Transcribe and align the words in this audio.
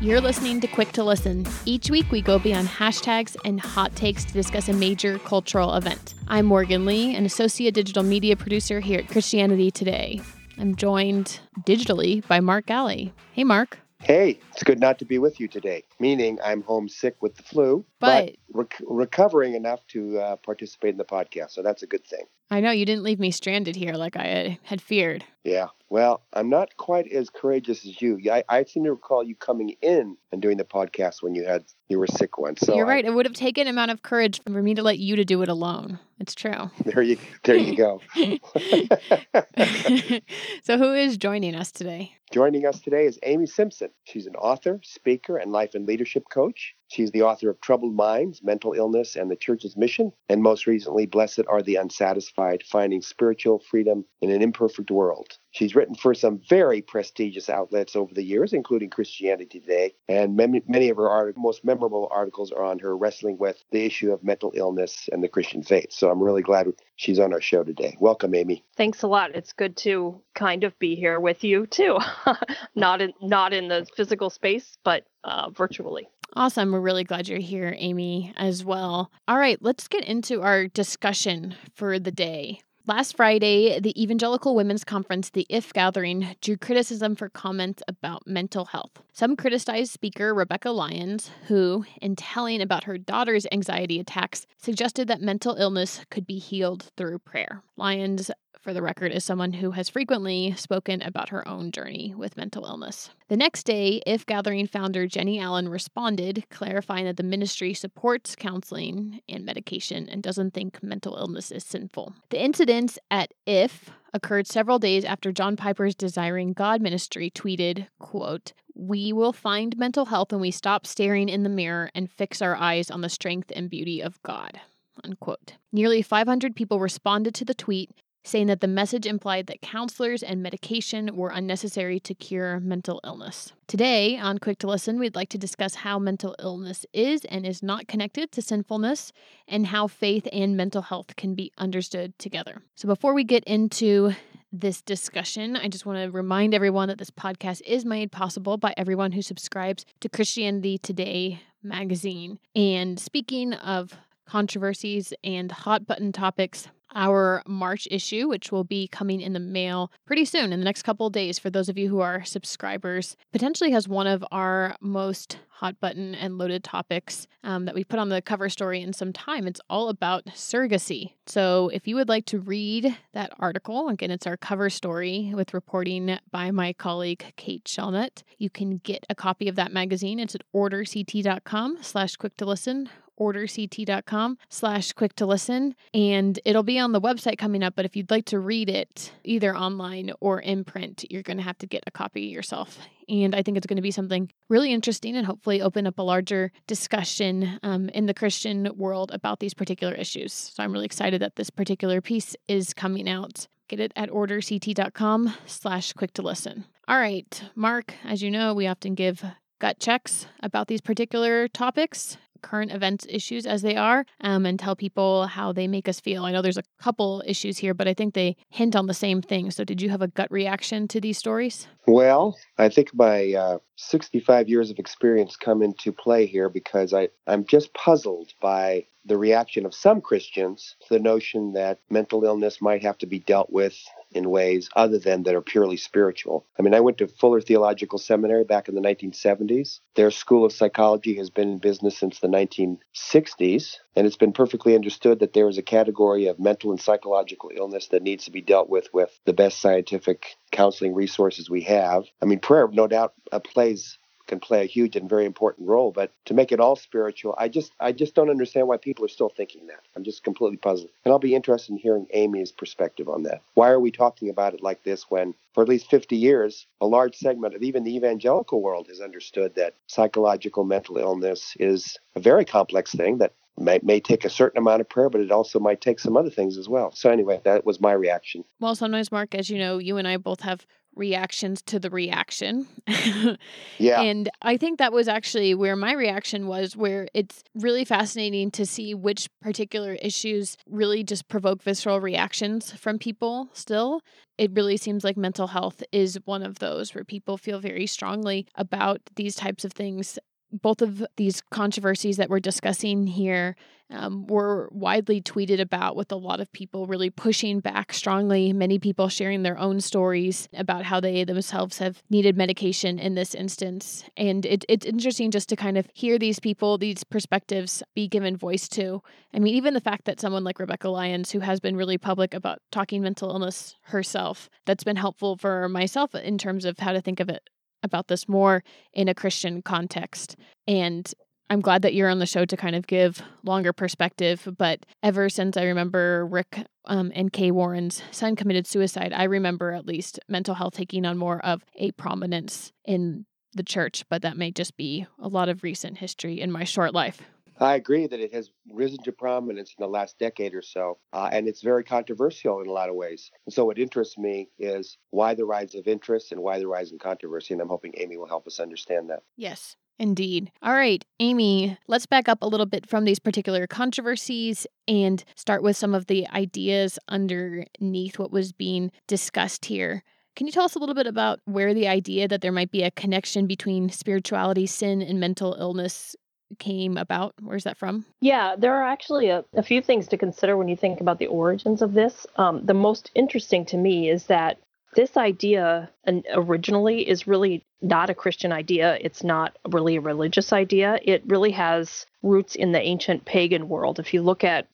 You're 0.00 0.20
listening 0.20 0.60
to 0.60 0.68
Quick 0.68 0.92
to 0.92 1.02
Listen. 1.02 1.44
Each 1.64 1.90
week, 1.90 2.10
we 2.12 2.22
go 2.22 2.38
beyond 2.38 2.68
hashtags 2.68 3.36
and 3.44 3.60
hot 3.60 3.96
takes 3.96 4.24
to 4.26 4.32
discuss 4.32 4.68
a 4.68 4.72
major 4.72 5.18
cultural 5.18 5.74
event. 5.74 6.14
I'm 6.28 6.46
Morgan 6.46 6.84
Lee, 6.86 7.16
an 7.16 7.26
associate 7.26 7.74
digital 7.74 8.04
media 8.04 8.36
producer 8.36 8.78
here 8.78 9.00
at 9.00 9.08
Christianity 9.08 9.72
Today. 9.72 10.20
I'm 10.56 10.76
joined 10.76 11.40
digitally 11.62 12.26
by 12.28 12.38
Mark 12.38 12.66
Galli. 12.66 13.12
Hey, 13.32 13.42
Mark. 13.42 13.78
Hey, 14.00 14.38
it's 14.52 14.62
good 14.62 14.78
not 14.78 15.00
to 15.00 15.04
be 15.04 15.18
with 15.18 15.40
you 15.40 15.48
today. 15.48 15.82
Meaning, 15.98 16.38
I'm 16.44 16.62
homesick 16.62 17.16
with 17.20 17.34
the 17.34 17.42
flu, 17.42 17.84
But- 17.98 18.36
but, 18.52 18.56
rec- 18.60 18.82
recovering 18.86 19.54
enough 19.54 19.84
to 19.88 20.18
uh, 20.20 20.36
participate 20.36 20.90
in 20.90 20.98
the 20.98 21.04
podcast. 21.04 21.50
So 21.50 21.62
that's 21.62 21.82
a 21.82 21.86
good 21.88 22.04
thing. 22.06 22.22
I 22.52 22.60
know 22.60 22.70
you 22.70 22.86
didn't 22.86 23.02
leave 23.02 23.18
me 23.18 23.32
stranded 23.32 23.74
here 23.74 23.94
like 23.94 24.14
I 24.16 24.60
had 24.62 24.80
feared. 24.80 25.24
Yeah. 25.42 25.66
Well, 25.90 26.22
I'm 26.34 26.50
not 26.50 26.76
quite 26.76 27.10
as 27.10 27.30
courageous 27.30 27.86
as 27.86 28.02
you. 28.02 28.20
I, 28.30 28.44
I 28.48 28.64
seem 28.64 28.84
to 28.84 28.90
recall 28.90 29.24
you 29.24 29.34
coming 29.34 29.74
in 29.80 30.18
and 30.30 30.42
doing 30.42 30.58
the 30.58 30.64
podcast 30.64 31.22
when 31.22 31.34
you 31.34 31.46
had 31.46 31.64
you 31.88 31.98
were 31.98 32.06
sick 32.06 32.36
once. 32.36 32.60
So 32.60 32.74
You're 32.74 32.86
I- 32.86 32.90
right. 32.90 33.04
It 33.04 33.14
would 33.14 33.24
have 33.24 33.34
taken 33.34 33.62
an 33.62 33.74
amount 33.74 33.92
of 33.92 34.02
courage 34.02 34.42
for 34.42 34.62
me 34.62 34.74
to 34.74 34.82
let 34.82 34.98
you 34.98 35.16
to 35.16 35.24
do 35.24 35.40
it 35.42 35.48
alone. 35.48 35.98
It's 36.20 36.34
true. 36.34 36.70
there 36.84 37.02
you 37.02 37.16
there 37.44 37.56
you 37.56 37.76
go. 37.76 38.02
so, 40.62 40.76
who 40.76 40.92
is 40.92 41.16
joining 41.16 41.54
us 41.54 41.72
today? 41.72 42.12
Joining 42.32 42.66
us 42.66 42.80
today 42.80 43.06
is 43.06 43.18
Amy 43.22 43.46
Simpson. 43.46 43.88
She's 44.04 44.26
an 44.26 44.36
author, 44.36 44.80
speaker, 44.82 45.38
and 45.38 45.52
life 45.52 45.74
and 45.74 45.86
leadership 45.86 46.24
coach. 46.30 46.74
She's 46.88 47.10
the 47.10 47.22
author 47.22 47.50
of 47.50 47.60
Troubled 47.60 47.94
Minds, 47.94 48.42
Mental 48.42 48.72
Illness, 48.72 49.14
and 49.14 49.30
the 49.30 49.36
Church's 49.36 49.76
Mission, 49.76 50.12
and 50.28 50.42
most 50.42 50.66
recently, 50.66 51.04
Blessed 51.04 51.42
Are 51.46 51.62
the 51.62 51.76
Unsatisfied 51.76 52.62
Finding 52.62 53.02
Spiritual 53.02 53.58
Freedom 53.58 54.06
in 54.22 54.30
an 54.30 54.40
Imperfect 54.40 54.90
World. 54.90 55.38
She's 55.50 55.74
written 55.74 55.94
for 55.94 56.14
some 56.14 56.40
very 56.48 56.80
prestigious 56.80 57.50
outlets 57.50 57.94
over 57.94 58.14
the 58.14 58.22
years, 58.22 58.52
including 58.52 58.88
Christianity 58.88 59.60
Today, 59.60 59.94
and 60.08 60.34
many, 60.34 60.62
many 60.66 60.88
of 60.88 60.96
her 60.96 61.08
art- 61.08 61.36
most 61.36 61.64
memorable 61.64 62.08
articles 62.10 62.52
are 62.52 62.64
on 62.64 62.78
her 62.78 62.96
wrestling 62.96 63.36
with 63.38 63.62
the 63.70 63.84
issue 63.84 64.10
of 64.10 64.24
mental 64.24 64.52
illness 64.54 65.08
and 65.12 65.22
the 65.22 65.28
Christian 65.28 65.62
faith. 65.62 65.92
So 65.92 66.10
I'm 66.10 66.22
really 66.22 66.42
glad 66.42 66.72
she's 66.96 67.18
on 67.18 67.32
our 67.32 67.40
show 67.40 67.64
today. 67.64 67.96
Welcome, 68.00 68.34
Amy. 68.34 68.64
Thanks 68.76 69.02
a 69.02 69.08
lot. 69.08 69.34
It's 69.34 69.52
good 69.52 69.76
to 69.78 70.22
kind 70.34 70.64
of 70.64 70.78
be 70.78 70.94
here 70.94 71.20
with 71.20 71.44
you 71.44 71.66
too. 71.66 71.98
not 72.74 73.00
in 73.00 73.12
not 73.20 73.52
in 73.52 73.68
the 73.68 73.86
physical 73.96 74.30
space, 74.30 74.78
but 74.84 75.04
uh, 75.24 75.50
virtually. 75.50 76.08
Awesome. 76.36 76.72
We're 76.72 76.80
really 76.80 77.04
glad 77.04 77.26
you're 77.26 77.38
here, 77.38 77.74
Amy, 77.78 78.32
as 78.36 78.64
well. 78.64 79.10
All 79.26 79.38
right, 79.38 79.58
let's 79.60 79.88
get 79.88 80.04
into 80.04 80.42
our 80.42 80.68
discussion 80.68 81.54
for 81.74 81.98
the 81.98 82.12
day. 82.12 82.60
Last 82.86 83.16
Friday, 83.16 83.78
the 83.80 84.02
Evangelical 84.02 84.54
Women's 84.54 84.82
Conference, 84.82 85.28
the 85.28 85.46
IF 85.50 85.74
Gathering, 85.74 86.34
drew 86.40 86.56
criticism 86.56 87.16
for 87.16 87.28
comments 87.28 87.82
about 87.86 88.26
mental 88.26 88.64
health. 88.64 88.92
Some 89.12 89.36
criticized 89.36 89.92
speaker 89.92 90.32
Rebekah 90.32 90.70
Lyons, 90.70 91.30
who, 91.48 91.84
in 92.00 92.16
telling 92.16 92.62
about 92.62 92.84
her 92.84 92.96
daughter's 92.96 93.46
anxiety 93.52 94.00
attacks, 94.00 94.46
suggested 94.56 95.06
that 95.08 95.20
mental 95.20 95.54
illness 95.56 96.00
could 96.10 96.26
be 96.26 96.38
healed 96.38 96.90
through 96.96 97.18
prayer. 97.18 97.62
Lyons 97.76 98.30
for 98.68 98.74
the 98.74 98.82
record, 98.82 99.12
is 99.12 99.24
someone 99.24 99.54
who 99.54 99.70
has 99.70 99.88
frequently 99.88 100.52
spoken 100.54 101.00
about 101.00 101.30
her 101.30 101.48
own 101.48 101.70
journey 101.70 102.12
with 102.14 102.36
mental 102.36 102.66
illness. 102.66 103.08
The 103.28 103.36
next 103.38 103.62
day, 103.62 104.02
IF 104.06 104.26
Gathering 104.26 104.66
founder 104.66 105.06
Jennie 105.06 105.40
Allen 105.40 105.70
responded, 105.70 106.44
clarifying 106.50 107.06
that 107.06 107.16
the 107.16 107.22
ministry 107.22 107.72
supports 107.72 108.36
counseling 108.36 109.22
and 109.26 109.46
medication 109.46 110.06
and 110.06 110.22
doesn't 110.22 110.52
think 110.52 110.82
mental 110.82 111.16
illness 111.16 111.50
is 111.50 111.64
sinful. 111.64 112.12
The 112.28 112.44
incidents 112.44 112.98
at 113.10 113.32
If 113.46 113.88
occurred 114.12 114.46
several 114.46 114.78
days 114.78 115.02
after 115.02 115.32
John 115.32 115.56
Piper's 115.56 115.94
Desiring 115.94 116.52
God 116.52 116.82
ministry 116.82 117.30
tweeted, 117.30 117.86
quote, 117.98 118.52
we 118.74 119.14
will 119.14 119.32
find 119.32 119.78
mental 119.78 120.04
health 120.04 120.30
when 120.30 120.42
we 120.42 120.50
stop 120.50 120.86
staring 120.86 121.30
in 121.30 121.42
the 121.42 121.48
mirror 121.48 121.90
and 121.94 122.10
fix 122.10 122.42
our 122.42 122.54
eyes 122.54 122.90
on 122.90 123.00
the 123.00 123.08
strength 123.08 123.50
and 123.56 123.70
beauty 123.70 124.02
of 124.02 124.22
God. 124.22 124.60
Unquote. 125.02 125.54
Nearly 125.72 126.02
500 126.02 126.54
people 126.54 126.80
responded 126.80 127.34
to 127.36 127.44
the 127.44 127.54
tweet, 127.54 127.92
saying 128.28 128.46
that 128.48 128.60
the 128.60 128.68
message 128.68 129.06
implied 129.06 129.46
that 129.46 129.60
counselors 129.60 130.22
and 130.22 130.42
medication 130.42 131.16
were 131.16 131.30
unnecessary 131.30 131.98
to 132.00 132.14
cure 132.14 132.60
mental 132.60 133.00
illness. 133.04 133.52
Today, 133.66 134.18
on 134.18 134.38
Quick 134.38 134.58
to 134.58 134.66
Listen, 134.66 134.98
we'd 134.98 135.14
like 135.14 135.28
to 135.30 135.38
discuss 135.38 135.76
how 135.76 135.98
mental 135.98 136.36
illness 136.38 136.84
is 136.92 137.24
and 137.24 137.46
is 137.46 137.62
not 137.62 137.88
connected 137.88 138.30
to 138.32 138.42
sinfulness, 138.42 139.12
and 139.46 139.66
how 139.66 139.86
faith 139.86 140.28
and 140.32 140.56
mental 140.56 140.82
health 140.82 141.16
can 141.16 141.34
be 141.34 141.52
understood 141.58 142.18
together. 142.18 142.62
So, 142.74 142.86
before 142.86 143.14
we 143.14 143.24
get 143.24 143.44
into 143.44 144.12
this 144.52 144.80
discussion, 144.80 145.56
I 145.56 145.68
just 145.68 145.86
want 145.86 146.02
to 146.02 146.10
remind 146.10 146.54
everyone 146.54 146.88
that 146.88 146.98
this 146.98 147.10
podcast 147.10 147.60
is 147.66 147.84
made 147.84 148.12
possible 148.12 148.56
by 148.56 148.74
everyone 148.76 149.12
who 149.12 149.22
subscribes 149.22 149.84
to 150.00 150.08
Christianity 150.08 150.78
Today 150.78 151.42
magazine. 151.62 152.38
And 152.54 152.98
speaking 152.98 153.52
of 153.54 153.94
controversies 154.26 155.12
and 155.24 155.50
hot 155.50 155.86
button 155.86 156.12
topics, 156.12 156.68
our 156.94 157.42
March 157.46 157.88
issue, 157.90 158.28
which 158.28 158.52
will 158.52 158.64
be 158.64 158.88
coming 158.88 159.20
in 159.20 159.32
the 159.32 159.40
mail 159.40 159.90
pretty 160.06 160.24
soon 160.24 160.52
in 160.52 160.60
the 160.60 160.64
next 160.64 160.82
couple 160.82 161.08
days 161.10 161.38
for 161.38 161.50
those 161.50 161.68
of 161.68 161.78
you 161.78 161.88
who 161.88 162.00
are 162.00 162.24
subscribers, 162.24 163.16
potentially 163.32 163.70
has 163.70 163.88
one 163.88 164.06
of 164.06 164.24
our 164.30 164.76
most 164.80 165.38
hot 165.58 165.80
button 165.80 166.14
and 166.14 166.38
loaded 166.38 166.62
topics 166.62 167.26
um, 167.42 167.64
that 167.64 167.74
we 167.74 167.82
put 167.82 167.98
on 167.98 168.08
the 168.08 168.22
cover 168.22 168.48
story 168.48 168.80
in 168.80 168.92
some 168.92 169.12
time. 169.12 169.46
It's 169.46 169.60
all 169.68 169.88
about 169.88 170.26
surrogacy. 170.26 171.14
So 171.26 171.68
if 171.72 171.88
you 171.88 171.96
would 171.96 172.08
like 172.08 172.26
to 172.26 172.38
read 172.38 172.96
that 173.12 173.32
article, 173.40 173.88
again, 173.88 174.12
it's 174.12 174.26
our 174.26 174.36
cover 174.36 174.70
story 174.70 175.32
with 175.34 175.54
reporting 175.54 176.16
by 176.30 176.52
my 176.52 176.72
colleague 176.74 177.32
Kate 177.36 177.64
Shellnutt. 177.64 178.22
You 178.38 178.50
can 178.50 178.78
get 178.78 179.04
a 179.10 179.16
copy 179.16 179.48
of 179.48 179.56
that 179.56 179.72
magazine. 179.72 180.20
It's 180.20 180.36
at 180.36 180.42
orderct.com 180.54 181.78
slash 181.82 182.16
quick 182.16 182.36
to 182.36 182.44
listen 182.44 182.88
orderct.com 183.18 184.38
slash 184.48 184.92
quick 184.92 185.14
to 185.16 185.26
listen. 185.26 185.74
And 185.94 186.38
it'll 186.44 186.62
be 186.62 186.78
on 186.78 186.92
the 186.92 187.00
website 187.00 187.38
coming 187.38 187.62
up 187.62 187.74
but 187.78 187.84
if 187.84 187.96
you'd 187.96 188.10
like 188.10 188.24
to 188.26 188.38
read 188.40 188.68
it 188.68 189.12
either 189.24 189.56
online 189.56 190.10
or 190.20 190.40
in 190.40 190.64
print 190.64 191.04
you're 191.10 191.22
going 191.22 191.36
to 191.36 191.42
have 191.42 191.58
to 191.58 191.66
get 191.66 191.84
a 191.86 191.90
copy 191.90 192.22
yourself. 192.22 192.78
And 193.08 193.34
i 193.34 193.42
think 193.42 193.56
it's 193.56 193.66
going 193.66 193.76
to 193.76 193.82
be 193.82 193.90
something 193.90 194.30
really 194.48 194.72
interesting 194.72 195.16
and 195.16 195.26
hopefully 195.26 195.62
open 195.62 195.86
up 195.86 195.98
a 195.98 196.02
larger 196.02 196.52
discussion 196.66 197.58
um, 197.62 197.88
in 197.90 198.06
the 198.06 198.14
christian 198.14 198.70
world 198.76 199.10
about 199.12 199.40
these 199.40 199.54
particular 199.54 199.94
issues. 199.94 200.32
So 200.32 200.62
i'm 200.62 200.72
really 200.72 200.86
excited 200.86 201.22
that 201.22 201.36
this 201.36 201.50
particular 201.50 202.00
piece 202.00 202.36
is 202.48 202.74
coming 202.74 203.08
out. 203.08 203.46
Get 203.68 203.80
it 203.80 203.92
at 203.96 204.08
orderct.com 204.08 205.34
slash 205.46 205.92
quick 205.92 206.14
to 206.14 206.22
listen. 206.22 206.64
All 206.86 206.98
right 206.98 207.42
mark 207.54 207.94
as 208.04 208.22
you 208.22 208.30
know 208.30 208.54
we 208.54 208.66
often 208.66 208.94
give 208.94 209.24
gut 209.58 209.78
checks 209.78 210.26
about 210.40 210.68
these 210.68 210.80
particular 210.80 211.48
topics 211.48 212.16
current 212.42 212.72
events 212.72 213.06
issues 213.08 213.46
as 213.46 213.62
they 213.62 213.76
are 213.76 214.04
um, 214.20 214.46
and 214.46 214.58
tell 214.58 214.76
people 214.76 215.26
how 215.26 215.52
they 215.52 215.68
make 215.68 215.88
us 215.88 216.00
feel. 216.00 216.24
I 216.24 216.32
know 216.32 216.42
there's 216.42 216.58
a 216.58 216.64
couple 216.80 217.22
issues 217.26 217.58
here, 217.58 217.74
but 217.74 217.88
I 217.88 217.94
think 217.94 218.14
they 218.14 218.36
hint 218.50 218.76
on 218.76 218.86
the 218.86 218.94
same 218.94 219.22
thing. 219.22 219.50
So, 219.50 219.64
did 219.64 219.80
you 219.80 219.90
have 219.90 220.02
a 220.02 220.08
gut 220.08 220.30
reaction 220.30 220.88
to 220.88 221.00
these 221.00 221.18
stories? 221.18 221.66
Well, 221.86 222.36
I 222.58 222.68
think 222.68 222.94
my 222.94 223.32
uh, 223.32 223.58
65 223.76 224.48
years 224.48 224.70
of 224.70 224.78
experience 224.78 225.36
come 225.36 225.62
into 225.62 225.92
play 225.92 226.26
here 226.26 226.48
because 226.48 226.92
I, 226.92 227.08
I'm 227.26 227.44
just 227.44 227.72
puzzled 227.74 228.32
by 228.40 228.86
the 229.04 229.16
reaction 229.16 229.64
of 229.64 229.74
some 229.74 230.00
Christians 230.00 230.76
to 230.86 230.94
the 230.94 231.00
notion 231.00 231.54
that 231.54 231.80
mental 231.88 232.24
illness 232.24 232.60
might 232.60 232.82
have 232.82 232.98
to 232.98 233.06
be 233.06 233.18
dealt 233.20 233.50
with 233.50 233.74
in 234.12 234.30
ways 234.30 234.68
other 234.74 234.98
than 234.98 235.22
that 235.22 235.34
are 235.34 235.40
purely 235.40 235.76
spiritual. 235.76 236.46
I 236.58 236.62
mean, 236.62 236.74
I 236.74 236.80
went 236.80 236.98
to 236.98 237.08
Fuller 237.08 237.40
Theological 237.40 237.98
Seminary 237.98 238.44
back 238.44 238.68
in 238.68 238.74
the 238.74 238.80
1970s. 238.80 239.80
Their 239.94 240.10
school 240.10 240.44
of 240.44 240.52
psychology 240.52 241.16
has 241.16 241.30
been 241.30 241.50
in 241.50 241.58
business 241.58 241.98
since 241.98 242.20
the 242.20 242.28
1960s, 242.28 243.76
and 243.96 244.06
it's 244.06 244.16
been 244.16 244.32
perfectly 244.32 244.74
understood 244.74 245.20
that 245.20 245.32
there 245.32 245.48
is 245.48 245.58
a 245.58 245.62
category 245.62 246.26
of 246.26 246.38
mental 246.38 246.70
and 246.70 246.80
psychological 246.80 247.50
illness 247.54 247.88
that 247.88 248.02
needs 248.02 248.24
to 248.24 248.30
be 248.30 248.40
dealt 248.40 248.68
with 248.68 248.88
with 248.92 249.18
the 249.26 249.32
best 249.32 249.60
scientific 249.60 250.36
counseling 250.50 250.94
resources 250.94 251.50
we 251.50 251.62
have. 251.62 252.04
I 252.22 252.24
mean, 252.24 252.40
prayer, 252.40 252.68
no 252.72 252.86
doubt, 252.86 253.14
uh, 253.32 253.40
plays 253.40 253.97
can 254.28 254.38
play 254.38 254.62
a 254.62 254.66
huge 254.66 254.94
and 254.94 255.08
very 255.08 255.26
important 255.26 255.68
role. 255.68 255.90
But 255.90 256.12
to 256.26 256.34
make 256.34 256.52
it 256.52 256.60
all 256.60 256.76
spiritual, 256.76 257.34
I 257.36 257.48
just 257.48 257.72
I 257.80 257.92
just 257.92 258.14
don't 258.14 258.30
understand 258.30 258.68
why 258.68 258.76
people 258.76 259.04
are 259.04 259.08
still 259.08 259.28
thinking 259.28 259.66
that. 259.66 259.80
I'm 259.96 260.04
just 260.04 260.22
completely 260.22 260.58
puzzled. 260.58 260.90
And 261.04 261.12
I'll 261.12 261.18
be 261.18 261.34
interested 261.34 261.72
in 261.72 261.78
hearing 261.78 262.06
Amy's 262.12 262.52
perspective 262.52 263.08
on 263.08 263.24
that. 263.24 263.42
Why 263.54 263.70
are 263.70 263.80
we 263.80 263.90
talking 263.90 264.28
about 264.28 264.54
it 264.54 264.62
like 264.62 264.84
this 264.84 265.10
when 265.10 265.34
for 265.54 265.62
at 265.62 265.68
least 265.68 265.90
50 265.90 266.16
years, 266.16 266.66
a 266.80 266.86
large 266.86 267.16
segment 267.16 267.56
of 267.56 267.62
even 267.62 267.82
the 267.82 267.96
evangelical 267.96 268.62
world 268.62 268.86
has 268.88 269.00
understood 269.00 269.56
that 269.56 269.74
psychological 269.88 270.62
mental 270.62 270.98
illness 270.98 271.56
is 271.58 271.98
a 272.14 272.20
very 272.20 272.44
complex 272.44 272.92
thing 272.92 273.18
that 273.18 273.32
may, 273.58 273.80
may 273.82 274.00
take 274.00 274.24
a 274.24 274.30
certain 274.30 274.58
amount 274.58 274.80
of 274.80 274.88
prayer, 274.88 275.10
but 275.10 275.20
it 275.20 275.32
also 275.32 275.58
might 275.58 275.80
take 275.80 275.98
some 275.98 276.16
other 276.16 276.30
things 276.30 276.56
as 276.56 276.68
well. 276.68 276.92
So, 276.92 277.10
anyway, 277.10 277.40
that 277.44 277.66
was 277.66 277.80
my 277.80 277.92
reaction. 277.92 278.44
Well, 278.60 278.74
sometimes, 278.74 279.10
Mark, 279.10 279.34
as 279.34 279.50
you 279.50 279.58
know, 279.58 279.78
you 279.78 279.96
and 279.96 280.06
I 280.06 280.16
both 280.16 280.40
have 280.40 280.66
reactions 280.98 281.62
to 281.62 281.78
the 281.78 281.90
reaction. 281.90 282.66
yeah. 283.78 284.00
And 284.02 284.28
I 284.42 284.56
think 284.56 284.78
that 284.78 284.92
was 284.92 285.08
actually 285.08 285.54
where 285.54 285.76
my 285.76 285.92
reaction 285.92 286.46
was, 286.46 286.76
where 286.76 287.08
it's 287.14 287.42
really 287.54 287.84
fascinating 287.84 288.50
to 288.52 288.66
see 288.66 288.94
which 288.94 289.28
particular 289.40 289.94
issues 289.94 290.56
really 290.68 291.04
just 291.04 291.28
provoke 291.28 291.62
visceral 291.62 292.00
reactions 292.00 292.72
from 292.72 292.98
people 292.98 293.48
still. 293.52 294.00
It 294.36 294.52
really 294.52 294.76
seems 294.76 295.04
like 295.04 295.16
mental 295.16 295.48
health 295.48 295.82
is 295.92 296.18
one 296.24 296.42
of 296.42 296.58
those 296.58 296.94
where 296.94 297.04
people 297.04 297.38
feel 297.38 297.60
very 297.60 297.86
strongly 297.86 298.46
about 298.54 299.00
these 299.16 299.34
types 299.34 299.64
of 299.64 299.72
things 299.72 300.18
both 300.52 300.82
of 300.82 301.04
these 301.16 301.42
controversies 301.50 302.16
that 302.16 302.30
we're 302.30 302.40
discussing 302.40 303.06
here 303.06 303.56
um, 303.90 304.26
were 304.26 304.68
widely 304.70 305.20
tweeted 305.20 305.60
about 305.60 305.96
with 305.96 306.12
a 306.12 306.16
lot 306.16 306.40
of 306.40 306.52
people 306.52 306.86
really 306.86 307.10
pushing 307.10 307.60
back 307.60 307.92
strongly. 307.92 308.52
Many 308.52 308.78
people 308.78 309.08
sharing 309.08 309.42
their 309.42 309.58
own 309.58 309.80
stories 309.80 310.48
about 310.52 310.84
how 310.84 311.00
they 311.00 311.24
themselves 311.24 311.78
have 311.78 312.02
needed 312.10 312.36
medication 312.36 312.98
in 312.98 313.14
this 313.14 313.34
instance. 313.34 314.04
And 314.16 314.44
it, 314.44 314.64
it's 314.68 314.84
interesting 314.84 315.30
just 315.30 315.48
to 315.48 315.56
kind 315.56 315.78
of 315.78 315.88
hear 315.94 316.18
these 316.18 316.38
people, 316.38 316.76
these 316.76 317.04
perspectives 317.04 317.82
be 317.94 318.08
given 318.08 318.36
voice 318.36 318.68
to. 318.70 319.02
I 319.32 319.38
mean, 319.38 319.54
even 319.54 319.74
the 319.74 319.80
fact 319.80 320.04
that 320.04 320.20
someone 320.20 320.44
like 320.44 320.58
Rebekah 320.58 320.88
Lyons, 320.88 321.30
who 321.30 321.40
has 321.40 321.60
been 321.60 321.76
really 321.76 321.98
public 321.98 322.34
about 322.34 322.60
talking 322.70 323.02
mental 323.02 323.30
illness 323.30 323.76
herself, 323.84 324.50
that's 324.66 324.84
been 324.84 324.96
helpful 324.96 325.36
for 325.36 325.68
myself 325.68 326.14
in 326.14 326.36
terms 326.36 326.64
of 326.64 326.78
how 326.78 326.92
to 326.92 327.00
think 327.00 327.20
of 327.20 327.28
it 327.28 327.48
about 327.82 328.08
this 328.08 328.28
more 328.28 328.62
in 328.92 329.08
a 329.08 329.14
Christian 329.14 329.62
context. 329.62 330.36
And 330.66 331.12
I'm 331.50 331.60
glad 331.60 331.82
that 331.82 331.94
you're 331.94 332.10
on 332.10 332.18
the 332.18 332.26
show 332.26 332.44
to 332.44 332.56
kind 332.56 332.76
of 332.76 332.86
give 332.86 333.22
longer 333.42 333.72
perspective. 333.72 334.46
But 334.58 334.84
ever 335.02 335.28
since 335.28 335.56
I 335.56 335.64
remember 335.64 336.26
Rick 336.26 336.66
um, 336.84 337.10
and 337.14 337.32
Kay 337.32 337.50
Warren's 337.50 338.02
son 338.10 338.36
committed 338.36 338.66
suicide, 338.66 339.12
I 339.14 339.24
remember 339.24 339.72
at 339.72 339.86
least 339.86 340.20
mental 340.28 340.54
health 340.54 340.74
taking 340.74 341.06
on 341.06 341.16
more 341.16 341.44
of 341.44 341.64
a 341.76 341.92
prominence 341.92 342.72
in 342.84 343.24
the 343.54 343.62
church. 343.62 344.04
But 344.10 344.22
that 344.22 344.36
may 344.36 344.50
just 344.50 344.76
be 344.76 345.06
a 345.18 345.28
lot 345.28 345.48
of 345.48 345.62
recent 345.62 345.98
history 345.98 346.40
in 346.40 346.52
my 346.52 346.64
short 346.64 346.92
life. 346.92 347.22
I 347.60 347.74
agree 347.74 348.06
that 348.06 348.20
it 348.20 348.32
has 348.34 348.50
risen 348.72 349.02
to 349.04 349.12
prominence 349.12 349.74
in 349.76 349.82
the 349.82 349.88
last 349.88 350.18
decade 350.18 350.54
or 350.54 350.62
so, 350.62 350.98
uh, 351.12 351.28
and 351.32 351.48
it's 351.48 351.62
very 351.62 351.84
controversial 351.84 352.60
in 352.60 352.68
a 352.68 352.72
lot 352.72 352.88
of 352.88 352.94
ways. 352.94 353.30
And 353.46 353.52
so, 353.52 353.64
what 353.64 353.78
interests 353.78 354.18
me 354.18 354.48
is 354.58 354.98
why 355.10 355.34
the 355.34 355.44
rise 355.44 355.74
of 355.74 355.86
interest 355.86 356.32
and 356.32 356.42
why 356.42 356.58
the 356.58 356.68
rise 356.68 356.92
in 356.92 356.98
controversy, 356.98 357.54
and 357.54 357.60
I'm 357.60 357.68
hoping 357.68 357.94
Amy 357.96 358.16
will 358.16 358.28
help 358.28 358.46
us 358.46 358.60
understand 358.60 359.10
that. 359.10 359.22
Yes. 359.36 359.76
Indeed. 360.00 360.52
All 360.62 360.74
right, 360.74 361.04
Amy, 361.18 361.76
let's 361.88 362.06
back 362.06 362.28
up 362.28 362.38
a 362.40 362.46
little 362.46 362.66
bit 362.66 362.88
from 362.88 363.04
these 363.04 363.18
particular 363.18 363.66
controversies 363.66 364.64
and 364.86 365.24
start 365.34 365.60
with 365.60 365.76
some 365.76 365.92
of 365.92 366.06
the 366.06 366.28
ideas 366.28 367.00
underneath 367.08 368.16
what 368.16 368.30
was 368.30 368.52
being 368.52 368.92
discussed 369.08 369.64
here. 369.64 370.04
Can 370.36 370.46
you 370.46 370.52
tell 370.52 370.64
us 370.64 370.76
a 370.76 370.78
little 370.78 370.94
bit 370.94 371.08
about 371.08 371.40
where 371.46 371.74
the 371.74 371.88
idea 371.88 372.28
that 372.28 372.42
there 372.42 372.52
might 372.52 372.70
be 372.70 372.84
a 372.84 372.92
connection 372.92 373.48
between 373.48 373.90
spirituality, 373.90 374.66
sin, 374.66 375.02
and 375.02 375.18
mental 375.18 375.54
illness 375.58 376.14
came 376.58 376.96
about? 376.96 377.34
Where's 377.40 377.64
that 377.64 377.78
from? 377.78 378.04
Yeah, 378.20 378.56
there 378.56 378.74
are 378.74 378.84
actually 378.84 379.28
a, 379.28 379.44
a 379.54 379.62
few 379.62 379.82
things 379.82 380.08
to 380.08 380.16
consider 380.16 380.56
when 380.56 380.68
you 380.68 380.76
think 380.76 381.00
about 381.00 381.18
the 381.18 381.26
origins 381.26 381.82
of 381.82 381.94
this. 381.94 382.26
Um, 382.36 382.64
the 382.64 382.74
most 382.74 383.10
interesting 383.14 383.64
to 383.66 383.76
me 383.76 384.08
is 384.08 384.26
that 384.26 384.58
this 384.94 385.16
idea 385.16 385.90
originally 386.32 387.08
is 387.08 387.26
really 387.26 387.64
not 387.82 388.10
a 388.10 388.14
Christian 388.14 388.52
idea. 388.52 388.98
It's 389.00 389.22
not 389.22 389.56
really 389.68 389.96
a 389.96 390.00
religious 390.00 390.52
idea. 390.52 390.98
It 391.02 391.22
really 391.26 391.52
has 391.52 392.06
roots 392.22 392.56
in 392.56 392.72
the 392.72 392.80
ancient 392.80 393.24
pagan 393.24 393.68
world. 393.68 393.98
If 393.98 394.14
you 394.14 394.22
look 394.22 394.44
at 394.44 394.66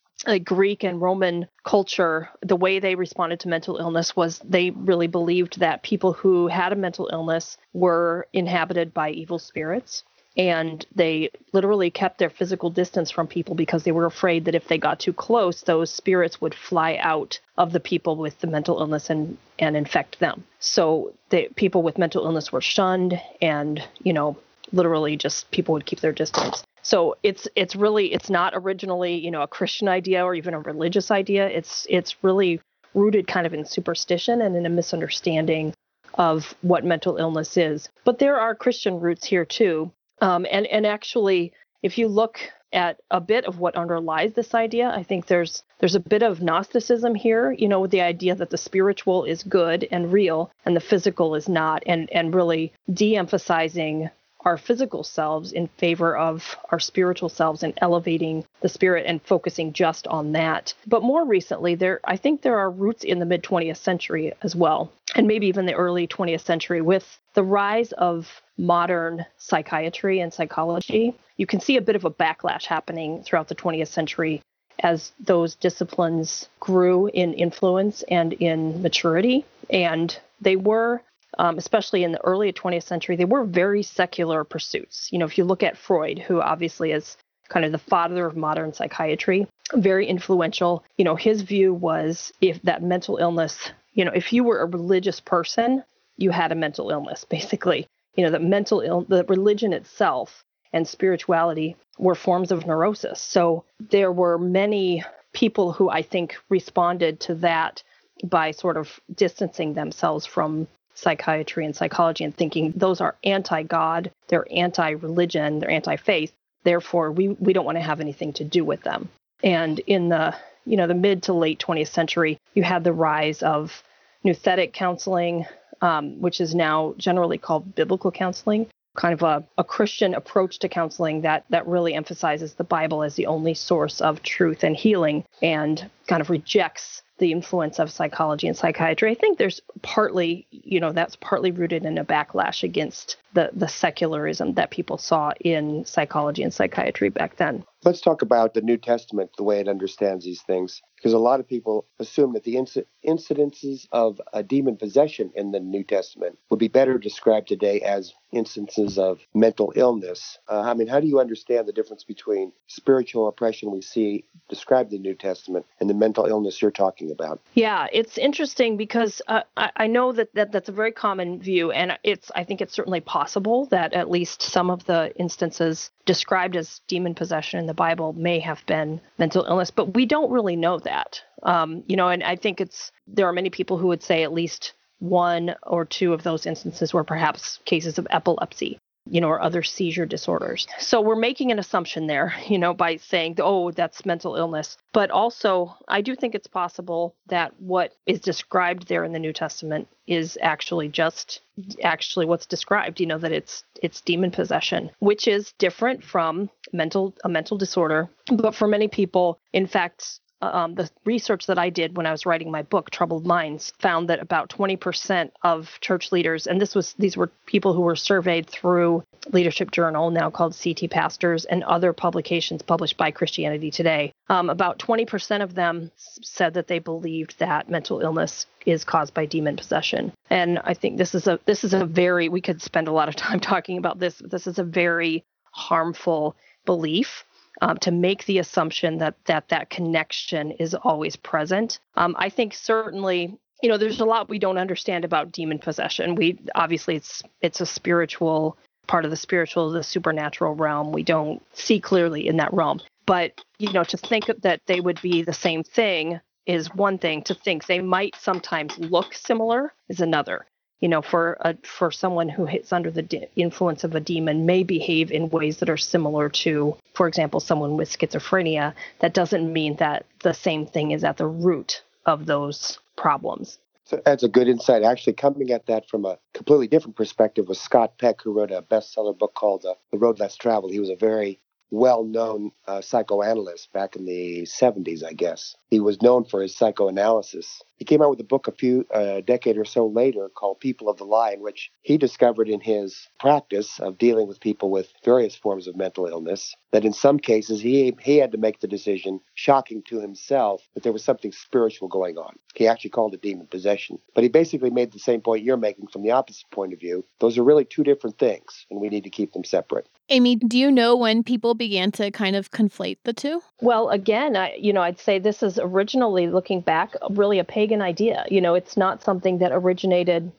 Greek 0.43 0.83
and 0.83 1.01
Roman 1.01 1.47
culture, 1.65 2.29
the 2.41 2.55
way 2.55 2.79
they 2.79 2.95
responded 2.95 3.41
to 3.41 3.49
mental 3.49 3.77
illness 3.77 4.15
was 4.15 4.39
they 4.39 4.71
really 4.71 5.07
believed 5.07 5.59
that 5.59 5.83
people 5.83 6.13
who 6.13 6.47
had 6.47 6.71
a 6.71 6.77
mental 6.77 7.09
illness 7.11 7.57
were 7.73 8.27
inhabited 8.33 8.93
by 8.93 9.11
evil 9.11 9.37
spirits 9.37 10.03
and 10.37 10.85
they 10.93 11.29
literally 11.53 11.89
kept 11.89 12.17
their 12.17 12.29
physical 12.29 12.69
distance 12.69 13.09
from 13.09 13.27
people 13.27 13.55
because 13.55 13.83
they 13.83 13.91
were 13.91 14.05
afraid 14.05 14.45
that 14.45 14.55
if 14.55 14.67
they 14.67 14.77
got 14.77 14.99
too 14.99 15.13
close 15.13 15.61
those 15.61 15.91
spirits 15.91 16.41
would 16.41 16.53
fly 16.53 16.97
out 17.01 17.39
of 17.57 17.71
the 17.71 17.79
people 17.79 18.15
with 18.15 18.39
the 18.39 18.47
mental 18.47 18.79
illness 18.79 19.09
and 19.09 19.37
and 19.59 19.77
infect 19.77 20.19
them 20.19 20.43
so 20.59 21.13
the 21.29 21.47
people 21.55 21.83
with 21.83 21.97
mental 21.97 22.25
illness 22.25 22.51
were 22.51 22.61
shunned 22.61 23.19
and 23.41 23.81
you 24.03 24.13
know 24.13 24.37
literally 24.71 25.15
just 25.15 25.49
people 25.51 25.73
would 25.73 25.85
keep 25.85 26.01
their 26.01 26.11
distance 26.11 26.63
so 26.81 27.15
it's 27.23 27.47
it's 27.55 27.75
really 27.75 28.13
it's 28.13 28.29
not 28.29 28.53
originally 28.55 29.15
you 29.15 29.31
know 29.31 29.41
a 29.41 29.47
christian 29.47 29.87
idea 29.87 30.23
or 30.23 30.35
even 30.35 30.53
a 30.53 30.59
religious 30.59 31.11
idea 31.11 31.47
it's 31.47 31.85
it's 31.89 32.23
really 32.23 32.59
rooted 32.95 33.27
kind 33.27 33.45
of 33.45 33.53
in 33.53 33.65
superstition 33.65 34.41
and 34.41 34.55
in 34.55 34.65
a 34.65 34.69
misunderstanding 34.69 35.73
of 36.17 36.55
what 36.61 36.85
mental 36.85 37.17
illness 37.17 37.57
is. 37.57 37.89
But 38.05 38.19
there 38.19 38.39
are 38.39 38.55
Christian 38.55 38.99
roots 38.99 39.25
here 39.25 39.45
too. 39.45 39.91
Um, 40.21 40.45
and 40.49 40.65
and 40.67 40.85
actually, 40.85 41.53
if 41.83 41.97
you 41.97 42.07
look 42.07 42.39
at 42.73 42.99
a 43.09 43.21
bit 43.21 43.45
of 43.45 43.59
what 43.59 43.75
underlies 43.75 44.33
this 44.33 44.53
idea, 44.53 44.89
I 44.89 45.03
think 45.03 45.27
there's 45.27 45.63
there's 45.79 45.95
a 45.95 45.99
bit 45.99 46.23
of 46.23 46.41
Gnosticism 46.41 47.15
here. 47.15 47.51
You 47.51 47.67
know, 47.67 47.79
with 47.79 47.91
the 47.91 48.01
idea 48.01 48.35
that 48.35 48.49
the 48.49 48.57
spiritual 48.57 49.23
is 49.23 49.43
good 49.43 49.87
and 49.91 50.11
real, 50.11 50.51
and 50.65 50.75
the 50.75 50.81
physical 50.81 51.35
is 51.35 51.47
not, 51.47 51.83
and 51.85 52.09
and 52.11 52.33
really 52.35 52.73
de-emphasizing 52.91 54.09
our 54.45 54.57
physical 54.57 55.03
selves 55.03 55.51
in 55.51 55.67
favor 55.67 56.15
of 56.15 56.55
our 56.69 56.79
spiritual 56.79 57.29
selves 57.29 57.63
and 57.63 57.73
elevating 57.81 58.45
the 58.61 58.69
spirit 58.69 59.05
and 59.07 59.21
focusing 59.23 59.73
just 59.73 60.05
on 60.07 60.33
that. 60.33 60.73
But 60.85 61.01
more 61.01 61.25
recently, 61.25 61.75
there 61.75 61.99
I 62.03 62.17
think 62.17 62.41
there 62.41 62.59
are 62.59 62.69
roots 62.69 63.03
in 63.03 63.19
the 63.19 63.25
mid 63.25 63.43
20th 63.43 63.77
century 63.77 64.33
as 64.43 64.55
well, 64.55 64.91
and 65.15 65.27
maybe 65.27 65.47
even 65.47 65.65
the 65.65 65.73
early 65.73 66.07
20th 66.07 66.41
century 66.41 66.81
with 66.81 67.19
the 67.33 67.43
rise 67.43 67.91
of 67.93 68.41
modern 68.57 69.25
psychiatry 69.37 70.19
and 70.19 70.33
psychology. 70.33 71.15
You 71.37 71.47
can 71.47 71.59
see 71.59 71.77
a 71.77 71.81
bit 71.81 71.95
of 71.95 72.05
a 72.05 72.11
backlash 72.11 72.65
happening 72.65 73.23
throughout 73.23 73.47
the 73.47 73.55
20th 73.55 73.87
century 73.87 74.41
as 74.83 75.13
those 75.19 75.55
disciplines 75.55 76.49
grew 76.59 77.07
in 77.07 77.33
influence 77.33 78.03
and 78.09 78.33
in 78.33 78.81
maturity. 78.81 79.45
And 79.69 80.17
they 80.41 80.57
were 80.57 81.01
um, 81.37 81.57
especially 81.57 82.03
in 82.03 82.11
the 82.11 82.23
early 82.23 82.53
20th 82.53 82.83
century, 82.83 83.15
they 83.15 83.25
were 83.25 83.43
very 83.43 83.83
secular 83.83 84.43
pursuits. 84.43 85.09
You 85.11 85.19
know, 85.19 85.25
if 85.25 85.37
you 85.37 85.43
look 85.43 85.63
at 85.63 85.77
Freud, 85.77 86.19
who 86.19 86.41
obviously 86.41 86.91
is 86.91 87.17
kind 87.49 87.65
of 87.65 87.71
the 87.71 87.77
father 87.77 88.25
of 88.25 88.35
modern 88.35 88.73
psychiatry, 88.73 89.47
very 89.73 90.07
influential. 90.07 90.83
You 90.97 91.05
know, 91.05 91.15
his 91.15 91.41
view 91.41 91.73
was 91.73 92.31
if 92.41 92.61
that 92.63 92.83
mental 92.83 93.17
illness, 93.17 93.71
you 93.95 94.05
know, 94.05 94.11
if 94.13 94.31
you 94.31 94.43
were 94.43 94.59
a 94.59 94.65
religious 94.65 95.19
person, 95.19 95.83
you 96.17 96.29
had 96.29 96.51
a 96.51 96.55
mental 96.55 96.91
illness, 96.91 97.25
basically. 97.29 97.87
You 98.15 98.23
know, 98.23 98.31
the 98.31 98.39
mental 98.39 98.81
ill, 98.81 99.01
the 99.01 99.25
religion 99.25 99.73
itself 99.73 100.43
and 100.71 100.87
spirituality 100.87 101.75
were 101.97 102.15
forms 102.15 102.51
of 102.51 102.65
neurosis. 102.67 103.19
So 103.19 103.65
there 103.79 104.11
were 104.11 104.37
many 104.37 105.03
people 105.33 105.71
who 105.73 105.89
I 105.89 106.01
think 106.01 106.37
responded 106.49 107.19
to 107.21 107.35
that 107.35 107.83
by 108.23 108.51
sort 108.51 108.77
of 108.77 108.99
distancing 109.13 109.73
themselves 109.73 110.25
from 110.25 110.67
psychiatry 110.93 111.65
and 111.65 111.75
psychology 111.75 112.23
and 112.23 112.35
thinking 112.35 112.71
those 112.75 113.01
are 113.01 113.15
anti-God, 113.25 114.11
they're 114.29 114.47
anti-religion, 114.49 115.59
they're 115.59 115.69
anti-faith. 115.69 116.31
Therefore, 116.63 117.11
we 117.11 117.27
we 117.27 117.53
don't 117.53 117.65
want 117.65 117.77
to 117.77 117.83
have 117.83 117.99
anything 117.99 118.33
to 118.33 118.43
do 118.43 118.63
with 118.63 118.81
them. 118.83 119.09
And 119.43 119.79
in 119.79 120.09
the 120.09 120.35
you 120.65 120.77
know 120.77 120.87
the 120.87 120.93
mid 120.93 121.23
to 121.23 121.33
late 121.33 121.59
20th 121.59 121.89
century, 121.89 122.39
you 122.53 122.63
had 122.63 122.83
the 122.83 122.93
rise 122.93 123.41
of 123.43 123.83
nouthetic 124.23 124.73
counseling, 124.73 125.45
um, 125.81 126.19
which 126.21 126.41
is 126.41 126.55
now 126.55 126.95
generally 126.97 127.37
called 127.37 127.75
biblical 127.75 128.11
counseling, 128.11 128.67
kind 128.95 129.13
of 129.13 129.21
a, 129.21 129.43
a 129.57 129.63
Christian 129.63 130.13
approach 130.13 130.59
to 130.59 130.69
counseling 130.69 131.21
that 131.21 131.45
that 131.49 131.67
really 131.67 131.93
emphasizes 131.93 132.53
the 132.53 132.63
Bible 132.63 133.03
as 133.03 133.15
the 133.15 133.27
only 133.27 133.53
source 133.53 134.01
of 134.01 134.23
truth 134.23 134.63
and 134.63 134.75
healing, 134.75 135.23
and 135.41 135.89
kind 136.07 136.21
of 136.21 136.29
rejects 136.29 137.03
the 137.17 137.31
influence 137.31 137.79
of 137.79 137.91
psychology 137.91 138.47
and 138.47 138.57
psychiatry. 138.57 139.11
I 139.11 139.15
think 139.15 139.37
there's 139.37 139.61
partly, 139.81 140.47
you 140.51 140.79
know, 140.79 140.91
that's 140.91 141.15
partly 141.15 141.51
rooted 141.51 141.85
in 141.85 141.97
a 141.97 142.03
backlash 142.03 142.63
against 142.63 143.17
the 143.35 143.51
the 143.53 143.67
secularism 143.67 144.53
that 144.55 144.71
people 144.71 144.97
saw 144.97 145.31
in 145.41 145.85
psychology 145.85 146.41
and 146.41 146.53
psychiatry 146.53 147.09
back 147.09 147.35
then. 147.35 147.63
Let's 147.83 148.01
talk 148.01 148.23
about 148.23 148.55
the 148.55 148.61
New 148.61 148.77
Testament, 148.77 149.29
the 149.37 149.43
way 149.43 149.59
it 149.59 149.67
understands 149.67 150.25
these 150.25 150.41
things, 150.41 150.81
because 150.95 151.13
a 151.13 151.19
lot 151.19 151.39
of 151.39 151.47
people 151.47 151.85
assume 151.99 152.33
that 152.33 152.43
the 152.43 152.55
inc- 152.55 152.85
incidences 153.05 153.85
of 153.91 154.19
a 154.33 154.41
demon 154.41 154.75
possession 154.75 155.31
in 155.35 155.51
the 155.51 155.59
New 155.59 155.83
Testament 155.83 156.39
would 156.49 156.57
be 156.57 156.67
better 156.67 156.97
described 156.97 157.47
today 157.47 157.81
as 157.81 158.11
instances 158.31 158.97
of 158.97 159.19
mental 159.35 159.71
illness. 159.75 160.39
Uh, 160.49 160.61
I 160.61 160.73
mean, 160.73 160.87
how 160.87 160.99
do 160.99 161.05
you 161.05 161.19
understand 161.19 161.67
the 161.67 161.73
difference 161.73 162.03
between 162.03 162.51
spiritual 162.65 163.27
oppression 163.27 163.69
we 163.69 163.83
see 163.83 164.25
described 164.49 164.91
in 164.91 165.03
the 165.03 165.09
New 165.09 165.15
Testament 165.15 165.67
and 165.79 165.87
the 165.87 165.93
mental 165.93 166.25
illness 166.25 166.63
you're 166.63 166.71
talking 166.71 167.11
about? 167.11 167.39
Yeah, 167.53 167.87
it's 167.93 168.17
interesting 168.17 168.75
because 168.75 169.21
uh, 169.27 169.41
I, 169.55 169.69
I 169.75 169.87
know 169.87 170.11
that, 170.13 170.33
that 170.33 170.51
that's 170.51 170.69
a 170.69 170.71
very 170.71 170.91
common 170.91 171.39
view, 171.39 171.69
and 171.69 171.99
it's 172.03 172.31
I 172.33 172.43
think 172.45 172.61
it's 172.61 172.73
certainly 172.73 173.01
possible 173.01 173.24
that 173.71 173.93
at 173.93 174.09
least 174.09 174.41
some 174.41 174.69
of 174.69 174.85
the 174.85 175.13
instances 175.17 175.91
described 176.05 176.55
as 176.55 176.81
demon 176.87 177.15
possession 177.15 177.59
in 177.59 177.65
the 177.65 177.73
Bible 177.73 178.13
may 178.13 178.39
have 178.39 178.65
been 178.65 179.01
mental 179.17 179.45
illness, 179.45 179.71
but 179.71 179.93
we 179.93 180.05
don't 180.05 180.31
really 180.31 180.55
know 180.55 180.79
that. 180.79 181.21
Um, 181.43 181.83
you 181.87 181.95
know, 181.95 182.09
and 182.09 182.23
I 182.23 182.35
think 182.35 182.61
it's 182.61 182.91
there 183.07 183.27
are 183.27 183.33
many 183.33 183.49
people 183.49 183.77
who 183.77 183.87
would 183.87 184.03
say 184.03 184.23
at 184.23 184.33
least 184.33 184.73
one 184.99 185.55
or 185.63 185.85
two 185.85 186.13
of 186.13 186.23
those 186.23 186.45
instances 186.45 186.93
were 186.93 187.03
perhaps 187.03 187.59
cases 187.65 187.97
of 187.97 188.07
epilepsy 188.09 188.79
you 189.09 189.21
know, 189.21 189.27
or 189.27 189.41
other 189.41 189.63
seizure 189.63 190.05
disorders. 190.05 190.67
So 190.79 191.01
we're 191.01 191.15
making 191.15 191.51
an 191.51 191.59
assumption 191.59 192.07
there, 192.07 192.33
you 192.47 192.57
know, 192.57 192.73
by 192.73 192.97
saying, 192.97 193.37
oh, 193.39 193.71
that's 193.71 194.05
mental 194.05 194.35
illness. 194.35 194.77
But 194.93 195.11
also, 195.11 195.75
I 195.87 196.01
do 196.01 196.15
think 196.15 196.35
it's 196.35 196.47
possible 196.47 197.15
that 197.27 197.53
what 197.59 197.93
is 198.05 198.19
described 198.19 198.87
there 198.87 199.03
in 199.03 199.13
the 199.13 199.19
New 199.19 199.33
Testament 199.33 199.87
is 200.07 200.37
actually 200.41 200.87
just 200.87 201.41
actually 201.83 202.25
what's 202.25 202.45
described, 202.45 202.99
you 202.99 203.05
know, 203.05 203.17
that 203.17 203.31
it's 203.31 203.63
it's 203.81 204.01
demon 204.01 204.31
possession, 204.31 204.91
which 204.99 205.27
is 205.27 205.53
different 205.57 206.03
from 206.03 206.49
mental 206.73 207.13
a 207.23 207.29
mental 207.29 207.57
disorder. 207.57 208.09
But 208.31 208.55
for 208.55 208.67
many 208.67 208.87
people, 208.87 209.39
in 209.53 209.67
fact, 209.67 210.19
um, 210.53 210.75
the 210.75 210.89
research 211.05 211.47
that 211.47 211.59
I 211.59 211.69
did 211.69 211.97
when 211.97 212.05
I 212.05 212.11
was 212.11 212.25
writing 212.25 212.51
my 212.51 212.61
book, 212.61 212.89
Troubled 212.89 213.25
Minds, 213.25 213.73
found 213.79 214.09
that 214.09 214.19
about 214.19 214.49
20% 214.49 215.31
of 215.43 215.77
church 215.81 216.11
leaders, 216.11 216.47
and 216.47 216.59
this 216.59 216.75
was 216.75 216.93
these 216.93 217.17
were 217.17 217.31
people 217.45 217.73
who 217.73 217.81
were 217.81 217.95
surveyed 217.95 218.49
through 218.49 219.03
Leadership 219.31 219.71
Journal, 219.71 220.11
now 220.11 220.29
called 220.29 220.57
CT 220.61 220.89
Pastors, 220.89 221.45
and 221.45 221.63
other 221.63 221.93
publications 221.93 222.61
published 222.61 222.97
by 222.97 223.11
Christianity 223.11 223.71
Today. 223.71 224.11
Um, 224.29 224.49
about 224.49 224.79
20% 224.79 225.41
of 225.41 225.55
them 225.55 225.91
said 225.97 226.53
that 226.53 226.67
they 226.67 226.79
believed 226.79 227.39
that 227.39 227.69
mental 227.69 228.01
illness 228.01 228.45
is 228.65 228.83
caused 228.83 229.13
by 229.13 229.25
demon 229.25 229.55
possession. 229.55 230.11
And 230.29 230.59
I 230.63 230.73
think 230.73 230.97
this 230.97 231.15
is 231.15 231.27
a 231.27 231.39
this 231.45 231.63
is 231.63 231.73
a 231.73 231.85
very 231.85 232.29
we 232.29 232.41
could 232.41 232.61
spend 232.61 232.87
a 232.87 232.91
lot 232.91 233.09
of 233.09 233.15
time 233.25 233.39
talking 233.39 233.77
about 233.77 233.99
this. 233.99 234.21
But 234.21 234.31
this 234.31 234.47
is 234.47 234.59
a 234.59 234.63
very 234.63 235.23
harmful 235.51 236.35
belief 236.65 237.23
um, 237.61 237.77
to 237.79 237.91
make 237.91 238.25
the 238.25 238.39
assumption 238.39 238.97
that 238.99 239.15
that 239.25 239.49
that 239.49 239.69
connection 239.69 240.51
is 240.51 240.73
always 240.73 241.15
present. 241.15 241.79
Um, 241.95 242.15
I 242.17 242.29
think 242.29 242.53
certainly 242.53 243.37
you 243.61 243.69
know 243.69 243.77
there's 243.77 243.99
a 243.99 244.05
lot 244.05 244.29
we 244.29 244.39
don't 244.39 244.57
understand 244.57 245.05
about 245.05 245.31
demon 245.31 245.59
possession. 245.59 246.15
We 246.15 246.39
obviously 246.55 246.95
it's 246.95 247.23
it's 247.41 247.61
a 247.61 247.65
spiritual 247.65 248.57
part 248.87 249.05
of 249.05 249.11
the 249.11 249.17
spiritual, 249.17 249.71
the 249.71 249.83
supernatural 249.83 250.53
realm. 250.53 250.91
We 250.91 251.03
don't 251.03 251.41
see 251.53 251.79
clearly 251.79 252.27
in 252.27 252.37
that 252.37 252.53
realm. 252.53 252.81
But 253.05 253.41
you 253.57 253.71
know 253.71 253.83
to 253.83 253.97
think 253.97 254.25
that 254.41 254.61
they 254.65 254.79
would 254.79 255.01
be 255.01 255.23
the 255.23 255.33
same 255.33 255.63
thing 255.63 256.19
is 256.45 256.73
one 256.75 256.97
thing. 256.97 257.23
To 257.23 257.33
think 257.33 257.65
they 257.65 257.81
might 257.81 258.15
sometimes 258.15 258.77
look 258.77 259.13
similar 259.13 259.73
is 259.89 259.99
another 259.99 260.45
you 260.85 260.89
know, 260.89 261.01
for 261.01 261.35
a, 261.39 261.55
for 261.63 261.89
someone 261.89 262.29
who 262.29 262.45
hits 262.45 262.71
under 262.71 262.91
the 262.91 263.01
de- 263.01 263.27
influence 263.35 263.83
of 263.83 263.95
a 263.95 263.99
demon 263.99 264.45
may 264.45 264.61
behave 264.61 265.09
in 265.09 265.31
ways 265.31 265.57
that 265.57 265.67
are 265.67 265.77
similar 265.77 266.29
to, 266.29 266.77
for 266.93 267.07
example, 267.07 267.39
someone 267.39 267.75
with 267.75 267.89
schizophrenia. 267.89 268.71
That 268.99 269.15
doesn't 269.15 269.51
mean 269.51 269.77
that 269.77 270.05
the 270.21 270.35
same 270.35 270.67
thing 270.67 270.91
is 270.91 271.03
at 271.03 271.17
the 271.17 271.25
root 271.25 271.81
of 272.05 272.27
those 272.27 272.77
problems. 272.97 273.57
So 273.85 273.99
that's 274.05 274.21
a 274.21 274.27
good 274.27 274.47
insight. 274.47 274.83
Actually, 274.83 275.13
coming 275.13 275.49
at 275.49 275.65
that 275.65 275.89
from 275.89 276.05
a 276.05 276.19
completely 276.35 276.67
different 276.67 276.95
perspective 276.95 277.47
was 277.47 277.59
Scott 277.59 277.97
Peck, 277.97 278.21
who 278.21 278.31
wrote 278.31 278.51
a 278.51 278.61
bestseller 278.61 279.17
book 279.17 279.33
called 279.33 279.65
uh, 279.65 279.73
The 279.91 279.97
Road 279.97 280.19
Less 280.19 280.35
Traveled. 280.35 280.71
He 280.71 280.79
was 280.79 280.91
a 280.91 280.95
very 280.95 281.39
well 281.71 282.03
known 282.03 282.51
uh, 282.67 282.81
psychoanalyst 282.81 283.71
back 283.73 283.95
in 283.95 284.05
the 284.05 284.43
70s, 284.43 285.03
I 285.03 285.13
guess. 285.13 285.55
He 285.69 285.79
was 285.79 286.01
known 286.01 286.25
for 286.25 286.41
his 286.41 286.55
psychoanalysis. 286.55 287.61
He 287.77 287.85
came 287.85 288.01
out 288.01 288.09
with 288.09 288.19
a 288.21 288.25
book 288.25 288.47
a 288.47 288.53
few 288.53 288.85
uh, 288.93 289.21
decade 289.21 289.57
or 289.57 289.65
so 289.65 289.85
later 289.85 290.29
called 290.29 290.59
People 290.59 290.89
of 290.89 290.97
the 290.97 291.03
Lie, 291.03 291.31
in 291.31 291.41
which 291.41 291.71
he 291.81 291.97
discovered 291.97 292.47
in 292.47 292.61
his 292.61 293.09
practice 293.19 293.79
of 293.79 293.97
dealing 293.97 294.27
with 294.27 294.39
people 294.39 294.69
with 294.69 294.93
various 295.03 295.35
forms 295.35 295.67
of 295.67 295.75
mental 295.75 296.05
illness 296.05 296.55
that 296.71 296.85
in 296.85 296.93
some 296.93 297.19
cases 297.19 297.61
he 297.61 297.95
he 298.01 298.17
had 298.17 298.31
to 298.31 298.37
make 298.37 298.59
the 298.59 298.67
decision, 298.67 299.19
shocking 299.33 299.81
to 299.87 299.99
himself, 299.99 300.67
that 300.73 300.83
there 300.83 300.93
was 300.93 301.03
something 301.03 301.31
spiritual 301.31 301.87
going 301.87 302.17
on. 302.17 302.35
He 302.53 302.67
actually 302.67 302.89
called 302.91 303.13
it 303.13 303.21
demon 303.21 303.47
possession. 303.47 303.99
But 304.13 304.23
he 304.23 304.29
basically 304.29 304.69
made 304.69 304.91
the 304.91 304.99
same 304.99 305.21
point 305.21 305.43
you're 305.43 305.57
making 305.57 305.87
from 305.87 306.03
the 306.03 306.11
opposite 306.11 306.49
point 306.51 306.73
of 306.73 306.79
view. 306.79 307.05
Those 307.19 307.37
are 307.37 307.43
really 307.43 307.65
two 307.65 307.83
different 307.83 308.17
things, 308.17 308.65
and 308.69 308.79
we 308.79 308.89
need 308.89 309.03
to 309.03 309.09
keep 309.09 309.33
them 309.33 309.43
separate. 309.43 309.87
Amy, 310.09 310.35
do 310.35 310.57
you 310.57 310.71
know 310.71 310.95
when 310.95 311.23
people 311.23 311.55
began 311.55 311.91
to 311.93 312.11
kind 312.11 312.35
of 312.35 312.51
conflate 312.51 312.97
the 313.03 313.13
two? 313.13 313.41
Well, 313.61 313.89
again, 313.89 314.35
I 314.35 314.55
you 314.55 314.71
know, 314.71 314.81
I'd 314.81 314.99
say 314.99 315.17
this 315.17 315.41
is 315.41 315.57
originally 315.57 316.27
looking 316.27 316.61
back 316.61 316.93
really 317.09 317.39
a 317.39 317.43
pagan 317.43 317.81
idea. 317.81 318.25
You 318.29 318.41
know, 318.41 318.53
it's 318.53 318.77
not 318.77 319.03
something 319.03 319.39
that 319.39 319.51
originated 319.51 320.31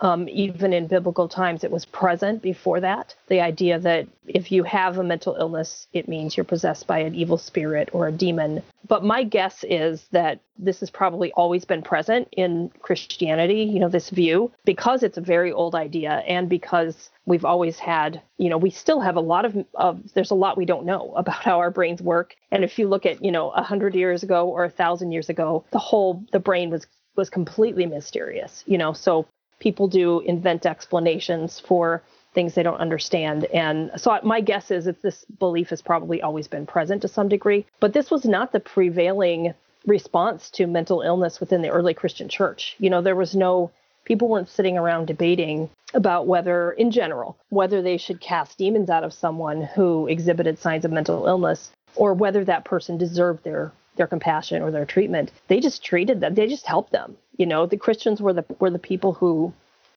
um, 0.00 0.28
even 0.28 0.72
in 0.72 0.86
biblical 0.86 1.28
times, 1.28 1.64
it 1.64 1.70
was 1.70 1.84
present 1.84 2.42
before 2.42 2.80
that. 2.80 3.14
The 3.28 3.40
idea 3.40 3.78
that 3.78 4.06
if 4.26 4.50
you 4.50 4.62
have 4.64 4.98
a 4.98 5.04
mental 5.04 5.36
illness, 5.38 5.86
it 5.92 6.08
means 6.08 6.36
you're 6.36 6.44
possessed 6.44 6.86
by 6.86 6.98
an 6.98 7.14
evil 7.14 7.38
spirit 7.38 7.90
or 7.92 8.08
a 8.08 8.12
demon. 8.12 8.62
But 8.86 9.04
my 9.04 9.22
guess 9.22 9.64
is 9.64 10.06
that 10.10 10.40
this 10.58 10.80
has 10.80 10.90
probably 10.90 11.32
always 11.32 11.64
been 11.64 11.82
present 11.82 12.28
in 12.32 12.70
Christianity, 12.80 13.62
you 13.62 13.78
know, 13.78 13.88
this 13.88 14.10
view, 14.10 14.52
because 14.64 15.02
it's 15.02 15.16
a 15.16 15.22
very 15.22 15.52
old 15.52 15.74
idea 15.74 16.22
and 16.26 16.48
because 16.48 17.10
we've 17.24 17.44
always 17.44 17.78
had, 17.78 18.20
you 18.36 18.50
know, 18.50 18.58
we 18.58 18.70
still 18.70 19.00
have 19.00 19.16
a 19.16 19.20
lot 19.20 19.44
of, 19.44 19.64
of 19.74 20.12
there's 20.14 20.30
a 20.30 20.34
lot 20.34 20.56
we 20.56 20.66
don't 20.66 20.86
know 20.86 21.12
about 21.16 21.42
how 21.42 21.58
our 21.58 21.70
brains 21.70 22.02
work. 22.02 22.34
And 22.50 22.64
if 22.64 22.78
you 22.78 22.88
look 22.88 23.06
at, 23.06 23.24
you 23.24 23.32
know, 23.32 23.50
a 23.50 23.62
hundred 23.62 23.94
years 23.94 24.22
ago 24.22 24.48
or 24.48 24.64
a 24.64 24.70
thousand 24.70 25.12
years 25.12 25.28
ago, 25.28 25.64
the 25.70 25.78
whole, 25.78 26.24
the 26.32 26.40
brain 26.40 26.70
was 26.70 26.86
was 27.16 27.30
completely 27.30 27.86
mysterious, 27.86 28.64
you 28.66 28.76
know. 28.76 28.92
So 28.92 29.28
people 29.64 29.88
do 29.88 30.20
invent 30.20 30.66
explanations 30.66 31.58
for 31.58 32.02
things 32.34 32.54
they 32.54 32.62
don't 32.62 32.80
understand. 32.80 33.46
And 33.46 33.90
so 33.96 34.20
my 34.22 34.42
guess 34.42 34.70
is 34.70 34.84
that 34.84 35.00
this 35.00 35.24
belief 35.38 35.70
has 35.70 35.80
probably 35.80 36.20
always 36.20 36.46
been 36.48 36.66
present 36.66 37.00
to 37.00 37.08
some 37.08 37.30
degree, 37.30 37.64
but 37.80 37.94
this 37.94 38.10
was 38.10 38.26
not 38.26 38.52
the 38.52 38.60
prevailing 38.60 39.54
response 39.86 40.50
to 40.50 40.66
mental 40.66 41.00
illness 41.00 41.40
within 41.40 41.62
the 41.62 41.70
early 41.70 41.94
Christian 41.94 42.28
church. 42.28 42.76
You 42.78 42.90
know, 42.90 43.00
there 43.00 43.16
was 43.16 43.34
no 43.34 43.70
people 44.04 44.28
weren't 44.28 44.50
sitting 44.50 44.76
around 44.76 45.06
debating 45.06 45.70
about 45.94 46.26
whether 46.26 46.72
in 46.72 46.90
general 46.90 47.38
whether 47.48 47.80
they 47.80 47.96
should 47.96 48.20
cast 48.20 48.58
demons 48.58 48.90
out 48.90 49.04
of 49.04 49.14
someone 49.14 49.62
who 49.62 50.06
exhibited 50.08 50.58
signs 50.58 50.84
of 50.84 50.92
mental 50.92 51.26
illness 51.26 51.70
or 51.96 52.12
whether 52.12 52.44
that 52.44 52.66
person 52.66 52.98
deserved 52.98 53.44
their 53.44 53.72
their 53.96 54.06
compassion 54.08 54.60
or 54.60 54.70
their 54.70 54.84
treatment. 54.84 55.30
They 55.48 55.60
just 55.60 55.82
treated 55.82 56.20
them. 56.20 56.34
They 56.34 56.48
just 56.48 56.66
helped 56.66 56.92
them. 56.92 57.16
You 57.36 57.46
know, 57.46 57.66
the 57.66 57.76
Christians 57.76 58.20
were 58.20 58.32
the 58.32 58.44
were 58.58 58.70
the 58.70 58.78
people 58.78 59.12
who 59.14 59.52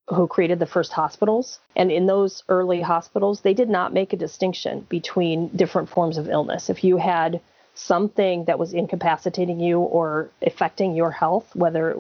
who 0.09 0.27
created 0.27 0.59
the 0.59 0.65
first 0.65 0.93
hospitals. 0.93 1.59
And 1.75 1.91
in 1.91 2.05
those 2.05 2.43
early 2.47 2.81
hospitals, 2.81 3.41
they 3.41 3.53
did 3.53 3.69
not 3.69 3.93
make 3.93 4.13
a 4.13 4.17
distinction 4.17 4.85
between 4.89 5.49
different 5.49 5.89
forms 5.89 6.17
of 6.17 6.29
illness. 6.29 6.69
If 6.69 6.83
you 6.83 6.97
had 6.97 7.41
something 7.75 8.45
that 8.45 8.57
was 8.57 8.73
incapacitating 8.73 9.59
you 9.59 9.79
or 9.79 10.29
affecting 10.41 10.95
your 10.95 11.11
health, 11.11 11.55
whether 11.55 11.95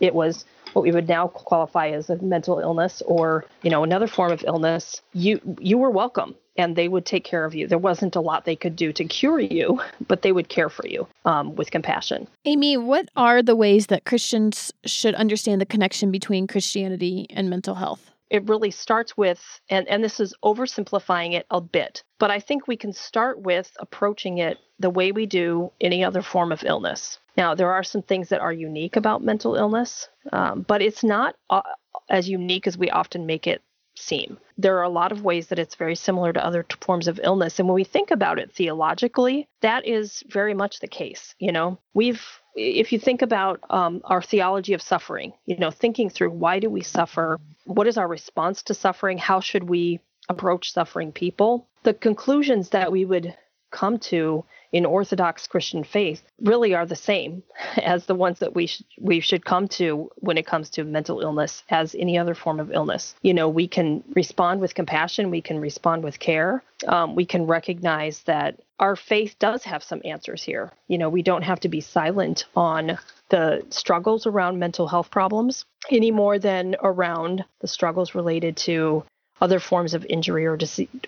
it 0.00 0.14
was 0.14 0.44
what 0.76 0.82
we 0.82 0.92
would 0.92 1.08
now 1.08 1.28
qualify 1.28 1.88
as 1.88 2.10
a 2.10 2.16
mental 2.16 2.58
illness 2.58 3.02
or, 3.06 3.46
you 3.62 3.70
know, 3.70 3.82
another 3.82 4.06
form 4.06 4.30
of 4.30 4.44
illness, 4.46 5.00
you 5.14 5.40
you 5.58 5.78
were 5.78 5.88
welcome 5.88 6.34
and 6.58 6.76
they 6.76 6.86
would 6.86 7.06
take 7.06 7.24
care 7.24 7.46
of 7.46 7.54
you. 7.54 7.66
There 7.66 7.78
wasn't 7.78 8.14
a 8.14 8.20
lot 8.20 8.44
they 8.44 8.56
could 8.56 8.76
do 8.76 8.92
to 8.92 9.04
cure 9.04 9.40
you, 9.40 9.80
but 10.06 10.20
they 10.20 10.32
would 10.32 10.50
care 10.50 10.68
for 10.68 10.86
you 10.86 11.08
um, 11.24 11.56
with 11.56 11.70
compassion. 11.70 12.28
Amy, 12.44 12.76
what 12.76 13.08
are 13.16 13.42
the 13.42 13.56
ways 13.56 13.86
that 13.86 14.04
Christians 14.04 14.70
should 14.84 15.14
understand 15.14 15.62
the 15.62 15.66
connection 15.66 16.10
between 16.10 16.46
Christianity 16.46 17.26
and 17.30 17.48
mental 17.48 17.74
health? 17.74 18.10
It 18.30 18.48
really 18.48 18.70
starts 18.70 19.16
with, 19.16 19.60
and, 19.68 19.86
and 19.88 20.02
this 20.02 20.20
is 20.20 20.34
oversimplifying 20.44 21.34
it 21.34 21.46
a 21.50 21.60
bit, 21.60 22.02
but 22.18 22.30
I 22.30 22.40
think 22.40 22.66
we 22.66 22.76
can 22.76 22.92
start 22.92 23.40
with 23.40 23.70
approaching 23.78 24.38
it 24.38 24.58
the 24.78 24.90
way 24.90 25.12
we 25.12 25.26
do 25.26 25.70
any 25.80 26.04
other 26.04 26.22
form 26.22 26.52
of 26.52 26.64
illness. 26.64 27.18
Now, 27.36 27.54
there 27.54 27.72
are 27.72 27.84
some 27.84 28.02
things 28.02 28.28
that 28.30 28.40
are 28.40 28.52
unique 28.52 28.96
about 28.96 29.22
mental 29.22 29.54
illness, 29.54 30.08
um, 30.32 30.64
but 30.66 30.82
it's 30.82 31.04
not 31.04 31.36
uh, 31.50 31.62
as 32.08 32.28
unique 32.28 32.66
as 32.66 32.76
we 32.76 32.90
often 32.90 33.26
make 33.26 33.46
it 33.46 33.62
seem. 33.98 34.38
There 34.58 34.78
are 34.78 34.82
a 34.82 34.88
lot 34.88 35.12
of 35.12 35.24
ways 35.24 35.48
that 35.48 35.58
it's 35.58 35.74
very 35.74 35.94
similar 35.94 36.32
to 36.32 36.44
other 36.44 36.62
t- 36.62 36.76
forms 36.80 37.08
of 37.08 37.20
illness. 37.22 37.58
And 37.58 37.68
when 37.68 37.74
we 37.74 37.84
think 37.84 38.10
about 38.10 38.38
it 38.38 38.52
theologically, 38.52 39.48
that 39.62 39.86
is 39.86 40.22
very 40.28 40.54
much 40.54 40.80
the 40.80 40.88
case. 40.88 41.34
You 41.38 41.52
know, 41.52 41.78
we've 41.94 42.22
if 42.56 42.92
you 42.92 42.98
think 42.98 43.22
about 43.22 43.60
um, 43.70 44.00
our 44.04 44.22
theology 44.22 44.72
of 44.72 44.82
suffering, 44.82 45.34
you 45.44 45.56
know, 45.58 45.70
thinking 45.70 46.08
through 46.08 46.30
why 46.30 46.58
do 46.58 46.70
we 46.70 46.82
suffer? 46.82 47.38
What 47.64 47.86
is 47.86 47.98
our 47.98 48.08
response 48.08 48.62
to 48.64 48.74
suffering? 48.74 49.18
How 49.18 49.40
should 49.40 49.64
we 49.64 50.00
approach 50.28 50.72
suffering 50.72 51.12
people? 51.12 51.68
The 51.82 51.94
conclusions 51.94 52.70
that 52.70 52.90
we 52.90 53.04
would 53.04 53.36
come 53.70 53.98
to 53.98 54.44
in 54.72 54.86
Orthodox 54.86 55.46
Christian 55.46 55.84
faith 55.84 56.22
really 56.40 56.74
are 56.74 56.86
the 56.86 56.96
same 56.96 57.42
as 57.76 58.06
the 58.06 58.14
ones 58.14 58.38
that 58.40 58.54
we 58.54 58.66
sh- 58.66 58.82
we 58.98 59.20
should 59.20 59.44
come 59.44 59.68
to 59.68 60.10
when 60.16 60.38
it 60.38 60.46
comes 60.46 60.70
to 60.70 60.84
mental 60.84 61.20
illness 61.20 61.62
as 61.70 61.94
any 61.94 62.18
other 62.18 62.34
form 62.34 62.60
of 62.60 62.72
illness. 62.72 63.14
You 63.22 63.34
know, 63.34 63.48
we 63.48 63.68
can 63.68 64.02
respond 64.14 64.60
with 64.60 64.74
compassion, 64.74 65.30
we 65.30 65.42
can 65.42 65.60
respond 65.60 66.04
with 66.04 66.18
care, 66.18 66.62
um, 66.86 67.14
we 67.14 67.24
can 67.24 67.46
recognize 67.46 68.22
that 68.24 68.60
our 68.78 68.96
faith 68.96 69.36
does 69.38 69.64
have 69.64 69.82
some 69.82 70.02
answers 70.04 70.42
here. 70.42 70.70
You 70.88 70.98
know, 70.98 71.08
we 71.08 71.22
don't 71.22 71.42
have 71.42 71.60
to 71.60 71.68
be 71.68 71.80
silent 71.80 72.44
on 72.54 72.98
the 73.30 73.64
struggles 73.70 74.26
around 74.26 74.58
mental 74.58 74.86
health 74.86 75.10
problems 75.10 75.64
any 75.90 76.10
more 76.10 76.38
than 76.38 76.76
around 76.82 77.44
the 77.60 77.68
struggles 77.68 78.14
related 78.14 78.56
to 78.56 79.04
other 79.40 79.60
forms 79.60 79.94
of 79.94 80.04
injury 80.06 80.46
or, 80.46 80.58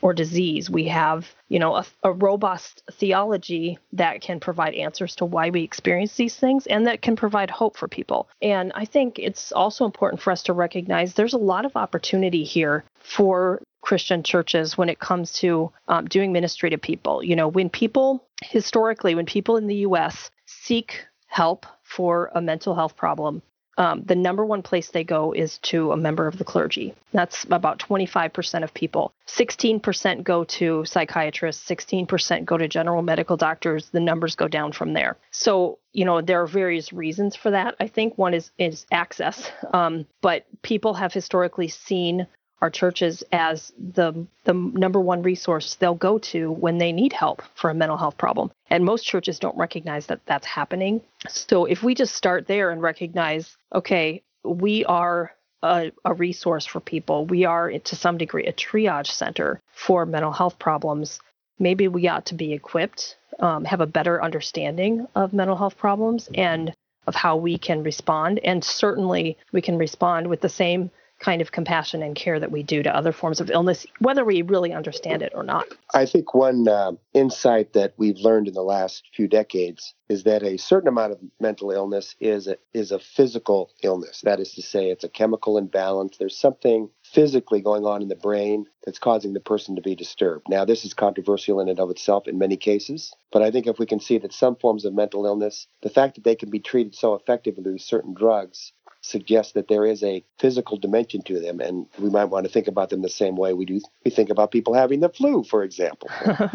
or 0.02 0.12
disease. 0.12 0.68
We 0.68 0.88
have, 0.88 1.28
you 1.48 1.58
know, 1.58 1.76
a, 1.76 1.86
a, 2.02 2.12
robust 2.12 2.82
theology 2.92 3.78
that 3.92 4.20
can 4.20 4.40
provide 4.40 4.74
answers 4.74 5.16
to 5.16 5.24
why 5.24 5.50
we 5.50 5.62
experience 5.62 6.14
these 6.16 6.36
things 6.36 6.66
and 6.66 6.86
that 6.86 7.02
can 7.02 7.16
provide 7.16 7.50
hope 7.50 7.76
for 7.76 7.88
people. 7.88 8.28
And 8.42 8.72
I 8.74 8.84
think 8.84 9.18
it's 9.18 9.52
also 9.52 9.84
important 9.84 10.20
for 10.20 10.30
us 10.30 10.42
to 10.44 10.52
recognize 10.52 11.14
there's 11.14 11.34
a 11.34 11.38
lot 11.38 11.64
of 11.64 11.76
opportunity 11.76 12.44
here 12.44 12.84
for 13.00 13.62
Christian 13.80 14.22
churches 14.22 14.76
when 14.76 14.88
it 14.88 14.98
comes 14.98 15.32
to 15.34 15.72
um, 15.86 16.06
doing 16.06 16.32
ministry 16.32 16.70
to 16.70 16.78
people. 16.78 17.22
You 17.22 17.36
know, 17.36 17.48
when 17.48 17.70
people, 17.70 18.24
historically, 18.42 19.14
when 19.14 19.26
people 19.26 19.56
in 19.56 19.66
the 19.66 19.76
U.S. 19.76 20.30
seek 20.46 21.06
help 21.28 21.64
for 21.84 22.30
a 22.34 22.40
mental 22.40 22.74
health 22.74 22.96
problem, 22.96 23.40
um, 23.78 24.02
the 24.04 24.16
number 24.16 24.44
one 24.44 24.60
place 24.60 24.88
they 24.88 25.04
go 25.04 25.32
is 25.32 25.58
to 25.58 25.92
a 25.92 25.96
member 25.96 26.26
of 26.26 26.36
the 26.36 26.44
clergy. 26.44 26.94
That's 27.12 27.44
about 27.44 27.78
25% 27.78 28.64
of 28.64 28.74
people. 28.74 29.12
16% 29.28 30.24
go 30.24 30.44
to 30.44 30.84
psychiatrists, 30.84 31.66
16% 31.70 32.44
go 32.44 32.58
to 32.58 32.66
general 32.66 33.02
medical 33.02 33.36
doctors. 33.36 33.88
The 33.90 34.00
numbers 34.00 34.34
go 34.34 34.48
down 34.48 34.72
from 34.72 34.94
there. 34.94 35.16
So, 35.30 35.78
you 35.92 36.04
know, 36.04 36.20
there 36.20 36.42
are 36.42 36.46
various 36.46 36.92
reasons 36.92 37.36
for 37.36 37.52
that. 37.52 37.76
I 37.78 37.86
think 37.86 38.18
one 38.18 38.34
is, 38.34 38.50
is 38.58 38.84
access, 38.90 39.48
um, 39.72 40.06
but 40.22 40.44
people 40.62 40.94
have 40.94 41.12
historically 41.12 41.68
seen 41.68 42.26
our 42.60 42.70
churches 42.70 43.22
as 43.30 43.72
the 43.78 44.26
the 44.44 44.52
number 44.52 45.00
one 45.00 45.22
resource 45.22 45.76
they'll 45.76 45.94
go 45.94 46.18
to 46.18 46.50
when 46.50 46.78
they 46.78 46.90
need 46.92 47.12
help 47.12 47.42
for 47.54 47.70
a 47.70 47.74
mental 47.74 47.96
health 47.96 48.18
problem. 48.18 48.50
And 48.70 48.84
most 48.84 49.04
churches 49.04 49.38
don't 49.38 49.56
recognize 49.56 50.06
that 50.06 50.20
that's 50.26 50.46
happening. 50.46 51.00
So 51.28 51.64
if 51.64 51.82
we 51.82 51.94
just 51.94 52.14
start 52.14 52.46
there 52.46 52.70
and 52.70 52.82
recognize, 52.82 53.56
okay, 53.74 54.22
we 54.44 54.84
are 54.84 55.32
a, 55.62 55.90
a 56.04 56.14
resource 56.14 56.66
for 56.66 56.80
people, 56.80 57.26
we 57.26 57.44
are 57.44 57.70
to 57.70 57.96
some 57.96 58.18
degree 58.18 58.46
a 58.46 58.52
triage 58.52 59.08
center 59.08 59.60
for 59.72 60.06
mental 60.06 60.32
health 60.32 60.58
problems. 60.58 61.20
Maybe 61.58 61.88
we 61.88 62.08
ought 62.08 62.26
to 62.26 62.34
be 62.34 62.52
equipped, 62.52 63.16
um, 63.40 63.64
have 63.64 63.80
a 63.80 63.86
better 63.86 64.22
understanding 64.22 65.06
of 65.14 65.32
mental 65.32 65.56
health 65.56 65.76
problems 65.76 66.28
and 66.34 66.72
of 67.06 67.14
how 67.14 67.36
we 67.36 67.56
can 67.58 67.82
respond. 67.82 68.38
And 68.44 68.62
certainly 68.62 69.38
we 69.50 69.62
can 69.62 69.78
respond 69.78 70.28
with 70.28 70.42
the 70.42 70.48
same 70.48 70.90
kind 71.18 71.40
of 71.42 71.52
compassion 71.52 72.02
and 72.02 72.14
care 72.14 72.38
that 72.38 72.52
we 72.52 72.62
do 72.62 72.82
to 72.82 72.94
other 72.94 73.12
forms 73.12 73.40
of 73.40 73.50
illness, 73.50 73.86
whether 73.98 74.24
we 74.24 74.42
really 74.42 74.72
understand 74.72 75.22
it 75.22 75.32
or 75.34 75.42
not. 75.42 75.66
I 75.94 76.06
think 76.06 76.34
one 76.34 76.68
uh, 76.68 76.92
insight 77.12 77.72
that 77.72 77.94
we've 77.96 78.18
learned 78.18 78.48
in 78.48 78.54
the 78.54 78.62
last 78.62 79.08
few 79.14 79.26
decades 79.26 79.94
is 80.08 80.24
that 80.24 80.42
a 80.42 80.56
certain 80.56 80.88
amount 80.88 81.12
of 81.12 81.18
mental 81.40 81.70
illness 81.70 82.14
is 82.20 82.46
a, 82.46 82.56
is 82.72 82.92
a 82.92 82.98
physical 82.98 83.70
illness. 83.82 84.22
That 84.22 84.40
is 84.40 84.52
to 84.54 84.62
say, 84.62 84.90
it's 84.90 85.04
a 85.04 85.08
chemical 85.08 85.58
imbalance. 85.58 86.16
There's 86.16 86.38
something 86.38 86.88
physically 87.02 87.60
going 87.60 87.84
on 87.84 88.02
in 88.02 88.08
the 88.08 88.16
brain 88.16 88.66
that's 88.84 88.98
causing 88.98 89.34
the 89.34 89.40
person 89.40 89.76
to 89.76 89.82
be 89.82 89.94
disturbed. 89.94 90.46
Now, 90.48 90.64
this 90.64 90.84
is 90.84 90.94
controversial 90.94 91.60
in 91.60 91.68
and 91.68 91.78
of 91.78 91.90
itself 91.90 92.26
in 92.26 92.38
many 92.38 92.56
cases, 92.56 93.12
but 93.32 93.42
I 93.42 93.50
think 93.50 93.66
if 93.66 93.78
we 93.78 93.86
can 93.86 94.00
see 94.00 94.18
that 94.18 94.32
some 94.32 94.56
forms 94.56 94.84
of 94.84 94.94
mental 94.94 95.26
illness, 95.26 95.66
the 95.82 95.90
fact 95.90 96.14
that 96.14 96.24
they 96.24 96.36
can 96.36 96.48
be 96.48 96.60
treated 96.60 96.94
so 96.94 97.14
effectively 97.14 97.72
with 97.72 97.82
certain 97.82 98.14
drugs 98.14 98.72
suggests 99.08 99.52
that 99.52 99.68
there 99.68 99.86
is 99.86 100.02
a 100.02 100.22
physical 100.38 100.76
dimension 100.76 101.22
to 101.22 101.40
them, 101.40 101.60
and 101.60 101.86
we 101.98 102.10
might 102.10 102.26
want 102.26 102.46
to 102.46 102.52
think 102.52 102.68
about 102.68 102.90
them 102.90 103.02
the 103.02 103.08
same 103.08 103.36
way 103.36 103.52
we 103.52 103.64
do. 103.64 103.80
We 104.04 104.10
think 104.10 104.30
about 104.30 104.50
people 104.50 104.74
having 104.74 105.00
the 105.00 105.08
flu, 105.08 105.44
for 105.44 105.62
example. 105.62 106.10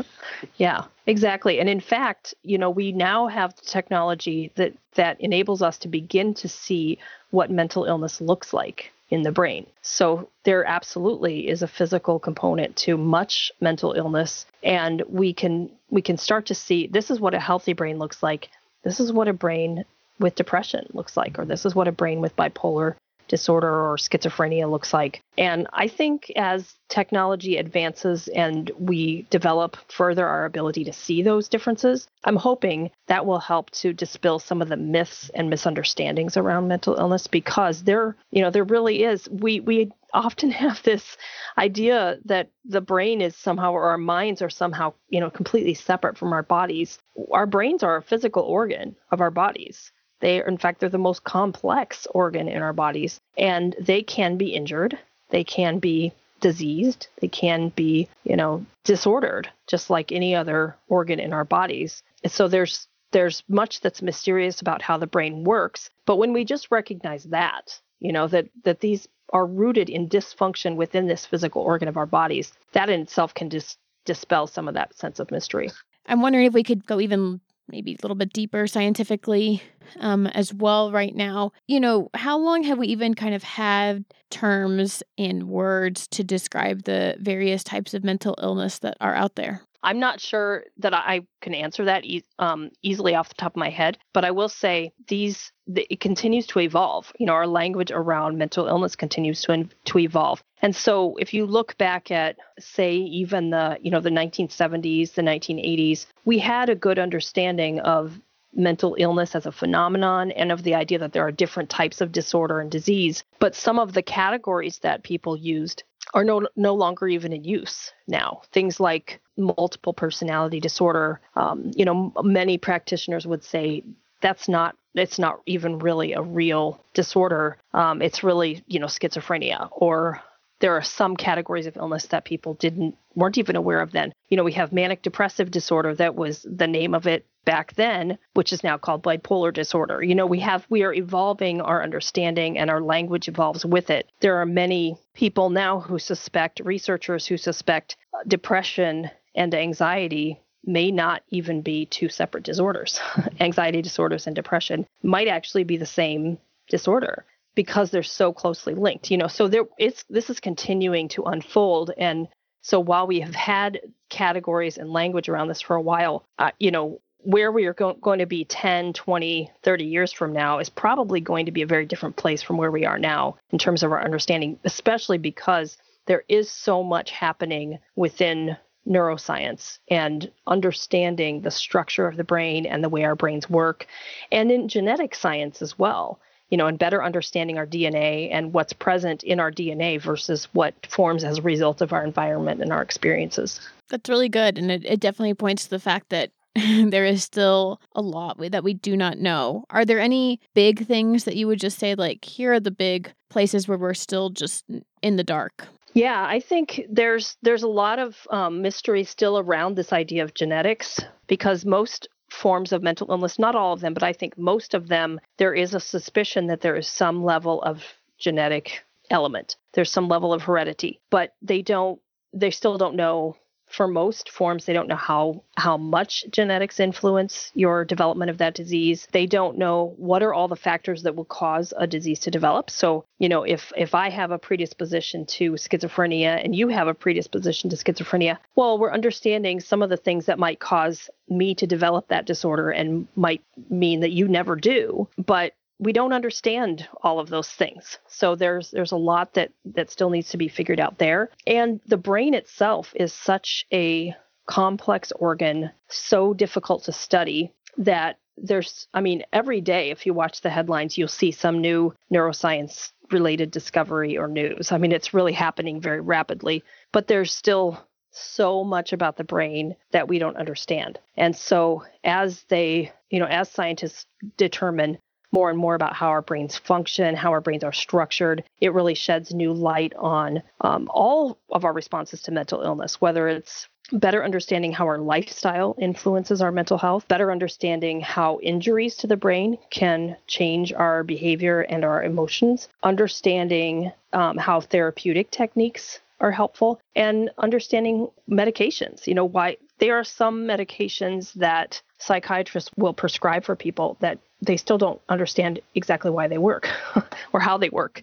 yeah, 0.58 0.86
exactly. 1.08 1.60
And 1.60 1.68
in 1.68 1.80
fact, 1.80 2.34
you 2.44 2.58
know, 2.58 2.70
we 2.70 2.92
now 2.92 3.28
have 3.28 3.56
technology 3.56 4.52
that 4.56 4.74
that 4.96 5.20
enables 5.20 5.62
us 5.62 5.78
to 5.80 5.88
begin 5.88 6.34
to 6.36 6.48
see 6.48 7.00
what 7.32 7.50
mental 7.50 7.86
illness 7.86 8.22
looks 8.22 8.54
like 8.54 8.92
in 9.10 9.24
the 9.24 9.32
brain. 9.32 9.66
So 9.82 10.30
there 10.44 10.66
absolutely 10.66 11.48
is 11.48 11.62
a 11.62 11.68
physical 11.68 12.20
component 12.20 12.76
to 12.78 12.98
much 12.98 13.52
mental 13.60 13.94
illness 13.94 14.46
and 14.64 15.04
we 15.08 15.34
can 15.34 15.70
we 15.90 16.02
can 16.02 16.18
start 16.18 16.48
to 16.48 16.56
see 16.56 16.88
this 16.88 17.12
is 17.12 17.20
what 17.20 17.34
a 17.34 17.40
healthy 17.40 17.74
brain 17.74 18.00
looks 18.00 18.24
like. 18.24 18.50
This 18.84 19.00
is 19.00 19.14
what 19.14 19.28
a 19.28 19.34
brain 19.34 19.86
with 20.20 20.36
depression 20.36 20.88
looks 20.94 21.18
like, 21.18 21.38
or 21.40 21.46
this 21.46 21.66
is 21.66 21.76
what 21.76 21.88
a 21.88 21.92
brain 21.92 22.22
with 22.22 22.36
bipolar 22.36 22.96
disorder 23.28 23.70
or 23.70 23.98
schizophrenia 23.98 24.70
looks 24.70 24.94
like. 24.94 25.22
And 25.38 25.68
I 25.74 25.88
think 25.88 26.32
as 26.36 26.76
technology 26.90 27.58
advances 27.58 28.28
and 28.28 28.70
we 28.78 29.26
develop 29.30 29.78
further 29.90 30.28
our 30.28 30.46
ability 30.46 30.84
to 30.84 30.94
see 30.94 31.24
those 31.24 31.50
differences, 31.50 32.08
I'm 32.26 32.36
hoping 32.36 32.92
that 33.08 33.26
will 33.26 33.40
help 33.40 33.72
to 33.72 33.94
dispel 33.94 34.40
some 34.40 34.62
of 34.62 34.70
the 34.70 34.78
myths 34.78 35.32
and 35.34 35.50
misunderstandings 35.50 36.38
around 36.38 36.68
mental 36.68 36.96
illness 36.96 37.28
because 37.28 37.84
there, 37.84 38.16
you 38.32 38.42
know, 38.42 38.52
there 38.52 38.64
really 38.64 39.04
is 39.04 39.28
we 39.30 39.60
we 39.60 39.92
often 40.14 40.52
have 40.64 40.84
this 40.84 41.18
idea 41.58 42.18
that 42.26 42.50
the 42.66 42.82
brain 42.82 43.22
is 43.22 43.36
somehow 43.36 43.72
or 43.72 43.86
our 43.86 43.98
minds 43.98 44.42
are 44.42 44.50
somehow, 44.50 44.94
you 45.10 45.20
know, 45.20 45.30
completely 45.30 45.74
separate 45.74 46.18
from 46.18 46.34
our 46.34 46.44
bodies. 46.44 47.00
Our 47.32 47.48
brains 47.48 47.84
are 47.84 47.98
a 47.98 48.04
physical 48.04 48.44
organ 48.44 48.96
of 49.12 49.22
our 49.22 49.32
bodies. 49.32 49.92
They, 50.24 50.40
are, 50.40 50.48
in 50.48 50.58
fact, 50.58 50.80
they're 50.80 50.88
the 50.88 50.98
most 50.98 51.26
complex 51.26 52.08
organ 52.12 52.48
in 52.48 52.62
our 52.62 52.72
bodies, 52.72 53.20
and 53.38 53.76
they 53.78 54.02
can 54.02 54.38
be 54.38 54.56
injured. 54.56 54.98
They 55.32 55.44
can 55.44 55.80
be 55.80 56.14
diseased. 56.40 57.08
They 57.20 57.28
can 57.28 57.74
be, 57.76 58.08
you 58.24 58.38
know, 58.38 58.66
disordered, 58.86 59.50
just 59.68 59.90
like 59.90 60.14
any 60.14 60.34
other 60.34 60.78
organ 60.88 61.20
in 61.20 61.34
our 61.34 61.44
bodies. 61.44 62.04
So 62.26 62.48
there's 62.48 62.88
there's 63.12 63.44
much 63.50 63.82
that's 63.82 64.02
mysterious 64.02 64.62
about 64.62 64.82
how 64.82 64.98
the 64.98 65.08
brain 65.08 65.44
works. 65.44 65.90
But 66.06 66.16
when 66.16 66.32
we 66.32 66.46
just 66.46 66.72
recognize 66.72 67.26
that, 67.26 67.78
you 68.00 68.14
know, 68.14 68.30
that 68.30 68.48
that 68.64 68.80
these 68.80 69.10
are 69.34 69.46
rooted 69.46 69.90
in 69.90 70.08
dysfunction 70.08 70.78
within 70.78 71.06
this 71.08 71.26
physical 71.26 71.64
organ 71.64 71.90
of 71.90 71.98
our 71.98 72.06
bodies, 72.06 72.54
that 72.72 72.90
in 72.90 73.02
itself 73.02 73.34
can 73.34 73.50
just 73.50 73.78
dispel 74.06 74.48
some 74.48 74.70
of 74.70 74.74
that 74.76 74.96
sense 74.96 75.20
of 75.20 75.32
mystery. 75.32 75.70
I'm 76.08 76.22
wondering 76.22 76.46
if 76.46 76.54
we 76.54 76.64
could 76.64 76.86
go 76.86 77.02
even 77.02 77.42
maybe 77.68 77.94
a 77.94 77.98
little 78.02 78.16
bit 78.16 78.34
deeper 78.34 78.68
scientifically 78.68 79.62
um, 80.00 80.28
as 80.28 80.54
well 80.54 80.92
right 80.92 81.16
now. 81.16 81.52
You 81.68 81.80
know, 81.80 82.10
how 82.14 82.38
long 82.38 82.64
have 82.64 82.78
we 82.78 82.88
even 82.88 83.14
kind 83.14 83.36
of 83.36 83.44
had 83.44 84.06
terms 84.30 85.04
and 85.18 85.48
words 85.48 86.08
to 86.08 86.24
describe 86.24 86.84
the 86.84 87.16
various 87.20 87.64
types 87.64 87.94
of 87.94 88.04
mental 88.04 88.36
illness 88.42 88.80
that 88.80 88.98
are 89.00 89.16
out 89.16 89.36
there? 89.36 89.62
I'm 89.84 90.00
not 90.00 90.22
sure 90.22 90.64
that 90.78 90.94
I 90.94 91.22
can 91.42 91.54
answer 91.54 91.86
that 91.86 92.06
e- 92.06 92.24
um, 92.40 92.72
easily 92.82 93.16
off 93.16 93.30
the 93.30 93.36
top 93.36 93.54
of 93.54 93.58
my 93.58 93.70
head, 93.70 93.98
but 94.14 94.24
I 94.24 94.32
will 94.32 94.50
say 94.50 94.94
these 95.08 95.52
it 95.76 96.00
continues 96.00 96.46
to 96.48 96.60
evolve. 96.60 97.14
You 97.20 97.26
know, 97.26 97.34
our 97.34 97.48
language 97.48 97.92
around 97.92 98.38
mental 98.38 98.68
illness 98.68 98.96
continues 98.96 99.42
to 99.44 99.68
to 99.86 100.00
evolve. 100.00 100.44
And 100.62 100.76
so, 100.76 101.16
if 101.18 101.34
you 101.34 101.46
look 101.46 101.78
back 101.78 102.12
at, 102.12 102.38
say, 102.60 102.96
even 102.96 103.50
the 103.50 103.78
you 103.82 103.92
know 103.92 104.00
the 104.00 104.10
1970s, 104.10 105.14
the 105.14 105.22
1980s, 105.22 106.06
we 106.26 106.40
had 106.40 106.70
a 106.70 106.76
good 106.76 107.00
understanding 107.00 107.80
of 107.80 108.20
mental 108.56 108.96
illness 109.00 109.36
as 109.36 109.46
a 109.46 109.52
phenomenon 109.52 110.32
and 110.32 110.52
of 110.52 110.64
the 110.64 110.76
idea 110.76 111.00
that 111.00 111.12
there 111.12 111.26
are 111.26 111.32
different 111.32 111.70
types 111.70 112.02
of 112.02 112.12
disorder 112.12 112.60
and 112.60 112.70
disease. 112.70 113.24
But 113.40 113.56
some 113.56 113.80
of 113.80 113.94
the 113.94 114.04
categories 114.04 114.80
that 114.80 115.04
people 115.04 115.36
used 115.36 115.84
are 116.14 116.24
no, 116.24 116.48
no 116.56 116.76
longer 116.76 117.08
even 117.08 117.34
in 117.34 117.44
use 117.44 117.92
now. 118.08 118.42
Things 118.52 118.80
like 118.80 119.20
multiple 119.38 119.94
personality 119.94 120.60
disorder, 120.60 121.20
um, 121.36 121.72
you 121.76 121.86
know, 121.86 122.14
many 122.24 122.58
practitioners 122.58 123.26
would 123.26 123.44
say 123.44 123.84
that's 124.22 124.48
not 124.48 124.76
it's 124.96 125.18
not 125.18 125.42
even 125.48 125.80
really 125.80 126.14
a 126.14 126.22
real 126.22 126.80
disorder. 126.94 127.58
Um, 127.74 128.02
it's 128.02 128.24
really 128.24 128.64
you 128.68 128.80
know 128.80 128.86
schizophrenia 128.86 129.70
or 129.72 130.22
there 130.60 130.76
are 130.78 130.84
some 130.84 131.18
categories 131.18 131.66
of 131.66 131.76
illness 131.76 132.06
that 132.08 132.24
people 132.24 132.54
didn't 132.54 132.96
weren't 133.16 133.38
even 133.38 133.56
aware 133.56 133.82
of 133.82 133.92
then. 133.92 134.14
You 134.30 134.38
know, 134.38 134.44
we 134.44 134.54
have 134.54 134.72
manic 134.72 135.02
depressive 135.02 135.52
disorder 135.52 135.94
that 135.96 136.16
was 136.16 136.46
the 136.50 136.68
name 136.68 136.94
of 136.94 137.06
it 137.06 137.26
back 137.46 137.74
then, 137.74 138.18
which 138.34 138.54
is 138.54 138.64
now 138.64 138.78
called 138.78 139.04
bipolar 139.04 139.54
disorder. 139.54 140.04
You 140.04 140.16
know, 140.16 140.26
we 140.26 140.40
have 140.40 140.66
we 140.70 140.84
are 140.84 140.94
evolving 140.94 141.62
our 141.62 141.84
understanding 141.84 142.58
and 142.58 142.70
our 142.70 142.82
language 142.82 143.28
evolves 143.28 143.66
with 143.66 143.90
it. 143.90 144.10
There 144.22 144.38
are 144.38 144.46
many 144.46 144.98
people 145.14 145.50
now 145.50 145.80
who 145.80 146.00
suspect 146.00 146.62
researchers 146.64 147.26
who 147.26 147.38
suspect 147.38 147.98
depression 148.28 149.10
and 149.36 149.54
anxiety 149.54 150.40
may 150.66 150.92
not 150.92 151.24
even 151.30 151.62
be 151.62 151.86
two 151.86 152.10
separate 152.10 152.44
disorders. 152.44 153.02
Anxiety 153.40 153.82
disorders 153.82 154.28
and 154.28 154.36
depression 154.36 154.86
might 155.02 155.28
actually 155.28 155.66
be 155.66 155.78
the 155.78 155.86
same 155.86 156.38
disorder 156.70 157.26
because 157.56 157.92
they're 157.92 158.04
so 158.04 158.32
closely 158.32 158.74
linked. 158.74 159.12
You 159.12 159.18
know, 159.18 159.28
so 159.28 159.48
there 159.48 159.66
it's 159.78 160.04
this 160.10 160.30
is 160.30 160.40
continuing 160.40 161.10
to 161.10 161.24
unfold 161.24 161.92
and 161.98 162.28
so 162.64 162.80
while 162.80 163.06
we 163.08 163.20
have 163.20 163.36
had 163.36 163.82
categories 164.10 164.78
and 164.78 164.94
language 164.94 165.28
around 165.28 165.50
this 165.50 165.60
for 165.60 165.76
a 165.76 165.82
while, 165.82 166.24
uh, 166.40 166.52
you 166.60 166.72
know, 166.72 167.02
where 167.24 167.52
we 167.52 167.66
are 167.66 167.74
go- 167.74 167.94
going 167.94 168.20
to 168.20 168.26
be 168.26 168.46
10, 168.46 168.94
20, 168.94 169.52
30 169.64 169.86
years 169.86 170.12
from 170.12 170.34
now 170.34 170.60
is 170.60 170.70
probably 170.70 171.20
going 171.20 171.46
to 171.46 171.52
be 171.52 171.62
a 171.62 171.68
very 171.68 171.86
different 171.86 172.16
place 172.16 172.42
from 172.42 172.58
where 172.58 172.72
we 172.72 172.86
are 172.86 173.00
now 173.00 173.38
in 173.52 173.58
terms 173.58 173.84
of 173.84 173.92
our 173.92 174.04
understanding, 174.04 174.60
especially 174.64 175.18
because 175.18 175.78
there 176.06 176.24
is 176.28 176.52
so 176.52 176.84
much 176.84 177.12
happening 177.12 177.80
within 177.96 178.58
neuroscience 178.88 179.80
and 179.90 180.30
understanding 180.48 181.42
the 181.42 181.52
structure 181.52 182.08
of 182.08 182.18
the 182.18 182.24
brain 182.24 182.66
and 182.66 182.84
the 182.84 182.90
way 182.90 183.04
our 183.04 183.16
brains 183.16 183.50
work, 183.50 183.88
and 184.32 184.52
in 184.52 184.68
genetic 184.68 185.16
science 185.16 185.62
as 185.62 185.80
well. 185.80 186.20
You 186.50 186.58
know, 186.58 186.68
and 186.68 186.78
better 186.78 187.04
understanding 187.04 187.58
our 187.58 187.66
DNA 187.66 188.30
and 188.32 188.54
what's 188.54 188.74
present 188.74 189.24
in 189.24 189.40
our 189.40 189.52
DNA 189.52 190.00
versus 190.00 190.48
what 190.54 190.76
forms 190.86 191.24
as 191.24 191.40
a 191.40 191.42
result 191.42 191.82
of 191.82 191.94
our 191.94 192.04
environment 192.04 192.62
and 192.62 192.72
our 192.72 192.84
experiences. 192.84 193.60
That's 193.90 194.08
really 194.08 194.30
good. 194.30 194.60
And 194.60 194.70
it, 194.70 194.86
it 194.86 195.00
definitely 195.00 195.34
points 195.34 195.64
to 195.64 195.70
the 195.72 195.80
fact 195.80 196.10
that 196.10 196.30
there 196.90 197.06
is 197.06 197.24
still 197.24 197.82
a 197.96 198.02
lot 198.02 198.38
that 198.52 198.64
we 198.64 198.74
do 198.74 198.96
not 198.96 199.18
know. 199.18 199.66
Are 199.70 199.86
there 199.86 200.00
any 200.00 200.40
big 200.54 200.86
things 200.86 201.24
that 201.24 201.36
you 201.36 201.48
would 201.48 201.60
just 201.60 201.80
say, 201.80 201.96
like, 201.96 202.24
here 202.24 202.54
are 202.54 202.60
the 202.60 202.72
big 202.72 203.12
places 203.30 203.68
where 203.68 203.78
we're 203.78 203.94
still 203.94 204.30
just 204.30 204.66
in 205.02 205.16
the 205.16 205.24
dark? 205.24 205.68
Yeah, 205.94 206.26
I 206.26 206.40
think 206.40 206.82
there's 206.90 207.38
there's 207.42 207.64
a 207.64 207.68
lot 207.68 208.00
of 208.00 208.28
um, 208.32 208.62
mystery 208.62 209.04
still 209.04 209.38
around 209.38 209.76
this 209.76 209.94
idea 209.94 210.24
of 210.24 210.34
genetics 210.34 211.00
because 211.28 211.66
most 211.66 212.08
forms 212.32 212.72
of 212.72 212.82
mental 212.82 213.08
illness, 213.12 213.38
not 213.38 213.56
all 213.56 213.74
of 213.74 213.82
them, 213.82 213.94
but 213.94 214.04
I 214.04 214.12
think 214.12 214.38
most 214.38 214.74
of 214.74 214.88
them, 214.88 215.20
there 215.38 215.54
is 215.54 215.74
a 215.74 215.80
suspicion 215.80 216.48
that 216.48 216.62
there 216.62 216.76
is 216.76 216.88
some 216.88 217.24
level 217.24 217.62
of 217.62 217.84
genetic 218.18 218.84
element. 219.12 219.56
There's 219.74 219.92
some 219.92 220.08
level 220.08 220.34
of 220.34 220.42
heredity, 220.42 221.00
but 221.12 221.36
they 221.42 221.62
don't 221.62 222.00
they 222.34 222.50
still 222.50 222.78
don't 222.78 222.96
know 222.96 223.38
for 223.74 223.88
most 223.88 224.30
forms 224.30 224.66
they 224.66 224.74
don't 224.74 224.88
know 224.88 224.96
how 224.96 225.44
how 225.58 225.78
much 225.78 226.26
genetics 226.30 226.80
influence 226.80 227.52
your 227.56 227.86
development 227.86 228.30
of 228.30 228.38
that 228.38 228.54
disease. 228.54 229.08
They 229.12 229.26
don't 229.26 229.58
know 229.58 229.94
what 229.98 230.24
are 230.24 230.34
all 230.34 230.48
the 230.48 230.56
factors 230.56 231.04
that 231.04 231.16
will 231.16 231.26
cause 231.26 231.74
a 231.78 231.88
disease 231.88 232.20
to 232.22 232.32
develop. 232.32 232.70
So 232.70 233.06
you 233.20 233.30
know 233.30 233.44
if 233.44 233.72
if 233.76 233.96
i 233.96 234.10
have 234.10 234.32
a 234.32 234.38
predisposition 234.38 235.26
to 235.26 235.54
schizophrenia 235.54 236.44
and 236.44 236.56
you 236.56 236.68
have 236.68 236.88
a 236.88 236.94
predisposition 236.94 237.70
to 237.70 237.76
schizophrenia 237.76 238.38
well 238.56 238.78
we're 238.78 238.92
understanding 238.92 239.60
some 239.60 239.82
of 239.82 239.90
the 239.90 239.98
things 239.98 240.26
that 240.26 240.40
might 240.40 240.60
cause 240.60 241.10
me 241.30 241.56
to 241.56 241.68
develop 241.68 242.08
that 242.10 242.26
disorder 242.26 242.70
and 242.70 243.08
might 243.16 243.42
mean 243.70 244.02
that 244.02 244.12
you 244.12 244.28
never 244.28 244.56
do. 244.56 245.08
But 245.18 245.54
we 245.80 245.94
don't 245.94 246.14
understand 246.14 246.88
all 247.02 247.20
of 247.20 247.30
those 247.30 247.50
things. 247.50 247.98
So 248.08 248.36
there's 248.36 248.72
there's 248.72 248.92
a 248.92 248.98
lot 248.98 249.34
that 249.34 249.52
that 249.66 249.92
still 249.92 250.10
needs 250.10 250.30
to 250.30 250.38
be 250.38 250.48
figured 250.48 250.80
out 250.80 250.98
there. 250.98 251.30
And 251.48 251.80
the 251.88 251.98
brain 251.98 252.34
itself 252.34 252.94
is 252.96 253.14
such 253.14 253.66
a 253.72 254.16
complex 254.46 255.12
organ, 255.14 255.72
so 255.88 256.34
difficult 256.34 256.84
to 256.86 256.92
study 256.92 257.52
that 257.78 258.18
there's 258.38 258.88
I 258.94 259.02
mean 259.02 259.24
every 259.32 259.62
day 259.62 259.92
if 259.92 260.06
you 260.06 260.14
watch 260.14 260.42
the 260.42 260.50
headlines 260.50 260.98
you'll 260.98 261.08
see 261.08 261.32
some 261.32 261.62
new 261.62 261.94
neuroscience 262.12 262.92
related 263.12 263.52
discovery 263.52 264.18
or 264.18 264.28
news. 264.28 264.72
I 264.72 264.78
mean 264.78 264.92
it's 264.92 265.14
really 265.14 265.34
happening 265.34 265.80
very 265.82 266.02
rapidly, 266.02 266.64
but 266.92 267.08
there's 267.08 267.34
still 267.34 267.80
so 268.12 268.64
much 268.64 268.94
about 268.94 269.18
the 269.18 269.24
brain 269.24 269.76
that 269.92 270.08
we 270.08 270.20
don't 270.20 270.38
understand. 270.38 271.00
And 271.18 271.36
so 271.36 271.84
as 272.04 272.44
they, 272.44 272.92
you 273.10 273.20
know, 273.20 273.26
as 273.26 273.50
scientists 273.50 274.06
determine 274.38 275.00
more 275.34 275.50
and 275.50 275.60
more 275.60 275.76
about 275.76 275.94
how 275.94 276.08
our 276.08 276.22
brains 276.22 276.58
function, 276.58 277.16
how 277.16 277.32
our 277.32 277.42
brains 277.42 277.64
are 277.64 277.74
structured. 277.74 278.44
It 278.62 278.74
really 278.74 278.96
sheds 278.96 279.34
new 279.34 279.52
light 279.52 279.94
on 279.98 280.44
um, 280.62 280.88
all 280.94 281.38
of 281.52 281.66
our 281.66 281.74
responses 281.74 282.22
to 282.24 282.32
mental 282.32 282.62
illness, 282.62 283.02
whether 283.02 283.28
it's 283.28 283.68
better 283.92 284.24
understanding 284.24 284.72
how 284.72 284.86
our 284.88 284.98
lifestyle 284.98 285.76
influences 285.80 286.42
our 286.42 286.52
mental 286.52 286.78
health, 286.78 287.08
better 287.08 287.32
understanding 287.32 288.00
how 288.00 288.40
injuries 288.42 288.96
to 288.98 289.08
the 289.08 289.18
brain 289.18 289.58
can 289.70 290.16
change 290.28 290.72
our 290.72 291.04
behavior 291.04 291.62
and 291.62 291.84
our 291.84 292.04
emotions, 292.04 292.70
understanding 292.84 293.92
um, 294.14 294.38
how 294.38 294.62
therapeutic 294.62 295.32
techniques 295.32 296.00
are 296.20 296.32
helpful, 296.32 296.80
and 296.96 297.30
understanding 297.38 298.08
medications. 298.30 299.06
You 299.06 299.14
know, 299.14 299.26
why 299.26 299.58
there 299.80 300.00
are 300.00 300.06
some 300.06 300.46
medications 300.46 301.34
that 301.34 301.82
psychiatrists 302.04 302.70
will 302.76 302.94
prescribe 302.94 303.44
for 303.44 303.56
people 303.56 303.98
that 304.02 304.20
they 304.42 304.58
still 304.58 304.78
don't 304.78 305.02
understand 305.10 305.60
exactly 305.74 306.12
why 306.12 306.28
they 306.28 306.38
work 306.38 306.68
or 307.34 307.40
how 307.40 307.58
they 307.58 307.70
work. 307.70 308.02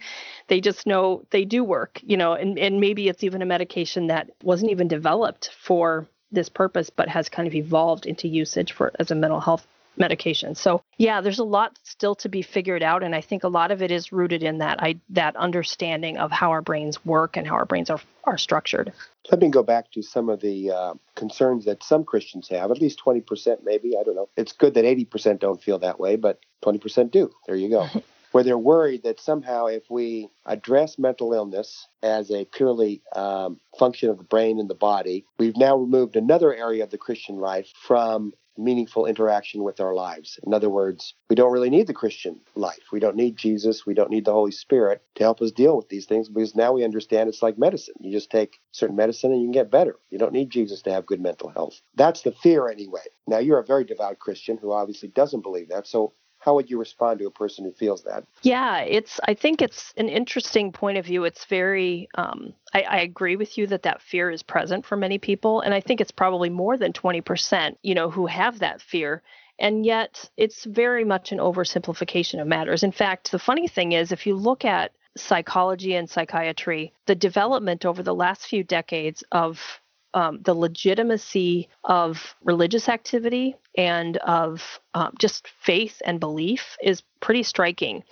They 0.49 0.61
just 0.61 0.87
know 0.87 1.23
they 1.31 1.45
do 1.45 1.63
work, 1.63 2.01
you 2.03 2.17
know, 2.17 2.33
and, 2.33 2.59
and 2.59 2.81
maybe 2.81 3.09
it's 3.09 3.23
even 3.23 3.43
a 3.43 3.47
medication 3.47 4.07
that 4.07 4.31
wasn't 4.43 4.71
even 4.71 4.89
developed 4.89 5.51
for 5.61 6.07
this 6.33 6.49
purpose, 6.49 6.91
but 6.91 7.09
has 7.09 7.29
kind 7.29 7.47
of 7.47 7.55
evolved 7.55 8.07
into 8.07 8.29
usage 8.29 8.73
for 8.73 8.93
as 8.99 9.11
a 9.11 9.15
mental 9.15 9.41
health 9.41 9.67
medication. 10.01 10.55
So 10.55 10.83
yeah, 10.99 11.21
there's 11.21 11.39
a 11.39 11.45
lot 11.45 11.79
still 11.85 12.17
to 12.17 12.29
be 12.29 12.43
figured 12.43 12.83
out, 12.83 13.03
and 13.05 13.15
I 13.15 13.21
think 13.21 13.45
a 13.45 13.49
lot 13.49 13.71
of 13.71 13.83
it 13.83 13.93
is 13.93 14.11
rooted 14.11 14.43
in 14.43 14.59
that 14.59 14.83
I 14.83 14.99
that 15.11 15.37
understanding 15.37 16.19
of 16.19 16.33
how 16.33 16.51
our 16.51 16.63
brains 16.63 17.05
work 17.05 17.37
and 17.37 17.47
how 17.47 17.55
our 17.55 17.67
brains 17.67 17.91
are 17.91 18.01
are 18.25 18.39
structured. 18.39 18.93
Let 19.31 19.41
me 19.41 19.51
go 19.51 19.63
back 19.63 19.93
to 19.93 20.03
some 20.03 20.29
of 20.29 20.41
the 20.41 20.71
uh, 20.71 20.95
concerns 21.15 21.65
that 21.67 21.83
some 21.85 22.05
Christians 22.05 22.49
have, 22.49 22.71
at 22.71 22.81
least 22.81 23.01
20% 23.05 23.59
maybe. 23.65 23.97
I 23.99 24.03
don't 24.03 24.17
know. 24.17 24.29
It's 24.37 24.53
good 24.53 24.75
that 24.75 24.85
80% 24.85 25.39
don't 25.39 25.63
feel 25.63 25.79
that 25.81 26.01
way, 26.01 26.17
but 26.17 26.41
20% 26.65 27.11
do. 27.11 27.31
There 27.47 27.57
you 27.57 27.69
go. 27.69 27.87
Where 28.33 28.45
they're 28.45 28.57
worried 28.59 29.03
that 29.03 29.19
somehow 29.19 29.67
if 29.67 29.83
we 29.91 30.29
address 30.47 30.99
mental 30.99 31.33
illness 31.33 31.89
as 32.01 32.31
a 32.31 32.45
purely 32.45 33.03
um, 33.17 33.59
function 33.77 34.09
of 34.09 34.19
the 34.19 34.25
brain 34.25 34.61
and 34.61 34.71
the 34.71 34.75
body, 34.75 35.25
we've 35.39 35.57
now 35.57 35.77
removed 35.77 36.15
another 36.15 36.55
area 36.55 36.85
of 36.85 36.91
the 36.91 36.99
Christian 36.99 37.39
life 37.39 37.73
from 37.89 38.33
meaningful 38.63 39.07
interaction 39.07 39.63
with 39.63 39.81
our 39.81 39.95
lives. 39.95 40.39
In 40.47 40.55
other 40.55 40.71
words, 40.71 41.15
we 41.29 41.37
don't 41.37 41.53
really 41.53 41.71
need 41.71 41.87
the 41.87 41.95
Christian 41.95 42.41
life. 42.55 42.83
We 42.93 43.01
don't 43.01 43.17
need 43.17 43.37
Jesus. 43.37 43.87
We 43.87 43.95
don't 43.95 44.11
need 44.11 44.25
the 44.25 44.33
Holy 44.33 44.53
Spirit 44.53 45.03
to 45.17 45.25
help 45.25 45.41
us 45.43 45.51
deal 45.51 45.77
with 45.77 45.89
these 45.89 46.07
things 46.07 46.29
because 46.29 46.55
now 46.55 46.73
we 46.73 46.85
understand 46.85 47.29
it's 47.29 47.43
like 47.43 47.59
medicine. 47.59 47.95
You 48.01 48.13
just 48.13 48.31
take 48.31 48.61
certain 48.73 48.97
medicine 48.97 49.33
and 49.33 49.41
you 49.41 49.47
can 49.47 49.53
get 49.53 49.71
better. 49.71 49.97
You 50.11 50.19
don't 50.19 50.33
need 50.33 50.51
Jesus 50.51 50.83
to 50.83 50.93
have 50.93 51.07
good 51.07 51.21
mental 51.21 51.49
health. 51.49 51.81
That's 51.95 52.23
the 52.23 52.33
fear 52.33 52.69
anyway. 52.69 53.03
Now, 53.27 53.39
you're 53.39 53.61
a 53.61 53.65
very 53.65 53.85
devout 53.85 54.19
Christian 54.19 54.59
who 54.59 54.73
obviously 54.73 55.09
doesn't 55.09 55.43
believe 55.43 55.69
that. 55.69 55.87
So, 55.87 56.13
how 56.41 56.55
would 56.55 56.71
you 56.71 56.79
respond 56.79 57.21
to 57.21 57.27
a 57.27 57.31
person 57.31 57.65
who 57.65 57.73
feels 57.73 58.03
that? 58.03 58.25
Yeah 58.43 58.79
it's 58.81 59.21
i 59.25 59.35
think 59.35 59.63
it's 59.63 59.95
an 59.97 60.09
interesting 60.09 60.73
point 60.73 60.99
of 60.99 61.07
view. 61.07 61.25
It's 61.25 61.45
very 61.45 62.09
um, 62.17 62.55
I, 62.75 62.83
I, 62.83 63.01
agree 63.01 63.37
with 63.37 63.57
you 63.59 63.67
that 63.69 63.83
that 63.85 64.03
fear 64.03 64.31
is 64.31 64.43
present 64.43 64.85
for 64.85 64.97
many 64.97 65.19
people 65.19 65.61
and 65.61 65.75
i 65.75 65.81
think 65.81 66.01
it's 66.01 66.11
probably 66.11 66.51
more 66.51 66.77
than 66.77 66.93
20% 66.93 67.77
you 67.83 67.95
know 67.95 68.11
who 68.11 68.27
have 68.27 68.59
that 68.61 68.81
fear 68.81 69.23
and 69.59 69.85
yet 69.85 70.29
it's 70.37 70.65
very 70.65 71.05
much 71.05 71.33
an 71.33 71.39
oversimplification 71.39 72.41
of 72.41 72.47
matters. 72.47 72.83
In 72.83 72.93
fact 72.93 73.31
the 73.31 73.39
funny 73.39 73.69
thing 73.69 73.93
is 73.93 74.11
if 74.11 74.27
you 74.27 74.35
look 74.35 74.65
at 74.65 74.93
psychology 75.17 75.95
and 75.95 76.09
psychiatry 76.09 76.93
the 77.07 77.15
development 77.15 77.85
over 77.85 78.03
the 78.03 78.15
last 78.15 78.47
few 78.47 78.65
decades 78.65 79.23
of 79.33 79.80
um, 80.15 80.41
the 80.43 80.55
legitimacy 80.55 81.69
of 81.85 82.35
religious 82.43 82.89
activity 82.89 83.57
and 83.77 84.17
of 84.19 84.81
um, 84.95 85.13
just 85.19 85.49
faith 85.63 86.03
and 86.05 86.19
belief 86.21 86.77
is 86.83 87.03
pretty 87.21 87.43
striking. 87.43 88.03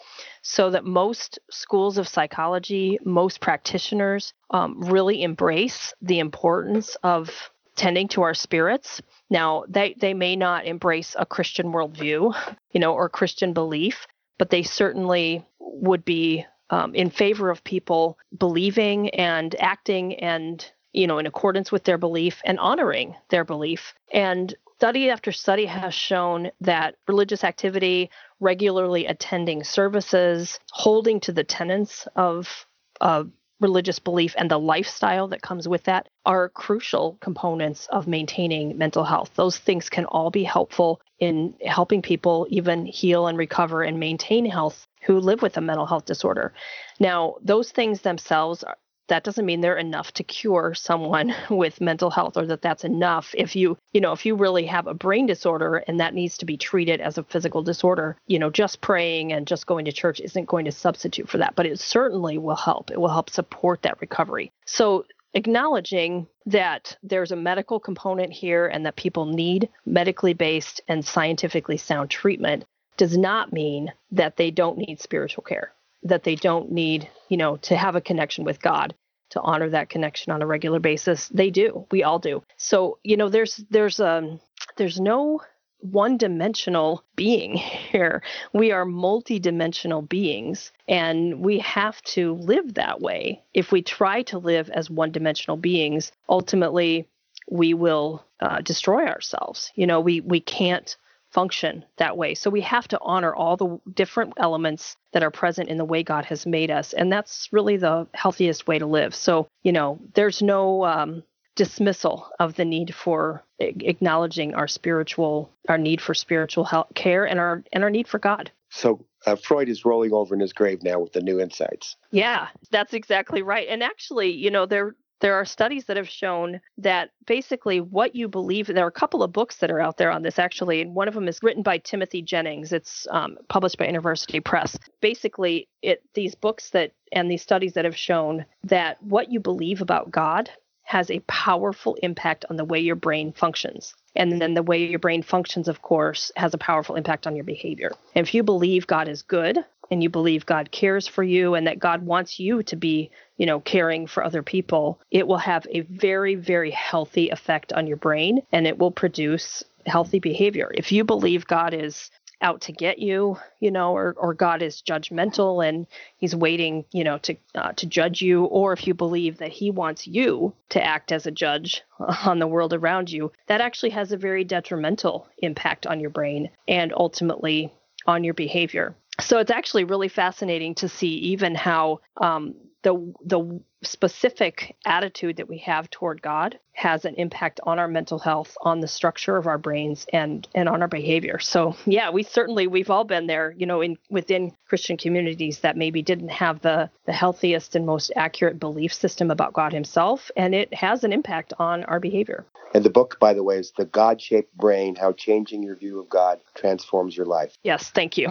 So 0.42 0.70
that 0.70 0.84
most 0.84 1.38
schools 1.50 1.98
of 1.98 2.08
psychology, 2.08 2.98
most 3.04 3.40
practitioners 3.40 4.32
um, 4.50 4.80
really 4.80 5.22
embrace 5.22 5.92
the 6.00 6.20
importance 6.20 6.96
of 7.02 7.30
tending 7.76 8.08
to 8.08 8.22
our 8.22 8.34
spirits. 8.34 9.00
Now, 9.30 9.64
they, 9.68 9.94
they 10.00 10.14
may 10.14 10.36
not 10.36 10.66
embrace 10.66 11.14
a 11.18 11.26
Christian 11.26 11.72
worldview, 11.72 12.34
you 12.72 12.80
know, 12.80 12.92
or 12.92 13.08
Christian 13.08 13.52
belief, 13.52 14.06
but 14.38 14.50
they 14.50 14.62
certainly 14.62 15.44
would 15.60 16.04
be 16.04 16.44
um, 16.70 16.94
in 16.94 17.10
favor 17.10 17.50
of 17.50 17.64
people 17.64 18.18
believing 18.36 19.10
and 19.10 19.54
acting 19.58 20.14
and 20.16 20.70
you 20.92 21.06
know, 21.06 21.18
in 21.18 21.26
accordance 21.26 21.70
with 21.70 21.84
their 21.84 21.98
belief 21.98 22.40
and 22.44 22.58
honoring 22.58 23.14
their 23.30 23.44
belief. 23.44 23.94
And 24.12 24.54
study 24.76 25.10
after 25.10 25.32
study 25.32 25.66
has 25.66 25.92
shown 25.92 26.50
that 26.60 26.96
religious 27.06 27.44
activity, 27.44 28.10
regularly 28.40 29.06
attending 29.06 29.64
services, 29.64 30.60
holding 30.70 31.20
to 31.20 31.32
the 31.32 31.44
tenets 31.44 32.06
of 32.14 32.66
uh, 33.00 33.24
religious 33.60 33.98
belief 33.98 34.34
and 34.38 34.50
the 34.50 34.58
lifestyle 34.58 35.28
that 35.28 35.42
comes 35.42 35.66
with 35.66 35.82
that 35.84 36.08
are 36.24 36.48
crucial 36.48 37.18
components 37.20 37.88
of 37.90 38.06
maintaining 38.06 38.78
mental 38.78 39.04
health. 39.04 39.30
Those 39.34 39.58
things 39.58 39.88
can 39.88 40.04
all 40.04 40.30
be 40.30 40.44
helpful 40.44 41.00
in 41.18 41.54
helping 41.64 42.00
people 42.00 42.46
even 42.50 42.86
heal 42.86 43.26
and 43.26 43.36
recover 43.36 43.82
and 43.82 43.98
maintain 43.98 44.46
health 44.46 44.86
who 45.02 45.18
live 45.18 45.42
with 45.42 45.56
a 45.56 45.60
mental 45.60 45.86
health 45.86 46.04
disorder. 46.04 46.52
Now, 47.00 47.34
those 47.42 47.72
things 47.72 48.02
themselves 48.02 48.64
that 49.08 49.24
doesn't 49.24 49.46
mean 49.46 49.60
they're 49.60 49.76
enough 49.76 50.12
to 50.12 50.22
cure 50.22 50.74
someone 50.74 51.34
with 51.50 51.80
mental 51.80 52.10
health 52.10 52.36
or 52.36 52.46
that 52.46 52.62
that's 52.62 52.84
enough. 52.84 53.34
If 53.36 53.56
you 53.56 53.76
you 53.92 54.00
know 54.00 54.12
if 54.12 54.24
you 54.24 54.36
really 54.36 54.66
have 54.66 54.86
a 54.86 54.94
brain 54.94 55.26
disorder 55.26 55.76
and 55.88 56.00
that 56.00 56.14
needs 56.14 56.38
to 56.38 56.46
be 56.46 56.56
treated 56.56 57.00
as 57.00 57.18
a 57.18 57.24
physical 57.24 57.62
disorder 57.62 58.16
you 58.26 58.38
know 58.38 58.50
just 58.50 58.80
praying 58.80 59.32
and 59.32 59.46
just 59.46 59.66
going 59.66 59.84
to 59.86 59.92
church 59.92 60.20
isn't 60.20 60.46
going 60.46 60.64
to 60.64 60.72
substitute 60.72 61.28
for 61.28 61.38
that 61.38 61.54
but 61.56 61.66
it 61.66 61.78
certainly 61.80 62.38
will 62.38 62.56
help. 62.56 62.90
It 62.90 63.00
will 63.00 63.08
help 63.08 63.30
support 63.30 63.82
that 63.82 64.00
recovery. 64.00 64.52
So 64.66 65.04
acknowledging 65.34 66.26
that 66.46 66.96
there's 67.02 67.32
a 67.32 67.36
medical 67.36 67.78
component 67.78 68.32
here 68.32 68.66
and 68.66 68.86
that 68.86 68.96
people 68.96 69.26
need 69.26 69.68
medically 69.84 70.34
based 70.34 70.80
and 70.88 71.04
scientifically 71.04 71.76
sound 71.76 72.10
treatment 72.10 72.64
does 72.96 73.16
not 73.16 73.52
mean 73.52 73.92
that 74.10 74.36
they 74.36 74.50
don't 74.50 74.78
need 74.78 75.00
spiritual 75.00 75.44
care 75.44 75.72
that 76.02 76.24
they 76.24 76.34
don't 76.34 76.70
need, 76.70 77.08
you 77.28 77.36
know, 77.36 77.56
to 77.56 77.76
have 77.76 77.96
a 77.96 78.00
connection 78.00 78.44
with 78.44 78.60
God, 78.60 78.94
to 79.30 79.40
honor 79.40 79.68
that 79.70 79.88
connection 79.88 80.32
on 80.32 80.42
a 80.42 80.46
regular 80.46 80.80
basis. 80.80 81.28
They 81.28 81.50
do. 81.50 81.86
We 81.90 82.02
all 82.02 82.18
do. 82.18 82.42
So, 82.56 82.98
you 83.02 83.16
know, 83.16 83.28
there's 83.28 83.56
there's 83.70 84.00
um 84.00 84.40
there's 84.76 85.00
no 85.00 85.40
one-dimensional 85.80 87.04
being 87.14 87.54
here. 87.92 88.22
We 88.52 88.72
are 88.72 88.84
multi-dimensional 88.84 90.02
beings 90.02 90.72
and 90.88 91.40
we 91.40 91.60
have 91.60 92.02
to 92.02 92.34
live 92.34 92.74
that 92.74 93.00
way. 93.00 93.42
If 93.54 93.70
we 93.70 93.82
try 93.82 94.22
to 94.22 94.38
live 94.38 94.70
as 94.70 94.90
one-dimensional 94.90 95.56
beings, 95.56 96.10
ultimately 96.28 97.08
we 97.50 97.74
will 97.74 98.24
uh, 98.40 98.60
destroy 98.60 99.06
ourselves. 99.06 99.72
You 99.74 99.86
know, 99.86 100.00
we 100.00 100.20
we 100.20 100.40
can't 100.40 100.96
function 101.30 101.84
that 101.96 102.16
way. 102.16 102.34
So 102.34 102.50
we 102.50 102.60
have 102.62 102.88
to 102.88 102.98
honor 103.00 103.34
all 103.34 103.56
the 103.56 103.78
different 103.94 104.34
elements 104.36 104.96
that 105.12 105.22
are 105.22 105.30
present 105.30 105.68
in 105.68 105.78
the 105.78 105.84
way 105.84 106.02
God 106.02 106.24
has 106.26 106.46
made 106.46 106.70
us. 106.70 106.92
And 106.92 107.12
that's 107.12 107.48
really 107.52 107.76
the 107.76 108.06
healthiest 108.14 108.66
way 108.66 108.78
to 108.78 108.86
live. 108.86 109.14
So, 109.14 109.48
you 109.62 109.72
know, 109.72 109.98
there's 110.14 110.42
no 110.42 110.84
um, 110.84 111.22
dismissal 111.54 112.30
of 112.38 112.54
the 112.54 112.64
need 112.64 112.94
for 112.94 113.44
acknowledging 113.58 114.54
our 114.54 114.68
spiritual, 114.68 115.50
our 115.68 115.78
need 115.78 116.00
for 116.00 116.14
spiritual 116.14 116.64
health 116.64 116.94
care 116.94 117.26
and 117.26 117.38
our, 117.38 117.62
and 117.72 117.84
our 117.84 117.90
need 117.90 118.08
for 118.08 118.18
God. 118.18 118.50
So 118.70 119.04
uh, 119.26 119.36
Freud 119.36 119.68
is 119.68 119.84
rolling 119.84 120.12
over 120.12 120.34
in 120.34 120.40
his 120.40 120.52
grave 120.52 120.82
now 120.82 121.00
with 121.00 121.12
the 121.12 121.20
new 121.20 121.40
insights. 121.40 121.96
Yeah, 122.10 122.48
that's 122.70 122.94
exactly 122.94 123.42
right. 123.42 123.66
And 123.68 123.82
actually, 123.82 124.30
you 124.30 124.50
know, 124.50 124.66
there 124.66 124.94
there 125.20 125.34
are 125.34 125.44
studies 125.44 125.86
that 125.86 125.96
have 125.96 126.08
shown 126.08 126.60
that 126.78 127.10
basically 127.26 127.80
what 127.80 128.14
you 128.14 128.28
believe 128.28 128.66
there 128.66 128.84
are 128.84 128.88
a 128.88 128.92
couple 128.92 129.22
of 129.22 129.32
books 129.32 129.56
that 129.56 129.70
are 129.70 129.80
out 129.80 129.96
there 129.96 130.10
on 130.10 130.22
this 130.22 130.38
actually 130.38 130.80
and 130.80 130.94
one 130.94 131.08
of 131.08 131.14
them 131.14 131.28
is 131.28 131.40
written 131.42 131.62
by 131.62 131.78
timothy 131.78 132.22
jennings. 132.22 132.72
It's 132.72 133.06
um, 133.10 133.36
published 133.48 133.78
by 133.78 133.86
university 133.86 134.40
press. 134.40 134.78
Basically 135.00 135.68
it 135.82 136.02
these 136.14 136.34
books 136.34 136.70
that 136.70 136.92
and 137.12 137.30
these 137.30 137.42
studies 137.42 137.74
that 137.74 137.84
have 137.84 137.96
shown 137.96 138.44
that 138.64 139.02
what 139.02 139.30
you 139.30 139.40
believe 139.40 139.80
about 139.80 140.10
god 140.10 140.50
has 140.82 141.10
a 141.10 141.20
powerful 141.20 141.98
impact 142.02 142.46
on 142.48 142.56
the 142.56 142.64
way 142.64 142.80
your 142.80 142.96
brain 142.96 143.30
functions. 143.30 143.94
And 144.16 144.40
then 144.40 144.54
the 144.54 144.62
way 144.62 144.86
your 144.86 144.98
brain 144.98 145.22
functions 145.22 145.68
of 145.68 145.82
course 145.82 146.32
has 146.36 146.54
a 146.54 146.58
powerful 146.58 146.96
impact 146.96 147.26
on 147.26 147.36
your 147.36 147.44
behavior. 147.44 147.92
If 148.14 148.32
you 148.32 148.42
believe 148.42 148.86
god 148.86 149.08
is 149.08 149.22
good 149.22 149.58
and 149.90 150.02
you 150.02 150.10
believe 150.10 150.46
God 150.46 150.70
cares 150.70 151.06
for 151.06 151.22
you 151.22 151.54
and 151.54 151.66
that 151.66 151.78
God 151.78 152.02
wants 152.02 152.38
you 152.38 152.62
to 152.64 152.76
be, 152.76 153.10
you 153.36 153.46
know, 153.46 153.60
caring 153.60 154.06
for 154.06 154.24
other 154.24 154.42
people, 154.42 155.00
it 155.10 155.26
will 155.26 155.38
have 155.38 155.66
a 155.70 155.80
very, 155.80 156.34
very 156.34 156.70
healthy 156.70 157.30
effect 157.30 157.72
on 157.72 157.86
your 157.86 157.96
brain 157.96 158.42
and 158.52 158.66
it 158.66 158.78
will 158.78 158.90
produce 158.90 159.64
healthy 159.86 160.18
behavior. 160.18 160.70
If 160.74 160.92
you 160.92 161.04
believe 161.04 161.46
God 161.46 161.74
is 161.74 162.10
out 162.40 162.60
to 162.62 162.72
get 162.72 162.98
you, 162.98 163.36
you 163.60 163.70
know, 163.70 163.92
or, 163.92 164.14
or 164.16 164.32
God 164.32 164.62
is 164.62 164.82
judgmental 164.86 165.66
and 165.66 165.86
he's 166.18 166.36
waiting, 166.36 166.84
you 166.92 167.02
know, 167.02 167.18
to 167.18 167.36
uh, 167.54 167.72
to 167.72 167.86
judge 167.86 168.22
you, 168.22 168.44
or 168.44 168.72
if 168.72 168.86
you 168.86 168.94
believe 168.94 169.38
that 169.38 169.50
he 169.50 169.70
wants 169.70 170.06
you 170.06 170.54
to 170.68 170.84
act 170.84 171.10
as 171.10 171.26
a 171.26 171.32
judge 171.32 171.82
on 172.24 172.38
the 172.38 172.46
world 172.46 172.72
around 172.72 173.10
you, 173.10 173.32
that 173.46 173.60
actually 173.60 173.90
has 173.90 174.12
a 174.12 174.16
very 174.16 174.44
detrimental 174.44 175.26
impact 175.38 175.86
on 175.86 176.00
your 176.00 176.10
brain 176.10 176.50
and 176.68 176.92
ultimately 176.96 177.72
on 178.06 178.22
your 178.24 178.34
behavior 178.34 178.94
so 179.20 179.38
it's 179.38 179.50
actually 179.50 179.84
really 179.84 180.08
fascinating 180.08 180.74
to 180.76 180.88
see 180.88 181.08
even 181.08 181.54
how 181.54 182.00
um, 182.18 182.54
the 182.82 183.14
the 183.24 183.60
specific 183.82 184.76
attitude 184.86 185.36
that 185.36 185.48
we 185.48 185.58
have 185.58 185.88
toward 185.90 186.20
God 186.20 186.58
has 186.72 187.04
an 187.04 187.14
impact 187.14 187.60
on 187.62 187.78
our 187.78 187.86
mental 187.86 188.18
health, 188.18 188.56
on 188.62 188.80
the 188.80 188.88
structure 188.88 189.36
of 189.36 189.46
our 189.46 189.58
brains, 189.58 190.06
and 190.12 190.46
and 190.54 190.68
on 190.68 190.82
our 190.82 190.88
behavior. 190.88 191.38
So 191.38 191.76
yeah, 191.86 192.10
we 192.10 192.22
certainly 192.22 192.66
we've 192.66 192.90
all 192.90 193.04
been 193.04 193.26
there, 193.26 193.54
you 193.56 193.66
know, 193.66 193.80
in 193.80 193.98
within 194.10 194.52
Christian 194.68 194.96
communities 194.96 195.60
that 195.60 195.76
maybe 195.76 196.02
didn't 196.02 196.30
have 196.30 196.60
the 196.60 196.90
the 197.06 197.12
healthiest 197.12 197.74
and 197.74 197.84
most 197.84 198.12
accurate 198.16 198.60
belief 198.60 198.92
system 198.94 199.30
about 199.30 199.52
God 199.52 199.72
Himself, 199.72 200.30
and 200.36 200.54
it 200.54 200.72
has 200.72 201.04
an 201.04 201.12
impact 201.12 201.52
on 201.58 201.84
our 201.84 202.00
behavior. 202.00 202.46
And 202.74 202.84
the 202.84 202.90
book, 202.90 203.18
by 203.18 203.32
the 203.32 203.42
way, 203.42 203.56
is 203.56 203.72
The 203.76 203.86
God 203.86 204.20
Shaped 204.20 204.54
Brain 204.54 204.94
How 204.94 205.12
Changing 205.12 205.62
Your 205.62 205.74
View 205.74 206.00
of 206.00 206.08
God 206.08 206.40
Transforms 206.54 207.16
Your 207.16 207.26
Life. 207.26 207.56
Yes, 207.62 207.90
thank 207.90 208.18
you. 208.18 208.30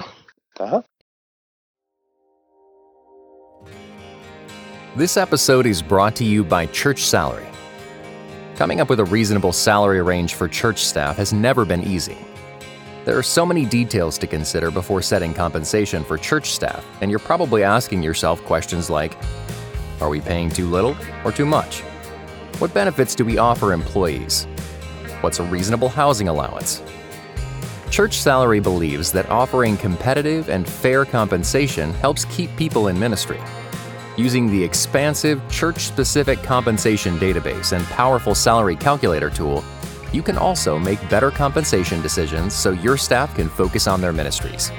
Uh-huh. 0.60 0.82
This 4.96 5.18
episode 5.18 5.68
is 5.68 5.82
brought 5.82 6.16
to 6.16 6.24
you 6.24 6.44
by 6.44 6.66
Church 6.68 7.04
Salary. 7.04 7.46
Coming 8.56 8.82
up 8.82 8.90
with 8.90 9.00
a 9.00 9.06
reasonable 9.06 9.54
salary 9.54 10.02
range 10.02 10.34
for 10.34 10.48
church 10.48 10.84
staff 10.84 11.18
has 11.18 11.32
never 11.32 11.64
been 11.64 11.84
easy. 11.84 12.18
There 13.06 13.16
are 13.16 13.24
so 13.24 13.46
many 13.46 13.66
details 13.66 14.18
to 14.18 14.26
consider 14.26 14.72
before 14.72 15.04
setting 15.04 15.34
compensation 15.34 16.04
for 16.04 16.18
church 16.18 16.52
staff, 16.52 16.84
and 17.02 17.12
you're 17.12 17.20
probably 17.20 17.64
asking 17.64 18.02
yourself 18.02 18.44
questions 18.46 18.90
like 18.90 19.16
Are 20.02 20.10
we 20.10 20.20
paying 20.20 20.50
too 20.50 20.68
little 20.68 20.98
or 21.24 21.32
too 21.32 21.46
much? 21.46 21.82
What 22.58 22.74
benefits 22.74 23.14
do 23.14 23.24
we 23.24 23.38
offer 23.38 23.74
employees? 23.74 24.46
What's 25.22 25.40
a 25.40 25.44
reasonable 25.44 25.90
housing 25.90 26.28
allowance? 26.28 26.82
Church 27.90 28.20
Salary 28.20 28.60
believes 28.60 29.12
that 29.14 29.30
offering 29.30 29.78
competitive 29.78 30.50
and 30.50 30.68
fair 30.68 31.06
compensation 31.06 31.94
helps 31.96 32.26
keep 32.26 32.56
people 32.58 32.90
in 32.90 33.00
ministry. 33.00 33.40
Using 34.18 34.52
the 34.52 34.64
expansive 34.64 35.42
church 35.50 35.80
specific 35.80 36.44
compensation 36.44 37.18
database 37.18 37.72
and 37.72 37.86
powerful 37.86 38.36
salary 38.36 38.76
calculator 38.76 39.30
tool, 39.30 39.64
you 40.12 40.22
can 40.22 40.38
also 40.38 40.78
make 40.78 41.10
better 41.10 41.32
compensation 41.32 42.02
decisions 42.02 42.54
so 42.54 42.72
your 42.72 42.98
staff 42.98 43.34
can 43.36 43.50
focus 43.50 43.88
on 43.88 44.02
their 44.02 44.14
ministries. 44.14 44.72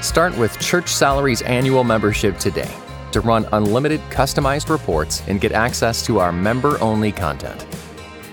Start 0.00 0.36
with 0.38 0.58
Church 0.60 0.88
Salary's 0.88 1.42
annual 1.42 1.82
membership 1.82 2.38
today 2.38 2.72
to 3.12 3.20
run 3.20 3.46
unlimited 3.52 4.00
customized 4.10 4.70
reports 4.70 5.22
and 5.26 5.40
get 5.40 5.52
access 5.52 6.04
to 6.06 6.18
our 6.18 6.32
member 6.32 6.80
only 6.80 7.12
content. 7.12 7.66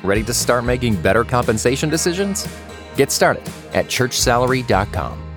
Ready 0.04 0.24
to 0.24 0.34
start 0.34 0.64
making 0.64 1.02
better 1.02 1.24
compensation 1.24 1.90
decisions? 1.90 2.48
Get 2.96 3.12
started 3.12 3.48
at 3.74 3.86
churchsalary.com. 3.86 5.32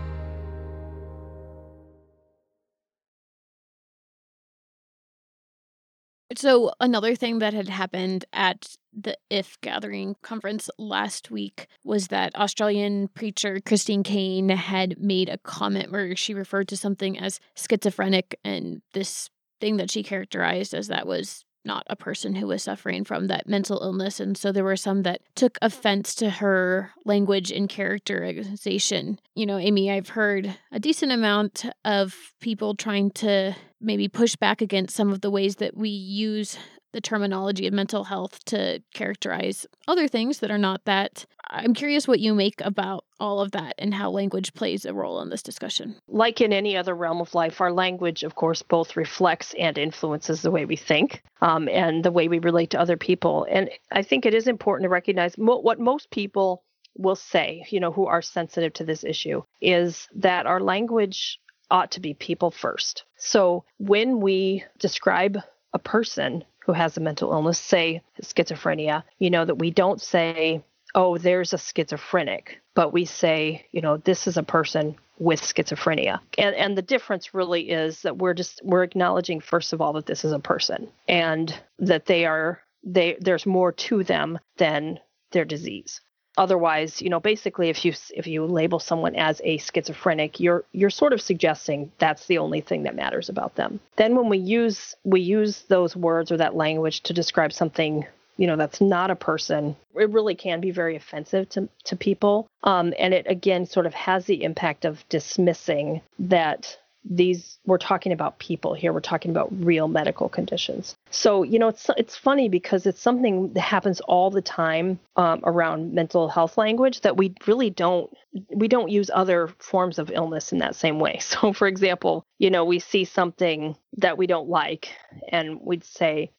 So, 6.36 6.72
another 6.80 7.14
thing 7.14 7.38
that 7.38 7.54
had 7.54 7.68
happened 7.68 8.24
at 8.32 8.74
the 8.92 9.16
IF 9.30 9.60
Gathering 9.60 10.16
conference 10.22 10.68
last 10.78 11.30
week 11.30 11.68
was 11.84 12.08
that 12.08 12.34
Australian 12.34 13.08
preacher 13.08 13.60
Christine 13.64 14.02
Caine 14.02 14.48
had 14.48 14.98
made 14.98 15.28
a 15.28 15.38
comment 15.38 15.92
where 15.92 16.16
she 16.16 16.34
referred 16.34 16.68
to 16.68 16.76
something 16.76 17.18
as 17.18 17.38
schizophrenic, 17.54 18.38
and 18.44 18.82
this 18.94 19.30
thing 19.60 19.76
that 19.76 19.90
she 19.90 20.02
characterized 20.02 20.74
as 20.74 20.88
that 20.88 21.06
was 21.06 21.44
not 21.64 21.86
a 21.88 21.96
person 21.96 22.34
who 22.34 22.46
was 22.46 22.62
suffering 22.62 23.04
from 23.04 23.26
that 23.28 23.48
mental 23.48 23.80
illness. 23.82 24.20
And 24.20 24.36
so 24.36 24.52
there 24.52 24.64
were 24.64 24.76
some 24.76 25.02
that 25.02 25.20
took 25.34 25.58
offense 25.62 26.14
to 26.16 26.30
her 26.30 26.90
language 27.04 27.50
and 27.50 27.68
characterization. 27.68 29.18
You 29.34 29.46
know, 29.46 29.58
Amy, 29.58 29.90
I've 29.90 30.10
heard 30.10 30.56
a 30.72 30.78
decent 30.78 31.12
amount 31.12 31.64
of 31.84 32.14
people 32.40 32.74
trying 32.74 33.10
to 33.12 33.54
maybe 33.80 34.08
push 34.08 34.36
back 34.36 34.60
against 34.60 34.96
some 34.96 35.12
of 35.12 35.20
the 35.20 35.30
ways 35.30 35.56
that 35.56 35.76
we 35.76 35.90
use 35.90 36.58
the 36.94 37.00
terminology 37.00 37.66
of 37.66 37.74
mental 37.74 38.04
health 38.04 38.42
to 38.46 38.80
characterize 38.94 39.66
other 39.88 40.06
things 40.06 40.38
that 40.38 40.50
are 40.50 40.58
not 40.58 40.84
that. 40.84 41.26
I'm 41.50 41.74
curious 41.74 42.08
what 42.08 42.20
you 42.20 42.34
make 42.34 42.60
about 42.60 43.04
all 43.18 43.40
of 43.40 43.50
that 43.50 43.74
and 43.78 43.92
how 43.92 44.10
language 44.10 44.54
plays 44.54 44.84
a 44.84 44.94
role 44.94 45.20
in 45.20 45.28
this 45.28 45.42
discussion. 45.42 45.96
Like 46.08 46.40
in 46.40 46.52
any 46.52 46.76
other 46.76 46.94
realm 46.94 47.20
of 47.20 47.34
life, 47.34 47.60
our 47.60 47.72
language, 47.72 48.22
of 48.22 48.36
course, 48.36 48.62
both 48.62 48.96
reflects 48.96 49.54
and 49.58 49.76
influences 49.76 50.40
the 50.40 50.52
way 50.52 50.64
we 50.64 50.76
think 50.76 51.22
um, 51.42 51.68
and 51.68 52.04
the 52.04 52.12
way 52.12 52.28
we 52.28 52.38
relate 52.38 52.70
to 52.70 52.80
other 52.80 52.96
people. 52.96 53.44
And 53.50 53.70
I 53.92 54.02
think 54.02 54.24
it 54.24 54.32
is 54.32 54.46
important 54.46 54.84
to 54.84 54.88
recognize 54.88 55.36
mo- 55.36 55.58
what 55.58 55.80
most 55.80 56.10
people 56.10 56.62
will 56.96 57.16
say, 57.16 57.66
you 57.70 57.80
know, 57.80 57.90
who 57.90 58.06
are 58.06 58.22
sensitive 58.22 58.72
to 58.74 58.84
this 58.84 59.02
issue, 59.02 59.42
is 59.60 60.08
that 60.14 60.46
our 60.46 60.60
language 60.60 61.40
ought 61.72 61.90
to 61.90 62.00
be 62.00 62.14
people 62.14 62.52
first. 62.52 63.04
So 63.16 63.64
when 63.78 64.20
we 64.20 64.64
describe 64.78 65.38
a 65.72 65.78
person 65.78 66.44
who 66.64 66.72
has 66.72 66.96
a 66.96 67.00
mental 67.00 67.32
illness, 67.32 67.58
say 67.58 68.02
schizophrenia, 68.22 69.02
you 69.18 69.30
know, 69.30 69.44
that 69.44 69.56
we 69.56 69.70
don't 69.70 70.00
say, 70.00 70.62
oh, 70.94 71.18
there's 71.18 71.52
a 71.52 71.58
schizophrenic, 71.58 72.60
but 72.74 72.92
we 72.92 73.04
say, 73.04 73.66
you 73.72 73.80
know, 73.80 73.96
this 73.98 74.26
is 74.26 74.36
a 74.36 74.42
person 74.42 74.96
with 75.18 75.40
schizophrenia. 75.40 76.20
And 76.38 76.54
and 76.56 76.76
the 76.76 76.82
difference 76.82 77.34
really 77.34 77.70
is 77.70 78.02
that 78.02 78.18
we're 78.18 78.34
just 78.34 78.60
we're 78.64 78.82
acknowledging 78.82 79.40
first 79.40 79.72
of 79.72 79.80
all 79.80 79.92
that 79.94 80.06
this 80.06 80.24
is 80.24 80.32
a 80.32 80.38
person 80.38 80.88
and 81.08 81.54
that 81.78 82.06
they 82.06 82.24
are 82.24 82.60
they 82.82 83.16
there's 83.20 83.46
more 83.46 83.72
to 83.72 84.02
them 84.02 84.38
than 84.56 84.98
their 85.30 85.44
disease. 85.44 86.00
Otherwise, 86.36 87.00
you 87.00 87.08
know, 87.08 87.20
basically 87.20 87.68
if 87.68 87.84
you 87.84 87.92
if 88.14 88.26
you 88.26 88.44
label 88.44 88.78
someone 88.78 89.14
as 89.14 89.40
a 89.44 89.58
schizophrenic, 89.58 90.40
you're 90.40 90.64
you're 90.72 90.90
sort 90.90 91.12
of 91.12 91.20
suggesting 91.20 91.90
that's 91.98 92.26
the 92.26 92.38
only 92.38 92.60
thing 92.60 92.82
that 92.82 92.96
matters 92.96 93.28
about 93.28 93.54
them. 93.54 93.80
Then 93.96 94.16
when 94.16 94.28
we 94.28 94.38
use 94.38 94.94
we 95.04 95.20
use 95.20 95.62
those 95.68 95.96
words 95.96 96.32
or 96.32 96.36
that 96.38 96.56
language 96.56 97.02
to 97.02 97.12
describe 97.12 97.52
something 97.52 98.06
you 98.36 98.46
know 98.46 98.56
that's 98.56 98.80
not 98.80 99.10
a 99.10 99.16
person 99.16 99.76
it 99.94 100.10
really 100.10 100.34
can 100.34 100.60
be 100.60 100.70
very 100.70 100.96
offensive 100.96 101.48
to, 101.48 101.68
to 101.84 101.94
people 101.94 102.48
um, 102.64 102.92
and 102.98 103.14
it 103.14 103.26
again 103.28 103.64
sort 103.64 103.86
of 103.86 103.94
has 103.94 104.26
the 104.26 104.42
impact 104.42 104.84
of 104.84 105.08
dismissing 105.08 106.00
that 106.18 106.76
these 107.04 107.58
we're 107.66 107.78
talking 107.78 108.12
about 108.12 108.38
people 108.38 108.74
here. 108.74 108.92
We're 108.92 109.00
talking 109.00 109.30
about 109.30 109.48
real 109.64 109.88
medical 109.88 110.28
conditions. 110.28 110.96
So 111.10 111.42
you 111.42 111.58
know 111.58 111.68
it's 111.68 111.90
it's 111.96 112.16
funny 112.16 112.48
because 112.48 112.86
it's 112.86 113.00
something 113.00 113.52
that 113.52 113.60
happens 113.60 114.00
all 114.02 114.30
the 114.30 114.42
time 114.42 114.98
um, 115.16 115.40
around 115.44 115.92
mental 115.92 116.28
health 116.28 116.56
language 116.56 117.02
that 117.02 117.16
we 117.16 117.34
really 117.46 117.70
don't 117.70 118.12
we 118.54 118.68
don't 118.68 118.90
use 118.90 119.10
other 119.12 119.48
forms 119.58 119.98
of 119.98 120.10
illness 120.10 120.52
in 120.52 120.58
that 120.58 120.76
same 120.76 120.98
way. 120.98 121.20
So 121.34 121.52
for 121.52 121.66
example 121.66 122.24
you 122.38 122.50
know 122.50 122.64
we 122.64 122.78
see 122.78 123.04
something 123.04 123.76
that 123.96 124.16
we 124.18 124.26
don't 124.26 124.48
like 124.48 124.88
and 125.28 125.60
we'd 125.60 125.84
say 125.84 126.30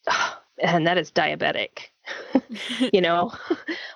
and 0.61 0.87
that 0.87 0.97
is 0.97 1.11
diabetic 1.11 1.89
you 2.93 3.01
know? 3.01 3.31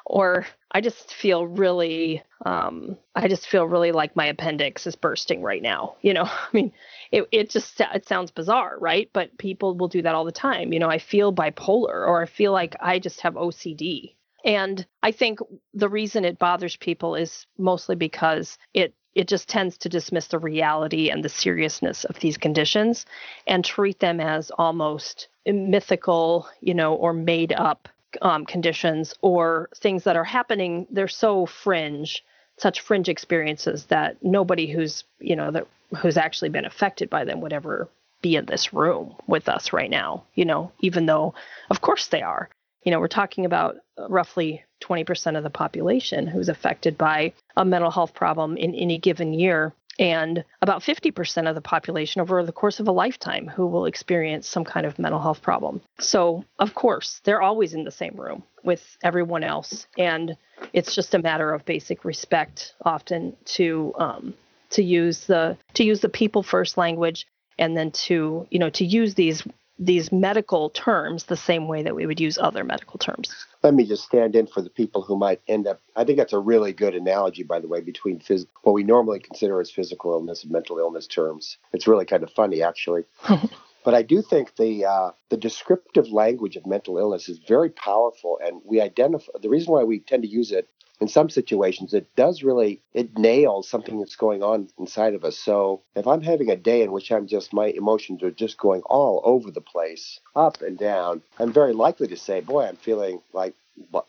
Or 0.06 0.46
i 0.72 0.82
just 0.82 1.12
feel 1.14 1.48
really 1.48 2.22
um 2.46 2.96
i 3.16 3.28
just 3.28 3.48
feel 3.48 3.66
really 3.66 3.92
like 3.92 4.16
my 4.16 4.28
appendix 4.28 4.86
is 4.86 4.96
bursting 4.96 5.42
right 5.42 5.64
now 5.64 5.96
you 6.02 6.14
know? 6.14 6.24
I 6.30 6.48
mean 6.54 6.72
it, 7.12 7.28
it 7.32 7.50
just 7.50 7.80
it 7.80 8.08
sounds 8.08 8.32
bizarre 8.32 8.78
right? 8.80 9.10
But 9.14 9.38
people 9.38 9.76
will 9.76 9.88
do 9.88 10.02
that 10.02 10.16
all 10.16 10.26
the 10.26 10.32
time. 10.32 10.74
You 10.74 10.80
know 10.80 10.90
i 10.90 11.00
feel 11.00 11.34
bipolar 11.34 12.08
or 12.08 12.22
i 12.22 12.26
feel 12.26 12.52
like 12.52 12.76
i 12.80 13.00
just 13.00 13.22
have 13.22 13.34
ocd 13.36 14.14
and 14.46 14.86
i 15.04 15.12
think 15.12 15.40
the 15.74 15.90
reason 15.90 16.26
it 16.26 16.40
bothers 16.40 16.76
people 16.76 17.16
is 17.16 17.46
mostly 17.58 17.96
because 17.96 18.58
it 18.74 18.94
it 19.16 19.28
just 19.28 19.50
tends 19.50 19.78
to 19.80 19.90
dismiss 19.90 20.28
the 20.28 20.40
reality 20.40 21.10
and 21.10 21.26
the 21.26 21.30
seriousness 21.30 22.04
of 22.06 22.20
these 22.20 22.38
conditions 22.38 23.06
and 23.48 23.66
treat 23.66 24.00
them 24.00 24.20
as 24.20 24.52
almost 24.52 25.28
mythical, 25.46 26.48
you 26.62 26.74
know, 26.74 26.94
or 26.94 27.12
made 27.12 27.52
up 27.54 27.90
um, 28.22 28.46
conditions 28.46 29.14
or 29.22 29.70
things 29.76 30.04
that 30.04 30.16
are 30.16 30.24
happening. 30.24 30.88
They're 30.90 31.08
so 31.08 31.46
fringe, 31.46 32.24
such 32.58 32.82
fringe 32.82 33.10
experiences 33.10 33.86
that 33.86 34.18
nobody 34.24 34.68
who's, 34.68 35.04
you 35.20 35.36
know, 35.36 35.52
that 35.52 35.68
who's 35.98 36.18
actually 36.18 36.50
been 36.50 36.66
affected 36.66 37.10
by 37.10 37.24
them 37.24 37.42
would 37.42 37.54
ever 37.54 37.90
be 38.22 38.36
in 38.36 38.46
this 38.46 38.74
room 38.74 39.16
with 39.28 39.48
us 39.48 39.72
right 39.74 39.90
now, 39.90 40.24
you 40.36 40.46
know, 40.46 40.72
even 40.82 41.06
though, 41.06 41.34
of 41.70 41.82
course, 41.82 42.08
they 42.08 42.22
are. 42.22 42.50
You 42.84 42.92
know, 42.92 43.00
we're 43.00 43.08
talking 43.08 43.46
about 43.46 43.78
roughly 44.10 44.64
20% 44.82 45.38
of 45.38 45.44
the 45.44 45.50
population 45.50 46.28
who's 46.28 46.50
affected 46.50 46.98
by 46.98 47.34
a 47.58 47.66
mental 47.66 47.92
health 47.92 48.14
problem 48.14 48.58
in 48.58 48.74
any 48.76 48.98
given 48.98 49.34
year 49.34 49.74
and 50.00 50.46
about 50.62 50.82
50% 50.82 51.50
of 51.50 51.56
the 51.56 51.62
population 51.62 52.22
over 52.22 52.44
the 52.44 52.54
course 52.54 52.80
of 52.80 52.88
a 52.88 52.92
lifetime 52.92 53.48
who 53.48 53.68
will 53.68 53.86
experience 53.86 54.48
some 54.48 54.64
kind 54.64 54.86
of 54.86 54.98
mental 54.98 55.20
health 55.20 55.42
problem. 55.42 55.82
So, 56.00 56.46
of 56.58 56.74
course, 56.74 57.20
they're 57.26 57.42
always 57.42 57.74
in 57.74 57.84
the 57.84 57.92
same 57.92 58.16
room 58.16 58.44
with 58.64 58.98
everyone 59.04 59.44
else, 59.44 59.88
and 59.98 60.38
it's 60.72 60.96
just 60.96 61.14
a 61.14 61.20
matter 61.20 61.54
of 61.54 61.66
basic 61.66 62.06
respect, 62.06 62.74
often 62.84 63.36
to 63.46 63.94
um, 63.98 64.34
to 64.72 64.84
use 64.84 65.26
the 65.26 65.58
to 65.74 65.84
use 65.84 66.00
the 66.00 66.10
people 66.10 66.44
first 66.44 66.78
language, 66.78 67.28
and 67.58 67.76
then 67.76 67.92
to 67.92 68.48
you 68.50 68.60
know 68.60 68.70
to 68.70 68.86
use 68.86 69.16
these 69.16 69.44
these 69.80 70.12
medical 70.12 70.70
terms 70.72 71.26
the 71.26 71.38
same 71.38 71.68
way 71.68 71.82
that 71.82 71.96
we 71.96 72.06
would 72.06 72.20
use 72.20 72.38
other 72.38 72.64
medical 72.66 73.00
terms. 73.00 73.34
Let 73.64 73.74
me 73.74 73.86
just 73.86 74.04
stand 74.04 74.36
in 74.36 74.46
for 74.46 74.62
the 74.62 74.70
people 74.70 75.02
who 75.02 75.18
might 75.18 75.42
end 75.48 75.68
up. 75.68 75.80
I 75.96 76.04
think 76.04 76.18
that's 76.18 76.34
a 76.34 76.40
really 76.40 76.74
good 76.74 76.94
analogy, 76.94 77.44
by 77.44 77.62
the 77.62 77.68
way, 77.68 77.80
between 77.80 78.20
phys- 78.20 78.46
what 78.64 78.74
we 78.74 78.84
normally 78.84 79.20
consider 79.20 79.60
as 79.62 79.72
physical 79.72 80.12
illness 80.12 80.44
and 80.44 80.52
mental 80.52 80.78
illness 80.80 81.08
terms. 81.08 81.58
It's 81.72 81.88
really 81.88 82.06
kind 82.06 82.24
of 82.24 82.32
funny, 82.32 82.62
actually. 82.62 83.04
but 83.86 83.94
I 83.94 84.02
do 84.02 84.22
think 84.22 84.58
the 84.58 84.86
uh, 84.86 85.12
the 85.30 85.38
descriptive 85.38 86.10
language 86.10 86.58
of 86.58 86.66
mental 86.66 86.98
illness 86.98 87.30
is 87.30 87.40
very 87.48 87.70
powerful, 87.70 88.38
and 88.44 88.62
we 88.66 88.82
identify 88.82 89.32
the 89.42 89.50
reason 89.50 89.74
why 89.74 89.84
we 89.84 90.00
tend 90.00 90.24
to 90.24 90.30
use 90.30 90.52
it 90.52 90.68
in 91.02 91.08
some 91.08 91.30
situations 91.30 91.94
it 91.94 92.14
does 92.16 92.44
really 92.44 92.82
it 92.94 93.18
nails 93.18 93.70
something 93.70 94.00
that's 94.00 94.16
going 94.16 94.44
on 94.44 94.70
inside 94.80 95.14
of 95.14 95.24
us. 95.24 95.38
So 95.38 95.84
if 95.96 96.08
i'm 96.08 96.22
having 96.22 96.50
a 96.50 96.56
day 96.56 96.82
in 96.82 96.92
which 96.92 97.12
i'm 97.12 97.28
just 97.28 97.54
my 97.54 97.68
emotions 97.68 98.24
are 98.24 98.32
just 98.32 98.58
going 98.58 98.82
all 98.84 99.22
over 99.26 99.52
the 99.52 99.62
place 99.62 100.20
up 100.36 100.62
and 100.62 100.78
down 100.78 101.22
i'm 101.40 101.54
very 101.54 101.74
likely 101.74 102.08
to 102.08 102.18
say 102.18 102.42
boy 102.42 102.66
i'm 102.68 102.78
feeling 102.78 103.22
like 103.34 103.56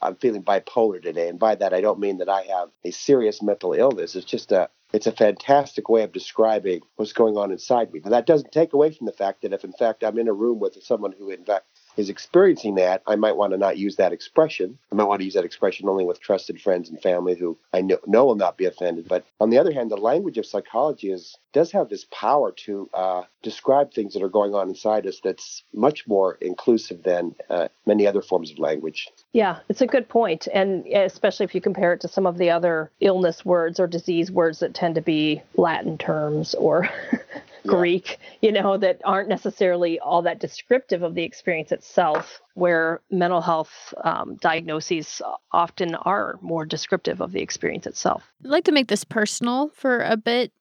i'm 0.03 0.17
feeling 0.17 0.43
bipolar 0.43 1.03
today. 1.03 1.29
And 1.29 1.39
by 1.39 1.55
that 1.57 1.75
i 1.75 1.81
don't 1.81 2.01
mean 2.01 2.19
that 2.19 2.29
i 2.29 2.43
have 2.43 2.71
a 2.85 2.91
serious 2.91 3.43
mental 3.43 3.73
illness. 3.73 4.17
It's 4.17 4.27
just 4.27 4.53
a 4.53 4.69
it's 4.93 5.07
a 5.07 5.13
fantastic 5.13 5.89
way 5.89 6.03
of 6.03 6.13
describing 6.13 6.81
what's 6.97 7.13
going 7.13 7.37
on 7.37 7.53
inside 7.53 7.93
me. 7.93 8.01
But 8.01 8.11
that 8.11 8.27
doesn't 8.27 8.53
take 8.53 8.73
away 8.73 8.93
from 8.93 9.07
the 9.07 9.13
fact 9.13 9.43
that 9.43 9.53
if, 9.53 9.65
in 9.65 9.73
fact, 9.73 10.03
I'm 10.03 10.19
in 10.19 10.29
a 10.29 10.33
room 10.33 10.59
with 10.59 10.83
someone 10.83 11.13
who, 11.13 11.31
in 11.31 11.45
fact, 11.45 11.67
is 12.01 12.09
experiencing 12.09 12.77
that, 12.77 13.03
I 13.07 13.17
might 13.17 13.37
want 13.37 13.53
to 13.53 13.59
not 13.59 13.77
use 13.77 13.97
that 13.97 14.13
expression. 14.13 14.79
I 14.91 14.95
might 14.95 15.05
want 15.05 15.21
to 15.21 15.25
use 15.25 15.35
that 15.35 15.45
expression 15.45 15.89
only 15.89 16.05
with 16.05 16.21
trusted 16.21 16.61
friends 16.61 16.89
and 16.89 17.01
family 17.01 17.37
who 17.37 17.59
I 17.73 17.83
know, 17.83 17.99
know 18.07 18.25
will 18.25 18.35
not 18.35 18.57
be 18.57 18.65
offended. 18.65 19.07
But 19.07 19.25
on 19.39 19.51
the 19.51 19.59
other 19.59 19.73
hand, 19.73 19.91
the 19.91 19.97
language 19.97 20.39
of 20.39 20.47
psychology 20.47 21.13
is 21.13 21.37
does 21.53 21.73
have 21.73 21.89
this 21.89 22.07
power 22.11 22.53
to 22.53 22.89
uh, 22.95 23.23
describe 23.43 23.93
things 23.93 24.15
that 24.15 24.23
are 24.23 24.29
going 24.29 24.55
on 24.55 24.69
inside 24.69 25.07
us 25.07 25.21
that's 25.23 25.63
much 25.75 26.07
more 26.07 26.39
inclusive 26.41 27.03
than 27.03 27.35
uh, 27.51 27.69
many 27.87 28.07
other 28.07 28.23
forms 28.23 28.51
of 28.51 28.59
language. 28.59 29.09
Yeah, 29.33 29.59
it's 29.69 29.81
a 29.81 29.87
good 29.87 30.09
point, 30.09 30.49
and 30.55 30.87
especially 30.87 31.45
if 31.45 31.55
you 31.55 31.61
compare 31.61 31.93
it 31.93 32.01
to 32.03 32.09
some 32.09 32.27
of 32.27 32.39
the 32.39 32.51
other 32.51 32.91
illness 33.01 33.45
words 33.45 33.81
or 33.81 33.87
disease 33.87 34.31
words 34.31 34.61
that 34.61 34.75
tend 34.75 34.95
to 34.95 35.01
be 35.01 35.43
Latin 35.57 35.99
terms 35.99 36.55
or 36.55 36.89
Greek, 37.67 38.19
you 38.41 38.53
know, 38.53 38.77
that 38.77 39.01
aren't 39.05 39.29
necessarily 39.29 39.99
all 39.99 40.23
that 40.23 40.41
descriptive 40.41 41.03
of 41.03 41.15
the 41.15 41.23
experience 41.23 41.73
itself, 41.73 42.41
where 42.55 43.01
mental 43.11 43.41
health 43.41 43.95
um, 44.05 44.37
diagnoses 44.41 45.23
often 45.53 45.95
are 45.95 46.39
more 46.43 46.65
descriptive 46.65 47.21
of 47.21 47.33
the 47.33 47.41
experience 47.41 47.87
itself. 47.87 48.31
I'd 48.45 48.51
like 48.51 48.65
to 48.65 48.73
make 48.73 48.89
this 48.89 49.05
personal 49.05 49.71
for 49.75 50.03
a 50.03 50.17
bit. 50.17 50.53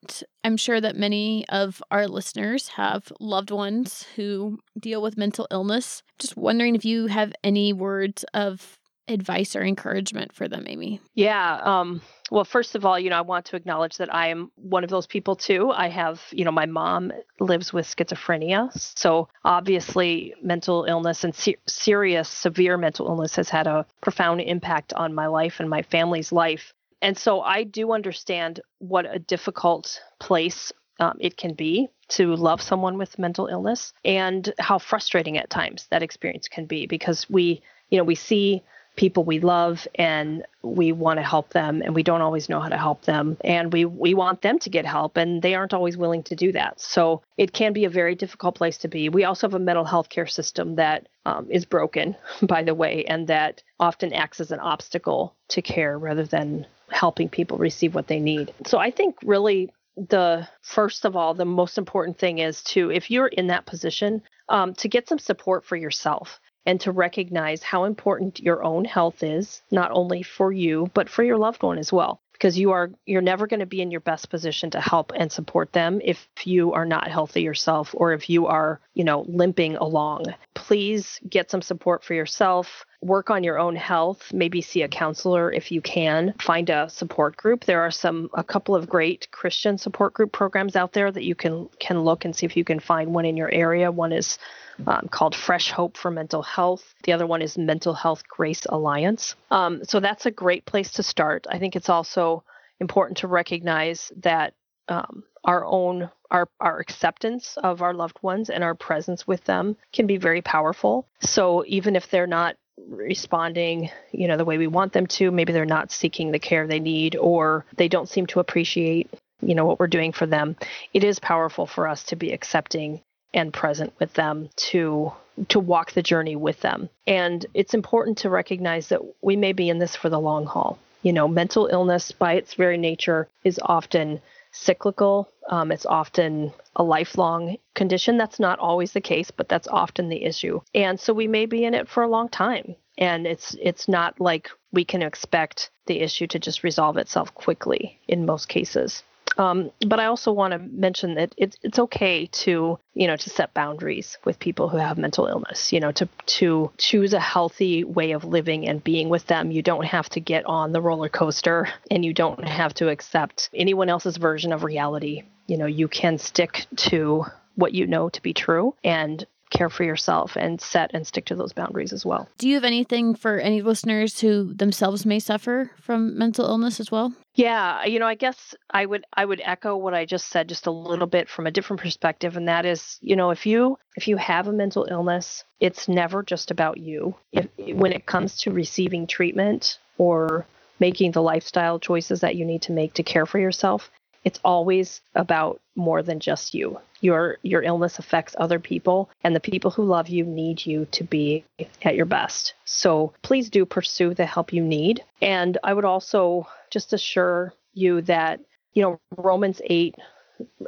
I'm 0.42 0.56
sure 0.56 0.80
that 0.80 0.96
many 0.96 1.46
of 1.48 1.82
our 1.90 2.08
listeners 2.08 2.68
have 2.68 3.12
loved 3.20 3.50
ones 3.50 4.06
who 4.16 4.58
deal 4.78 5.02
with 5.02 5.16
mental 5.16 5.46
illness. 5.50 6.02
Just 6.18 6.36
wondering 6.36 6.74
if 6.74 6.84
you 6.84 7.06
have 7.06 7.32
any 7.44 7.72
words 7.72 8.24
of 8.34 8.78
advice 9.10 9.54
or 9.56 9.62
encouragement 9.62 10.32
for 10.32 10.48
them, 10.48 10.64
Amy? 10.66 11.00
Yeah. 11.14 11.60
Um, 11.62 12.00
well, 12.30 12.44
first 12.44 12.74
of 12.74 12.84
all, 12.84 12.98
you 12.98 13.10
know, 13.10 13.18
I 13.18 13.22
want 13.22 13.46
to 13.46 13.56
acknowledge 13.56 13.96
that 13.96 14.14
I 14.14 14.28
am 14.28 14.50
one 14.56 14.84
of 14.84 14.90
those 14.90 15.06
people 15.06 15.34
too. 15.34 15.70
I 15.70 15.88
have, 15.88 16.22
you 16.30 16.44
know, 16.44 16.52
my 16.52 16.66
mom 16.66 17.12
lives 17.40 17.72
with 17.72 17.86
schizophrenia. 17.86 18.70
So 18.96 19.28
obviously, 19.44 20.34
mental 20.42 20.84
illness 20.84 21.24
and 21.24 21.34
ser- 21.34 21.54
serious, 21.66 22.28
severe 22.28 22.76
mental 22.76 23.08
illness 23.08 23.36
has 23.36 23.48
had 23.48 23.66
a 23.66 23.84
profound 24.00 24.40
impact 24.40 24.92
on 24.92 25.14
my 25.14 25.26
life 25.26 25.58
and 25.58 25.68
my 25.68 25.82
family's 25.82 26.30
life. 26.30 26.72
And 27.02 27.16
so 27.16 27.40
I 27.40 27.64
do 27.64 27.92
understand 27.92 28.60
what 28.78 29.12
a 29.12 29.18
difficult 29.18 30.00
place 30.18 30.72
um, 31.00 31.16
it 31.18 31.36
can 31.36 31.54
be 31.54 31.88
to 32.08 32.36
love 32.36 32.60
someone 32.60 32.98
with 32.98 33.18
mental 33.18 33.46
illness 33.46 33.92
and 34.04 34.52
how 34.58 34.78
frustrating 34.78 35.38
at 35.38 35.48
times 35.48 35.86
that 35.90 36.02
experience 36.02 36.46
can 36.46 36.66
be 36.66 36.86
because 36.86 37.28
we, 37.30 37.62
you 37.88 37.98
know, 37.98 38.04
we 38.04 38.14
see 38.14 38.62
people 39.00 39.24
we 39.24 39.40
love 39.40 39.88
and 39.94 40.44
we 40.60 40.92
want 40.92 41.18
to 41.18 41.22
help 41.22 41.48
them 41.54 41.80
and 41.80 41.94
we 41.94 42.02
don't 42.02 42.20
always 42.20 42.50
know 42.50 42.60
how 42.60 42.68
to 42.68 42.76
help 42.76 43.00
them 43.06 43.34
and 43.42 43.72
we 43.72 43.86
we 43.86 44.12
want 44.12 44.42
them 44.42 44.58
to 44.58 44.68
get 44.68 44.84
help 44.84 45.16
and 45.16 45.40
they 45.40 45.54
aren't 45.54 45.72
always 45.72 45.96
willing 45.96 46.22
to 46.22 46.36
do 46.36 46.52
that. 46.52 46.78
So 46.78 47.22
it 47.38 47.54
can 47.54 47.72
be 47.72 47.86
a 47.86 47.88
very 47.88 48.14
difficult 48.14 48.56
place 48.56 48.76
to 48.76 48.88
be. 48.88 49.08
We 49.08 49.24
also 49.24 49.46
have 49.46 49.54
a 49.54 49.58
mental 49.58 49.86
health 49.86 50.10
care 50.10 50.26
system 50.26 50.74
that 50.74 51.08
um, 51.24 51.46
is 51.48 51.64
broken 51.64 52.14
by 52.42 52.62
the 52.62 52.74
way 52.74 53.06
and 53.06 53.26
that 53.28 53.62
often 53.78 54.12
acts 54.12 54.38
as 54.38 54.50
an 54.50 54.60
obstacle 54.60 55.34
to 55.48 55.62
care 55.62 55.98
rather 55.98 56.26
than 56.26 56.66
helping 56.90 57.30
people 57.30 57.56
receive 57.56 57.94
what 57.94 58.06
they 58.06 58.20
need. 58.20 58.52
So 58.66 58.76
i 58.76 58.90
think 58.90 59.16
really 59.22 59.70
the 59.96 60.46
first 60.60 61.06
of 61.06 61.16
all 61.16 61.32
the 61.32 61.46
most 61.46 61.78
important 61.78 62.18
thing 62.18 62.38
is 62.38 62.62
to 62.64 62.90
if 62.90 63.10
you're 63.10 63.28
in 63.28 63.46
that 63.46 63.64
position 63.64 64.22
um, 64.50 64.74
to 64.74 64.88
get 64.88 65.08
some 65.08 65.18
support 65.18 65.64
for 65.64 65.76
yourself 65.76 66.38
and 66.66 66.80
to 66.82 66.92
recognize 66.92 67.62
how 67.62 67.84
important 67.84 68.40
your 68.40 68.62
own 68.62 68.84
health 68.84 69.22
is, 69.22 69.62
not 69.70 69.90
only 69.92 70.22
for 70.22 70.52
you, 70.52 70.90
but 70.94 71.08
for 71.08 71.22
your 71.22 71.38
loved 71.38 71.62
one 71.62 71.78
as 71.78 71.92
well. 71.92 72.20
Because 72.32 72.58
you 72.58 72.70
are 72.70 72.90
you're 73.04 73.20
never 73.20 73.46
going 73.46 73.60
to 73.60 73.66
be 73.66 73.82
in 73.82 73.90
your 73.90 74.00
best 74.00 74.30
position 74.30 74.70
to 74.70 74.80
help 74.80 75.12
and 75.14 75.30
support 75.30 75.72
them 75.74 76.00
if 76.02 76.26
you 76.44 76.72
are 76.72 76.86
not 76.86 77.08
healthy 77.08 77.42
yourself 77.42 77.94
or 77.94 78.14
if 78.14 78.30
you 78.30 78.46
are, 78.46 78.80
you 78.94 79.04
know, 79.04 79.26
limping 79.28 79.76
along. 79.76 80.24
Please 80.54 81.20
get 81.28 81.50
some 81.50 81.60
support 81.60 82.02
for 82.02 82.14
yourself. 82.14 82.86
Work 83.02 83.30
on 83.30 83.42
your 83.42 83.58
own 83.58 83.76
health, 83.76 84.32
maybe 84.32 84.60
see 84.60 84.82
a 84.82 84.88
counselor 84.88 85.50
if 85.50 85.72
you 85.72 85.80
can, 85.80 86.34
find 86.40 86.68
a 86.68 86.88
support 86.90 87.36
group. 87.36 87.64
There 87.64 87.80
are 87.80 87.90
some 87.90 88.30
a 88.34 88.44
couple 88.44 88.74
of 88.74 88.88
great 88.88 89.30
Christian 89.30 89.78
support 89.78 90.12
group 90.12 90.32
programs 90.32 90.76
out 90.76 90.92
there 90.92 91.10
that 91.10 91.24
you 91.24 91.34
can 91.34 91.68
can 91.78 92.00
look 92.00 92.24
and 92.24 92.36
see 92.36 92.46
if 92.46 92.56
you 92.56 92.64
can 92.64 92.80
find 92.80 93.14
one 93.14 93.24
in 93.24 93.36
your 93.36 93.50
area. 93.50 93.90
One 93.90 94.12
is 94.12 94.38
um, 94.86 95.08
called 95.10 95.34
Fresh 95.34 95.70
Hope 95.70 95.96
for 95.96 96.10
Mental 96.10 96.42
Health. 96.42 96.94
The 97.04 97.12
other 97.12 97.26
one 97.26 97.42
is 97.42 97.56
Mental 97.56 97.94
Health 97.94 98.22
Grace 98.28 98.66
Alliance. 98.66 99.34
Um, 99.50 99.84
so 99.84 100.00
that's 100.00 100.26
a 100.26 100.30
great 100.30 100.64
place 100.64 100.92
to 100.92 101.02
start. 101.02 101.46
I 101.50 101.58
think 101.58 101.76
it's 101.76 101.88
also 101.88 102.44
important 102.80 103.18
to 103.18 103.28
recognize 103.28 104.12
that 104.22 104.54
um, 104.88 105.24
our 105.44 105.64
own 105.64 106.10
our 106.30 106.48
our 106.60 106.78
acceptance 106.78 107.56
of 107.62 107.82
our 107.82 107.94
loved 107.94 108.18
ones 108.22 108.50
and 108.50 108.62
our 108.62 108.74
presence 108.74 109.26
with 109.26 109.44
them 109.44 109.76
can 109.92 110.06
be 110.06 110.18
very 110.18 110.42
powerful. 110.42 111.06
So 111.20 111.64
even 111.66 111.96
if 111.96 112.10
they're 112.10 112.26
not 112.26 112.56
responding, 112.88 113.90
you 114.12 114.28
know, 114.28 114.36
the 114.36 114.44
way 114.44 114.58
we 114.58 114.66
want 114.66 114.92
them 114.92 115.06
to, 115.06 115.30
maybe 115.30 115.52
they're 115.52 115.64
not 115.64 115.90
seeking 115.90 116.30
the 116.30 116.38
care 116.38 116.66
they 116.66 116.80
need 116.80 117.16
or 117.16 117.64
they 117.76 117.88
don't 117.88 118.08
seem 118.08 118.26
to 118.26 118.40
appreciate, 118.40 119.10
you 119.40 119.54
know, 119.54 119.64
what 119.64 119.78
we're 119.78 119.86
doing 119.86 120.12
for 120.12 120.26
them. 120.26 120.56
It 120.92 121.04
is 121.04 121.18
powerful 121.18 121.66
for 121.66 121.88
us 121.88 122.04
to 122.04 122.16
be 122.16 122.32
accepting 122.32 123.00
and 123.32 123.52
present 123.52 123.92
with 123.98 124.12
them 124.14 124.50
to 124.56 125.12
to 125.48 125.58
walk 125.58 125.92
the 125.92 126.02
journey 126.02 126.36
with 126.36 126.60
them. 126.60 126.90
And 127.06 127.46
it's 127.54 127.72
important 127.72 128.18
to 128.18 128.28
recognize 128.28 128.88
that 128.88 129.00
we 129.22 129.36
may 129.36 129.52
be 129.52 129.70
in 129.70 129.78
this 129.78 129.96
for 129.96 130.10
the 130.10 130.20
long 130.20 130.44
haul. 130.44 130.78
You 131.02 131.14
know, 131.14 131.28
mental 131.28 131.66
illness 131.66 132.12
by 132.12 132.34
its 132.34 132.54
very 132.54 132.76
nature 132.76 133.26
is 133.42 133.58
often 133.62 134.20
cyclical. 134.52 135.28
Um, 135.48 135.72
it's 135.72 135.86
often 135.86 136.52
a 136.76 136.82
lifelong 136.82 137.56
condition. 137.74 138.16
That's 138.16 138.40
not 138.40 138.58
always 138.58 138.92
the 138.92 139.00
case, 139.00 139.30
but 139.30 139.48
that's 139.48 139.68
often 139.68 140.08
the 140.08 140.24
issue. 140.24 140.60
And 140.74 140.98
so 140.98 141.12
we 141.12 141.28
may 141.28 141.46
be 141.46 141.64
in 141.64 141.74
it 141.74 141.88
for 141.88 142.02
a 142.02 142.08
long 142.08 142.28
time. 142.28 142.76
And 142.98 143.26
it's 143.26 143.56
it's 143.60 143.88
not 143.88 144.20
like 144.20 144.50
we 144.72 144.84
can 144.84 145.02
expect 145.02 145.70
the 145.86 146.00
issue 146.00 146.26
to 146.28 146.38
just 146.38 146.62
resolve 146.62 146.96
itself 146.98 147.34
quickly 147.34 147.98
in 148.06 148.26
most 148.26 148.48
cases. 148.48 149.02
Um, 149.40 149.70
but 149.86 149.98
I 149.98 150.04
also 150.04 150.32
want 150.32 150.52
to 150.52 150.58
mention 150.58 151.14
that 151.14 151.34
it's 151.38 151.56
it's 151.62 151.78
okay 151.78 152.26
to 152.26 152.78
you 152.92 153.06
know 153.06 153.16
to 153.16 153.30
set 153.30 153.54
boundaries 153.54 154.18
with 154.26 154.38
people 154.38 154.68
who 154.68 154.76
have 154.76 154.98
mental 154.98 155.26
illness. 155.26 155.72
You 155.72 155.80
know 155.80 155.92
to 155.92 156.06
to 156.38 156.70
choose 156.76 157.14
a 157.14 157.20
healthy 157.20 157.82
way 157.82 158.12
of 158.12 158.24
living 158.24 158.68
and 158.68 158.84
being 158.84 159.08
with 159.08 159.26
them. 159.28 159.50
You 159.50 159.62
don't 159.62 159.86
have 159.86 160.10
to 160.10 160.20
get 160.20 160.44
on 160.44 160.72
the 160.72 160.82
roller 160.82 161.08
coaster, 161.08 161.68
and 161.90 162.04
you 162.04 162.12
don't 162.12 162.46
have 162.46 162.74
to 162.74 162.90
accept 162.90 163.48
anyone 163.54 163.88
else's 163.88 164.18
version 164.18 164.52
of 164.52 164.62
reality. 164.62 165.22
You 165.46 165.56
know 165.56 165.66
you 165.66 165.88
can 165.88 166.18
stick 166.18 166.66
to 166.76 167.24
what 167.54 167.72
you 167.72 167.86
know 167.86 168.10
to 168.10 168.22
be 168.22 168.34
true 168.34 168.74
and 168.84 169.26
care 169.50 169.68
for 169.68 169.84
yourself 169.84 170.36
and 170.36 170.60
set 170.60 170.90
and 170.94 171.06
stick 171.06 171.26
to 171.26 171.34
those 171.34 171.52
boundaries 171.52 171.92
as 171.92 172.06
well. 172.06 172.28
Do 172.38 172.48
you 172.48 172.54
have 172.54 172.64
anything 172.64 173.14
for 173.14 173.38
any 173.38 173.62
listeners 173.62 174.20
who 174.20 174.54
themselves 174.54 175.04
may 175.04 175.18
suffer 175.18 175.70
from 175.80 176.16
mental 176.16 176.46
illness 176.46 176.80
as 176.80 176.90
well? 176.90 177.12
Yeah, 177.34 177.84
you 177.84 177.98
know, 177.98 178.06
I 178.06 178.14
guess 178.14 178.54
I 178.70 178.86
would 178.86 179.04
I 179.12 179.24
would 179.24 179.40
echo 179.44 179.76
what 179.76 179.94
I 179.94 180.04
just 180.04 180.28
said 180.28 180.48
just 180.48 180.66
a 180.66 180.70
little 180.70 181.06
bit 181.06 181.28
from 181.28 181.46
a 181.46 181.50
different 181.50 181.82
perspective 181.82 182.36
and 182.36 182.48
that 182.48 182.64
is, 182.64 182.98
you 183.00 183.16
know, 183.16 183.30
if 183.30 183.46
you 183.46 183.78
if 183.96 184.08
you 184.08 184.16
have 184.16 184.48
a 184.48 184.52
mental 184.52 184.86
illness, 184.90 185.44
it's 185.58 185.88
never 185.88 186.22
just 186.22 186.50
about 186.50 186.78
you. 186.78 187.14
If 187.32 187.48
when 187.74 187.92
it 187.92 188.06
comes 188.06 188.38
to 188.42 188.50
receiving 188.50 189.06
treatment 189.06 189.78
or 189.98 190.46
making 190.78 191.12
the 191.12 191.22
lifestyle 191.22 191.78
choices 191.78 192.20
that 192.20 192.36
you 192.36 192.44
need 192.44 192.62
to 192.62 192.72
make 192.72 192.94
to 192.94 193.02
care 193.02 193.26
for 193.26 193.38
yourself, 193.38 193.90
it's 194.24 194.40
always 194.44 195.00
about 195.14 195.60
more 195.76 196.02
than 196.02 196.20
just 196.20 196.54
you. 196.54 196.78
Your 197.00 197.38
your 197.42 197.62
illness 197.62 197.98
affects 197.98 198.36
other 198.38 198.58
people 198.58 199.08
and 199.24 199.34
the 199.34 199.40
people 199.40 199.70
who 199.70 199.84
love 199.84 200.08
you 200.08 200.24
need 200.24 200.64
you 200.66 200.86
to 200.92 201.04
be 201.04 201.44
at 201.82 201.96
your 201.96 202.06
best. 202.06 202.54
So 202.64 203.14
please 203.22 203.48
do 203.48 203.64
pursue 203.64 204.12
the 204.14 204.26
help 204.26 204.52
you 204.52 204.62
need. 204.62 205.02
And 205.22 205.56
I 205.64 205.72
would 205.72 205.86
also 205.86 206.46
just 206.70 206.92
assure 206.92 207.54
you 207.72 208.02
that, 208.02 208.40
you 208.74 208.82
know, 208.82 209.00
Romans 209.16 209.62
8 209.64 209.94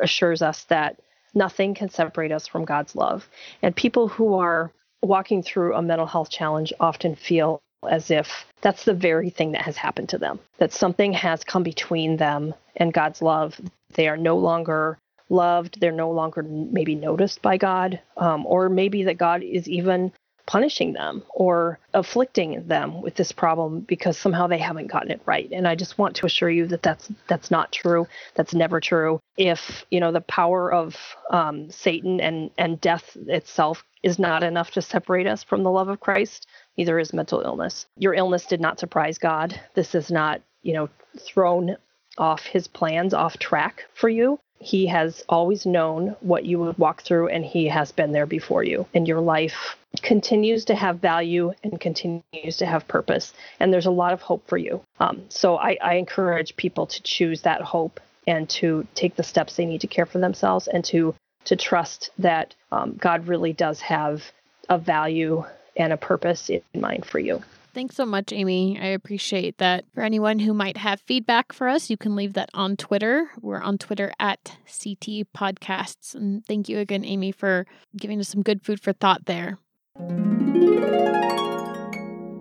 assures 0.01 0.41
us 0.41 0.65
that 0.65 1.01
nothing 1.35 1.75
can 1.75 1.91
separate 1.91 2.33
us 2.33 2.47
from 2.47 2.65
God's 2.65 2.97
love. 2.97 3.29
And 3.61 3.77
people 3.77 4.09
who 4.09 4.35
are 4.35 4.73
walking 5.03 5.43
through 5.43 5.75
a 5.75 5.83
mental 5.83 6.07
health 6.07 6.31
challenge 6.31 6.73
often 6.81 7.15
feel 7.17 7.61
as 7.89 8.11
if 8.11 8.45
that's 8.61 8.85
the 8.85 8.95
very 8.95 9.31
thing 9.31 9.53
that 9.53 9.63
has 9.63 9.77
happened 9.77 10.09
to 10.11 10.19
them, 10.19 10.39
that 10.59 10.73
something 10.73 11.13
has 11.13 11.45
come 11.45 11.63
between 11.63 12.17
them 12.17 12.55
and 12.77 12.93
God's 12.93 13.23
love. 13.23 13.61
They 13.95 14.09
are 14.09 14.17
no 14.17 14.37
longer 14.37 14.99
loved. 15.29 15.81
They're 15.81 15.93
no 15.93 16.11
longer 16.11 16.43
maybe 16.43 16.95
noticed 16.95 17.43
by 17.43 17.57
God, 17.57 18.01
um, 18.17 18.47
or 18.47 18.69
maybe 18.69 19.05
that 19.05 19.19
God 19.19 19.43
is 19.43 19.69
even 19.69 20.13
punishing 20.47 20.93
them 20.93 21.23
or 21.31 21.79
afflicting 21.95 22.67
them 22.67 23.01
with 23.01 23.15
this 23.15 23.33
problem 23.33 23.81
because 23.81 24.19
somehow 24.19 24.47
they 24.47 24.59
haven't 24.59 24.89
gotten 24.89 25.11
it 25.11 25.21
right 25.25 25.49
and 25.53 25.69
i 25.69 25.75
just 25.75 25.99
want 25.99 26.17
to 26.17 26.27
assure 26.27 26.51
you 26.51 26.67
that 26.67 26.83
that's 26.83 27.11
that's 27.29 27.51
not 27.51 27.71
true 27.71 28.07
that's 28.35 28.53
never 28.53 28.81
true 28.81 29.21
if 29.37 29.85
you 29.91 30.01
know 30.01 30.11
the 30.11 30.21
power 30.23 30.73
of 30.73 30.97
um, 31.31 31.71
satan 31.71 32.21
and 32.21 32.51
and 32.59 32.81
death 32.81 33.17
itself 33.29 33.85
is 34.03 34.19
not 34.19 34.43
enough 34.43 34.73
to 34.73 34.83
separate 34.83 35.29
us 35.29 35.45
from 35.45 35.63
the 35.63 35.71
love 35.71 35.89
of 35.89 36.01
christ 36.01 36.47
neither 36.77 36.99
is 36.99 37.13
mental 37.13 37.41
illness 37.41 37.87
your 37.97 38.15
illness 38.15 38.47
did 38.47 38.61
not 38.61 38.79
surprise 38.79 39.19
god 39.19 39.59
this 39.75 39.95
is 39.95 40.11
not 40.11 40.41
you 40.63 40.73
know 40.73 40.89
thrown 41.19 41.77
off 42.19 42.45
his 42.45 42.69
plans 42.69 43.15
off 43.15 43.39
track 43.39 43.85
for 43.95 44.09
you 44.09 44.39
he 44.63 44.87
has 44.87 45.25
always 45.29 45.67
known 45.67 46.15
what 46.21 46.45
you 46.45 46.61
would 46.61 46.79
walk 46.79 47.03
through, 47.03 47.29
and 47.29 47.45
He 47.45 47.67
has 47.67 47.91
been 47.91 48.13
there 48.13 48.27
before 48.27 48.63
you. 48.63 48.87
And 48.95 49.09
your 49.09 49.21
life 49.21 49.77
continues 50.03 50.65
to 50.67 50.77
have 50.77 51.01
value 51.01 51.53
and 51.65 51.81
continues 51.81 52.57
to 52.59 52.67
have 52.67 52.87
purpose. 52.87 53.35
And 53.59 53.73
there's 53.73 53.87
a 53.87 53.91
lot 53.91 54.13
of 54.13 54.23
hope 54.23 54.47
for 54.47 54.57
you. 54.57 54.81
Um, 55.01 55.25
so 55.29 55.57
I, 55.57 55.77
I 55.83 55.95
encourage 55.95 56.57
people 56.57 56.87
to 56.87 57.03
choose 57.03 57.43
that 57.43 57.61
hope 57.61 57.99
and 58.29 58.49
to 58.51 58.87
take 58.95 59.17
the 59.17 59.25
steps 59.25 59.57
they 59.57 59.67
need 59.67 59.81
to 59.81 59.89
care 59.89 60.07
for 60.07 60.19
themselves 60.19 60.69
and 60.69 60.85
to 60.87 61.15
to 61.45 61.57
trust 61.57 62.11
that 62.19 62.55
um, 62.71 62.95
God 62.95 63.27
really 63.27 63.53
does 63.53 63.81
have 63.81 64.23
a 64.69 64.79
value 64.79 65.43
and 65.77 65.93
a 65.93 65.97
purpose 65.97 66.51
in 66.51 66.63
mind 66.75 67.05
for 67.05 67.19
you. 67.19 67.43
Thanks 67.75 67.97
so 67.97 68.05
much, 68.05 68.33
Amy. 68.33 68.79
I 68.79 68.89
appreciate 68.89 69.57
that. 69.57 69.87
For 69.95 70.03
anyone 70.03 70.39
who 70.39 70.53
might 70.53 70.77
have 70.77 71.01
feedback 71.01 71.55
for 71.55 71.69
us, 71.69 71.89
you 71.89 71.97
can 71.97 72.15
leave 72.15 72.35
that 72.35 72.51
on 72.53 72.77
Twitter. 72.77 73.31
We're 73.41 73.63
on 73.63 73.79
Twitter 73.79 74.13
at 74.21 74.57
CT 74.67 75.27
Podcasts. 75.35 76.15
And 76.15 76.45
thank 76.45 76.69
you 76.69 76.79
again, 76.79 77.03
Amy, 77.03 77.33
for 77.33 77.67
giving 77.97 78.21
us 78.21 78.29
some 78.29 78.43
good 78.43 78.63
food 78.63 78.79
for 78.79 78.93
thought 78.93 79.25
there. 79.25 79.59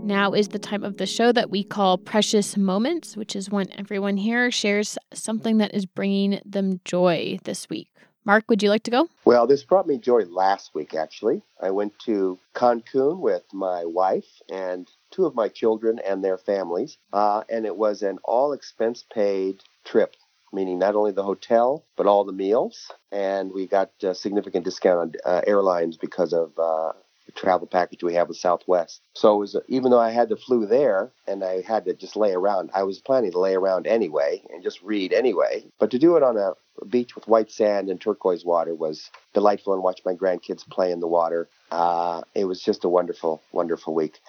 Now 0.04 0.34
is 0.34 0.50
the 0.50 0.60
time 0.60 0.84
of 0.84 0.98
the 0.98 1.06
show 1.06 1.32
that 1.32 1.50
we 1.50 1.64
call 1.64 1.98
Precious 1.98 2.58
Moments, 2.58 3.16
which 3.16 3.34
is 3.34 3.50
when 3.50 3.72
everyone 3.80 4.18
here 4.18 4.52
shares 4.52 4.98
something 5.14 5.60
that 5.60 5.74
is 5.74 5.86
bringing 5.86 6.42
them 6.46 6.82
joy 6.84 7.40
this 7.46 7.70
week. 7.70 7.88
Mark, 8.24 8.46
would 8.50 8.62
you 8.62 8.70
like 8.70 8.84
to 8.84 8.92
go? 8.92 9.10
Well, 9.26 9.48
this 9.48 9.64
brought 9.64 9.88
me 9.88 9.98
joy 9.98 10.26
last 10.26 10.76
week, 10.76 10.94
actually. 10.94 11.42
I 11.60 11.72
went 11.72 11.98
to 12.06 12.38
Cancun 12.54 13.20
with 13.20 13.44
my 13.52 13.84
wife 13.86 14.42
and 14.52 14.88
two 15.10 15.26
of 15.26 15.34
my 15.34 15.48
children 15.48 16.00
and 16.06 16.24
their 16.24 16.38
families, 16.38 16.98
uh, 17.12 17.44
and 17.50 17.66
it 17.66 17.76
was 17.76 18.04
an 18.04 18.20
all 18.24 18.54
expense 18.54 19.04
paid 19.12 19.64
trip. 19.86 20.16
Meaning 20.54 20.80
not 20.80 20.96
only 20.96 21.14
the 21.14 21.24
hotel, 21.24 21.86
but 21.96 22.08
all 22.08 22.26
the 22.26 22.34
meals. 22.34 22.92
And 23.12 23.54
we 23.54 23.68
got 23.68 23.92
a 24.04 24.14
significant 24.14 24.66
discount 24.66 25.00
on 25.00 25.14
uh, 25.26 25.42
airlines 25.48 25.96
because 25.96 26.34
of 26.34 26.52
uh, 26.60 26.92
travel 27.36 27.68
package 27.68 28.04
we 28.04 28.14
have 28.14 28.28
with 28.28 28.38
Southwest. 28.38 29.02
So 29.14 29.36
it 29.36 29.40
was 29.40 29.56
even 29.68 29.92
though 29.92 30.00
I 30.00 30.12
had 30.12 30.30
the 30.30 30.38
flu 30.38 30.66
there 30.66 31.12
and 31.28 31.44
I 31.44 31.62
had 31.62 31.86
to 31.86 31.94
just 31.94 32.16
lay 32.16 32.32
around, 32.32 32.72
I 32.74 32.84
was 32.84 33.00
planning 33.00 33.32
to 33.32 33.40
lay 33.40 33.56
around 33.56 33.88
anyway 33.88 34.42
and 34.50 34.64
just 34.64 34.82
read 34.82 35.14
anyway. 35.14 35.66
But 35.80 35.92
to 35.92 36.00
do 36.00 36.16
it 36.18 36.24
on 36.24 36.38
a 36.38 36.54
beach 36.86 37.16
with 37.16 37.28
white 37.28 37.52
sand 37.52 37.90
and 37.90 38.00
turquoise 38.00 38.46
water 38.46 38.74
was 38.74 39.10
delightful 39.34 39.74
and 39.74 39.84
watch 39.84 40.02
my 40.06 40.14
grandkids 40.14 40.68
play 40.68 40.92
in 40.92 41.00
the 41.00 41.08
water. 41.08 41.50
Uh, 41.72 42.22
it 42.34 42.46
was 42.46 42.62
just 42.62 42.84
a 42.84 42.90
wonderful, 42.90 43.42
wonderful 43.52 43.94
week. 43.94 44.20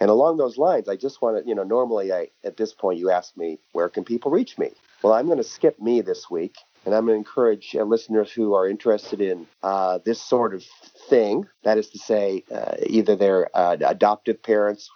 And 0.00 0.10
along 0.10 0.36
those 0.36 0.58
lines, 0.58 0.88
I 0.88 0.96
just 0.96 1.22
want 1.22 1.42
to, 1.42 1.48
you 1.48 1.54
know, 1.54 1.62
normally 1.62 2.12
I, 2.12 2.28
at 2.44 2.56
this 2.56 2.72
point 2.72 2.98
you 2.98 3.10
ask 3.10 3.36
me, 3.36 3.58
where 3.72 3.88
can 3.88 4.04
people 4.04 4.30
reach 4.30 4.58
me? 4.58 4.70
Well, 5.02 5.12
I'm 5.12 5.26
going 5.26 5.38
to 5.38 5.44
skip 5.44 5.80
me 5.80 6.00
this 6.00 6.30
week 6.30 6.56
and 6.84 6.94
I'm 6.94 7.06
going 7.06 7.14
to 7.14 7.18
encourage 7.18 7.74
uh, 7.74 7.82
listeners 7.84 8.32
who 8.32 8.54
are 8.54 8.68
interested 8.68 9.20
in 9.20 9.46
uh, 9.62 9.98
this 10.04 10.20
sort 10.20 10.54
of 10.54 10.64
thing, 11.08 11.46
that 11.64 11.78
is 11.78 11.88
to 11.90 11.98
say, 11.98 12.44
uh, 12.52 12.74
either 12.86 13.16
they're 13.16 13.48
uh, 13.56 13.76
adoptive 13.84 14.42
parents, 14.42 14.90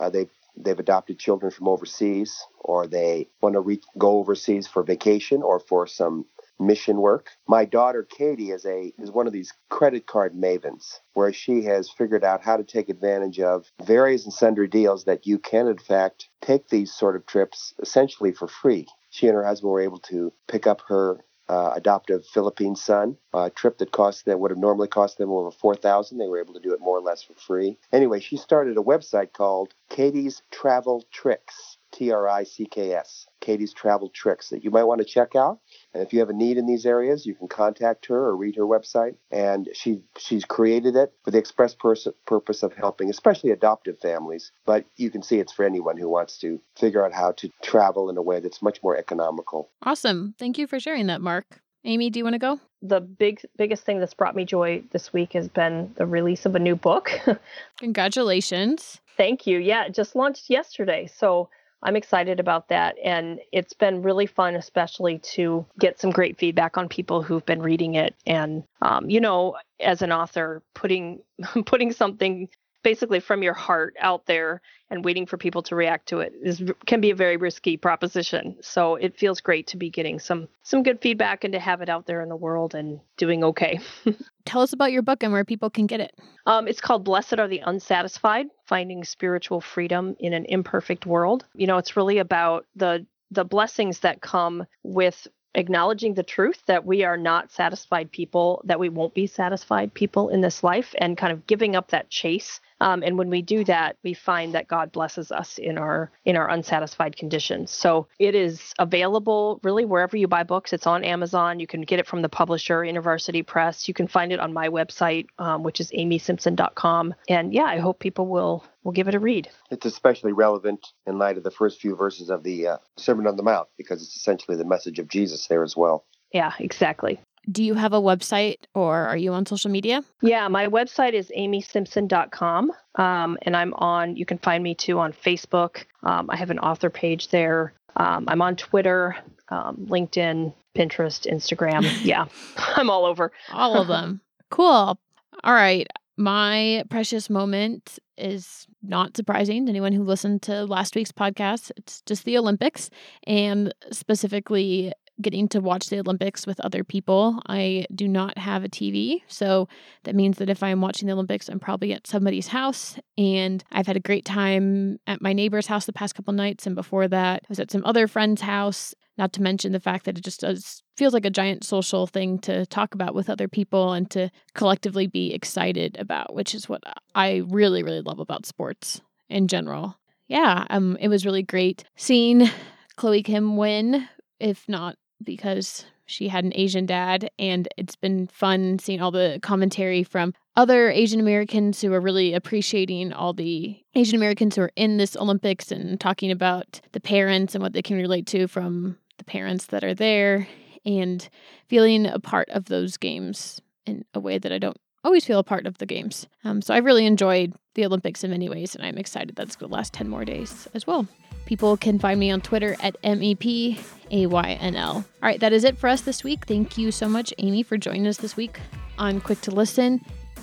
uh, 0.00 0.10
they 0.10 0.28
they've 0.56 0.78
adopted 0.78 1.18
children 1.18 1.50
from 1.50 1.66
overseas, 1.66 2.44
or 2.60 2.86
they 2.86 3.28
want 3.40 3.54
to 3.54 3.60
re- 3.60 3.80
go 3.98 4.18
overseas 4.18 4.68
for 4.68 4.84
vacation 4.84 5.42
or 5.42 5.58
for 5.58 5.86
some 5.86 6.26
mission 6.60 6.98
work. 6.98 7.30
My 7.48 7.64
daughter 7.64 8.04
Katie 8.04 8.52
is 8.52 8.64
a 8.64 8.92
is 8.98 9.10
one 9.10 9.26
of 9.26 9.32
these 9.32 9.52
credit 9.70 10.06
card 10.06 10.34
mavens 10.34 11.00
where 11.14 11.32
she 11.32 11.62
has 11.64 11.90
figured 11.90 12.22
out 12.24 12.42
how 12.42 12.56
to 12.56 12.62
take 12.62 12.88
advantage 12.88 13.40
of 13.40 13.66
various 13.84 14.24
and 14.24 14.32
sundry 14.32 14.68
deals 14.68 15.04
that 15.04 15.26
you 15.26 15.38
can 15.38 15.66
in 15.66 15.78
fact 15.78 16.28
take 16.40 16.68
these 16.68 16.92
sort 16.92 17.16
of 17.16 17.26
trips 17.26 17.74
essentially 17.82 18.30
for 18.30 18.46
free 18.46 18.86
she 19.14 19.28
and 19.28 19.36
her 19.36 19.44
husband 19.44 19.70
were 19.70 19.80
able 19.80 20.00
to 20.00 20.32
pick 20.48 20.66
up 20.66 20.82
her 20.88 21.24
uh, 21.48 21.72
adoptive 21.76 22.26
Philippine 22.26 22.74
son. 22.74 23.16
A 23.32 23.50
trip 23.50 23.78
that 23.78 23.92
cost 23.92 24.24
them 24.24 24.40
would 24.40 24.50
have 24.50 24.58
normally 24.58 24.88
cost 24.88 25.18
them 25.18 25.30
over 25.30 25.52
four 25.52 25.76
thousand. 25.76 26.18
They 26.18 26.26
were 26.26 26.40
able 26.40 26.54
to 26.54 26.60
do 26.60 26.74
it 26.74 26.80
more 26.80 26.98
or 26.98 27.02
less 27.02 27.22
for 27.22 27.34
free. 27.34 27.78
Anyway, 27.92 28.18
she 28.18 28.36
started 28.36 28.76
a 28.76 28.82
website 28.82 29.32
called 29.32 29.74
Katie's 29.88 30.42
Travel 30.50 31.04
Tricks. 31.12 31.78
T 31.92 32.10
R 32.10 32.28
I 32.28 32.42
C 32.42 32.66
K 32.66 32.92
S, 32.92 33.28
Katie's 33.44 33.74
Travel 33.74 34.08
Tricks, 34.08 34.48
that 34.48 34.64
you 34.64 34.70
might 34.70 34.84
want 34.84 35.00
to 35.00 35.04
check 35.04 35.36
out. 35.36 35.60
And 35.92 36.02
if 36.02 36.12
you 36.12 36.20
have 36.20 36.30
a 36.30 36.34
need 36.34 36.56
in 36.56 36.66
these 36.66 36.86
areas, 36.86 37.26
you 37.26 37.34
can 37.34 37.46
contact 37.46 38.06
her 38.06 38.16
or 38.16 38.36
read 38.36 38.56
her 38.56 38.62
website. 38.62 39.16
And 39.30 39.68
she 39.74 40.02
she's 40.18 40.44
created 40.44 40.96
it 40.96 41.12
for 41.24 41.30
the 41.30 41.38
express 41.38 41.74
pers- 41.74 42.08
purpose 42.26 42.62
of 42.62 42.72
helping, 42.74 43.10
especially 43.10 43.50
adoptive 43.50 43.98
families. 43.98 44.50
But 44.64 44.86
you 44.96 45.10
can 45.10 45.22
see 45.22 45.38
it's 45.38 45.52
for 45.52 45.64
anyone 45.64 45.98
who 45.98 46.08
wants 46.08 46.38
to 46.38 46.58
figure 46.76 47.04
out 47.04 47.12
how 47.12 47.32
to 47.32 47.50
travel 47.62 48.08
in 48.08 48.16
a 48.16 48.22
way 48.22 48.40
that's 48.40 48.62
much 48.62 48.82
more 48.82 48.96
economical. 48.96 49.70
Awesome. 49.82 50.34
Thank 50.38 50.56
you 50.56 50.66
for 50.66 50.80
sharing 50.80 51.06
that, 51.08 51.20
Mark. 51.20 51.60
Amy, 51.84 52.08
do 52.08 52.18
you 52.18 52.24
want 52.24 52.34
to 52.34 52.38
go? 52.38 52.58
The 52.80 53.00
big 53.00 53.42
biggest 53.58 53.84
thing 53.84 54.00
that's 54.00 54.14
brought 54.14 54.34
me 54.34 54.46
joy 54.46 54.82
this 54.92 55.12
week 55.12 55.34
has 55.34 55.48
been 55.48 55.92
the 55.96 56.06
release 56.06 56.46
of 56.46 56.54
a 56.54 56.58
new 56.58 56.76
book. 56.76 57.10
Congratulations. 57.78 59.02
Thank 59.18 59.46
you. 59.46 59.58
Yeah, 59.58 59.84
it 59.84 59.94
just 59.94 60.16
launched 60.16 60.48
yesterday. 60.48 61.06
So 61.14 61.50
I'm 61.84 61.96
excited 61.96 62.40
about 62.40 62.68
that. 62.68 62.96
And 63.04 63.40
it's 63.52 63.74
been 63.74 64.02
really 64.02 64.26
fun, 64.26 64.56
especially 64.56 65.18
to 65.34 65.66
get 65.78 66.00
some 66.00 66.10
great 66.10 66.38
feedback 66.38 66.78
on 66.78 66.88
people 66.88 67.22
who've 67.22 67.44
been 67.44 67.60
reading 67.60 67.94
it. 67.94 68.14
And, 68.26 68.64
um, 68.80 69.08
you 69.10 69.20
know, 69.20 69.56
as 69.80 70.00
an 70.02 70.10
author, 70.10 70.62
putting 70.74 71.20
putting 71.66 71.92
something 71.92 72.48
basically 72.84 73.18
from 73.18 73.42
your 73.42 73.54
heart 73.54 73.96
out 73.98 74.26
there 74.26 74.62
and 74.90 75.04
waiting 75.04 75.26
for 75.26 75.36
people 75.36 75.62
to 75.62 75.74
react 75.74 76.08
to 76.10 76.20
it 76.20 76.32
is 76.40 76.62
can 76.86 77.00
be 77.00 77.10
a 77.10 77.14
very 77.14 77.36
risky 77.36 77.76
proposition. 77.76 78.56
So 78.60 78.94
it 78.94 79.18
feels 79.18 79.40
great 79.40 79.66
to 79.68 79.76
be 79.76 79.90
getting 79.90 80.20
some 80.20 80.46
some 80.62 80.84
good 80.84 81.00
feedback 81.00 81.42
and 81.42 81.52
to 81.54 81.58
have 81.58 81.80
it 81.80 81.88
out 81.88 82.06
there 82.06 82.20
in 82.20 82.28
the 82.28 82.36
world 82.36 82.76
and 82.76 83.00
doing 83.16 83.42
okay. 83.42 83.80
Tell 84.44 84.60
us 84.60 84.72
about 84.72 84.92
your 84.92 85.02
book 85.02 85.24
and 85.24 85.32
where 85.32 85.44
people 85.44 85.70
can 85.70 85.86
get 85.86 86.00
it. 86.00 86.16
Um, 86.46 86.68
it's 86.68 86.80
called 86.80 87.02
Blessed 87.04 87.40
Are 87.40 87.48
the 87.48 87.62
Unsatisfied 87.64 88.46
Finding 88.66 89.02
Spiritual 89.02 89.60
Freedom 89.60 90.14
in 90.20 90.32
an 90.32 90.44
Imperfect 90.44 91.06
World. 91.06 91.44
You 91.54 91.66
know, 91.66 91.78
it's 91.78 91.96
really 91.96 92.18
about 92.18 92.66
the 92.76 93.04
the 93.30 93.44
blessings 93.44 94.00
that 94.00 94.20
come 94.20 94.64
with 94.84 95.26
acknowledging 95.54 96.14
the 96.14 96.22
truth 96.22 96.62
that 96.66 96.84
we 96.84 97.04
are 97.04 97.16
not 97.16 97.50
satisfied 97.50 98.10
people, 98.10 98.60
that 98.64 98.80
we 98.80 98.88
won't 98.88 99.14
be 99.14 99.26
satisfied 99.26 99.94
people 99.94 100.28
in 100.28 100.40
this 100.40 100.62
life, 100.62 100.94
and 100.98 101.16
kind 101.16 101.32
of 101.32 101.46
giving 101.46 101.76
up 101.76 101.90
that 101.90 102.10
chase 102.10 102.60
um, 102.84 103.02
and 103.02 103.16
when 103.16 103.30
we 103.30 103.40
do 103.40 103.64
that, 103.64 103.96
we 104.04 104.12
find 104.12 104.54
that 104.54 104.68
God 104.68 104.92
blesses 104.92 105.32
us 105.32 105.56
in 105.56 105.78
our 105.78 106.10
in 106.26 106.36
our 106.36 106.50
unsatisfied 106.50 107.16
conditions. 107.16 107.70
So 107.70 108.08
it 108.18 108.34
is 108.34 108.74
available 108.78 109.58
really 109.62 109.86
wherever 109.86 110.18
you 110.18 110.28
buy 110.28 110.42
books. 110.42 110.74
It's 110.74 110.86
on 110.86 111.02
Amazon. 111.02 111.60
You 111.60 111.66
can 111.66 111.80
get 111.80 111.98
it 111.98 112.06
from 112.06 112.20
the 112.20 112.28
publisher, 112.28 112.82
InterVarsity 112.82 113.46
Press. 113.46 113.88
You 113.88 113.94
can 113.94 114.06
find 114.06 114.32
it 114.32 114.38
on 114.38 114.52
my 114.52 114.68
website, 114.68 115.28
um, 115.38 115.62
which 115.62 115.80
is 115.80 115.90
amysimpson.com. 115.92 117.14
And 117.26 117.54
yeah, 117.54 117.64
I 117.64 117.78
hope 117.78 118.00
people 118.00 118.26
will 118.26 118.62
will 118.82 118.92
give 118.92 119.08
it 119.08 119.14
a 119.14 119.18
read. 119.18 119.48
It's 119.70 119.86
especially 119.86 120.32
relevant 120.32 120.86
in 121.06 121.18
light 121.18 121.38
of 121.38 121.42
the 121.42 121.50
first 121.50 121.80
few 121.80 121.96
verses 121.96 122.28
of 122.28 122.42
the 122.42 122.66
uh, 122.66 122.76
Sermon 122.98 123.26
on 123.26 123.36
the 123.36 123.42
Mount 123.42 123.68
because 123.78 124.02
it's 124.02 124.14
essentially 124.14 124.58
the 124.58 124.64
message 124.66 124.98
of 124.98 125.08
Jesus 125.08 125.46
there 125.46 125.64
as 125.64 125.74
well. 125.74 126.04
Yeah, 126.34 126.52
exactly. 126.58 127.18
Do 127.50 127.62
you 127.62 127.74
have 127.74 127.92
a 127.92 128.00
website 128.00 128.56
or 128.74 128.96
are 129.06 129.16
you 129.16 129.32
on 129.32 129.44
social 129.46 129.70
media? 129.70 130.02
Yeah, 130.22 130.48
my 130.48 130.66
website 130.66 131.12
is 131.12 131.30
amysimpson.com. 131.36 132.72
Um, 132.96 133.38
and 133.42 133.56
I'm 133.56 133.74
on, 133.74 134.16
you 134.16 134.24
can 134.24 134.38
find 134.38 134.62
me 134.62 134.74
too 134.74 134.98
on 134.98 135.12
Facebook. 135.12 135.84
Um, 136.02 136.30
I 136.30 136.36
have 136.36 136.50
an 136.50 136.58
author 136.58 136.90
page 136.90 137.28
there. 137.28 137.74
Um, 137.96 138.24
I'm 138.28 138.40
on 138.42 138.56
Twitter, 138.56 139.16
um, 139.50 139.86
LinkedIn, 139.88 140.52
Pinterest, 140.76 141.30
Instagram. 141.30 141.84
Yeah, 142.04 142.26
I'm 142.56 142.90
all 142.90 143.04
over. 143.04 143.30
all 143.52 143.80
of 143.80 143.88
them. 143.88 144.20
Cool. 144.50 144.96
All 145.42 145.52
right. 145.52 145.86
My 146.16 146.84
precious 146.90 147.28
moment 147.28 147.98
is 148.16 148.68
not 148.84 149.16
surprising 149.16 149.66
to 149.66 149.70
anyone 149.70 149.92
who 149.92 150.04
listened 150.04 150.42
to 150.42 150.64
last 150.64 150.94
week's 150.94 151.10
podcast. 151.10 151.72
It's 151.76 152.02
just 152.02 152.24
the 152.24 152.38
Olympics 152.38 152.88
and 153.26 153.74
specifically 153.90 154.92
getting 155.20 155.48
to 155.48 155.60
watch 155.60 155.88
the 155.88 156.00
Olympics 156.00 156.46
with 156.46 156.60
other 156.60 156.82
people. 156.82 157.40
I 157.46 157.86
do 157.94 158.08
not 158.08 158.36
have 158.38 158.64
a 158.64 158.68
TV, 158.68 159.22
so 159.28 159.68
that 160.04 160.14
means 160.14 160.38
that 160.38 160.50
if 160.50 160.62
I'm 160.62 160.80
watching 160.80 161.06
the 161.06 161.14
Olympics, 161.14 161.48
I'm 161.48 161.60
probably 161.60 161.92
at 161.92 162.06
somebody's 162.06 162.48
house. 162.48 162.98
And 163.16 163.62
I've 163.70 163.86
had 163.86 163.96
a 163.96 164.00
great 164.00 164.24
time 164.24 164.98
at 165.06 165.22
my 165.22 165.32
neighbor's 165.32 165.66
house 165.66 165.86
the 165.86 165.92
past 165.92 166.14
couple 166.14 166.32
nights, 166.32 166.66
and 166.66 166.74
before 166.74 167.08
that, 167.08 167.42
I 167.44 167.46
was 167.48 167.60
at 167.60 167.70
some 167.70 167.84
other 167.84 168.08
friend's 168.08 168.42
house. 168.42 168.94
Not 169.16 169.32
to 169.34 169.42
mention 169.42 169.70
the 169.70 169.78
fact 169.78 170.06
that 170.06 170.18
it 170.18 170.24
just 170.24 170.40
does 170.40 170.82
feels 170.96 171.14
like 171.14 171.24
a 171.24 171.30
giant 171.30 171.62
social 171.64 172.06
thing 172.06 172.38
to 172.40 172.66
talk 172.66 172.94
about 172.94 173.14
with 173.14 173.30
other 173.30 173.46
people 173.46 173.92
and 173.92 174.10
to 174.10 174.28
collectively 174.54 175.06
be 175.06 175.32
excited 175.32 175.96
about, 176.00 176.34
which 176.34 176.54
is 176.54 176.68
what 176.68 176.82
I 177.14 177.42
really, 177.46 177.84
really 177.84 178.00
love 178.00 178.18
about 178.18 178.44
sports 178.44 179.00
in 179.28 179.46
general. 179.46 179.96
Yeah, 180.26 180.66
um, 180.70 180.96
it 181.00 181.08
was 181.08 181.24
really 181.24 181.42
great 181.42 181.84
seeing 181.96 182.48
Chloe 182.96 183.22
Kim 183.22 183.56
win, 183.56 184.08
if 184.40 184.68
not 184.68 184.96
because 185.24 185.84
she 186.06 186.28
had 186.28 186.44
an 186.44 186.52
Asian 186.54 186.86
dad, 186.86 187.30
and 187.38 187.66
it's 187.76 187.96
been 187.96 188.26
fun 188.26 188.78
seeing 188.78 189.00
all 189.00 189.10
the 189.10 189.38
commentary 189.42 190.02
from 190.02 190.34
other 190.56 190.90
Asian 190.90 191.18
Americans 191.18 191.80
who 191.80 191.92
are 191.92 192.00
really 192.00 192.34
appreciating 192.34 193.12
all 193.12 193.32
the 193.32 193.82
Asian 193.94 194.16
Americans 194.16 194.56
who 194.56 194.62
are 194.62 194.72
in 194.76 194.98
this 194.98 195.16
Olympics 195.16 195.72
and 195.72 195.98
talking 195.98 196.30
about 196.30 196.80
the 196.92 197.00
parents 197.00 197.54
and 197.54 197.62
what 197.62 197.72
they 197.72 197.82
can 197.82 197.96
relate 197.96 198.26
to 198.26 198.46
from 198.46 198.98
the 199.18 199.24
parents 199.24 199.66
that 199.66 199.82
are 199.82 199.94
there 199.94 200.46
and 200.84 201.28
feeling 201.68 202.06
a 202.06 202.18
part 202.18 202.48
of 202.50 202.66
those 202.66 202.96
games 202.96 203.60
in 203.86 204.04
a 204.14 204.20
way 204.20 204.38
that 204.38 204.52
I 204.52 204.58
don't 204.58 204.76
always 205.02 205.24
feel 205.24 205.38
a 205.38 205.44
part 205.44 205.66
of 205.66 205.78
the 205.78 205.86
games. 205.86 206.26
Um, 206.44 206.62
so 206.62 206.74
I've 206.74 206.84
really 206.84 207.06
enjoyed 207.06 207.54
the 207.74 207.84
Olympics 207.84 208.24
in 208.24 208.30
many 208.30 208.48
ways, 208.48 208.74
and 208.74 208.84
I'm 208.84 208.98
excited 208.98 209.36
that's 209.36 209.56
going 209.56 209.70
to 209.70 209.74
last 209.74 209.92
10 209.92 210.08
more 210.08 210.24
days 210.24 210.68
as 210.74 210.86
well. 210.86 211.06
People 211.46 211.76
can 211.76 211.98
find 211.98 212.18
me 212.18 212.30
on 212.30 212.40
Twitter 212.40 212.76
at 212.80 213.00
MEPAYNL. 213.02 214.84
All 214.84 215.04
right, 215.22 215.40
that 215.40 215.52
is 215.52 215.64
it 215.64 215.76
for 215.76 215.88
us 215.88 216.00
this 216.00 216.24
week. 216.24 216.46
Thank 216.46 216.78
you 216.78 216.90
so 216.90 217.08
much, 217.08 217.34
Amy, 217.38 217.62
for 217.62 217.76
joining 217.76 218.06
us 218.06 218.16
this 218.16 218.36
week 218.36 218.58
on 218.98 219.20
Quick 219.20 219.40
to 219.42 219.50
Listen. 219.50 220.00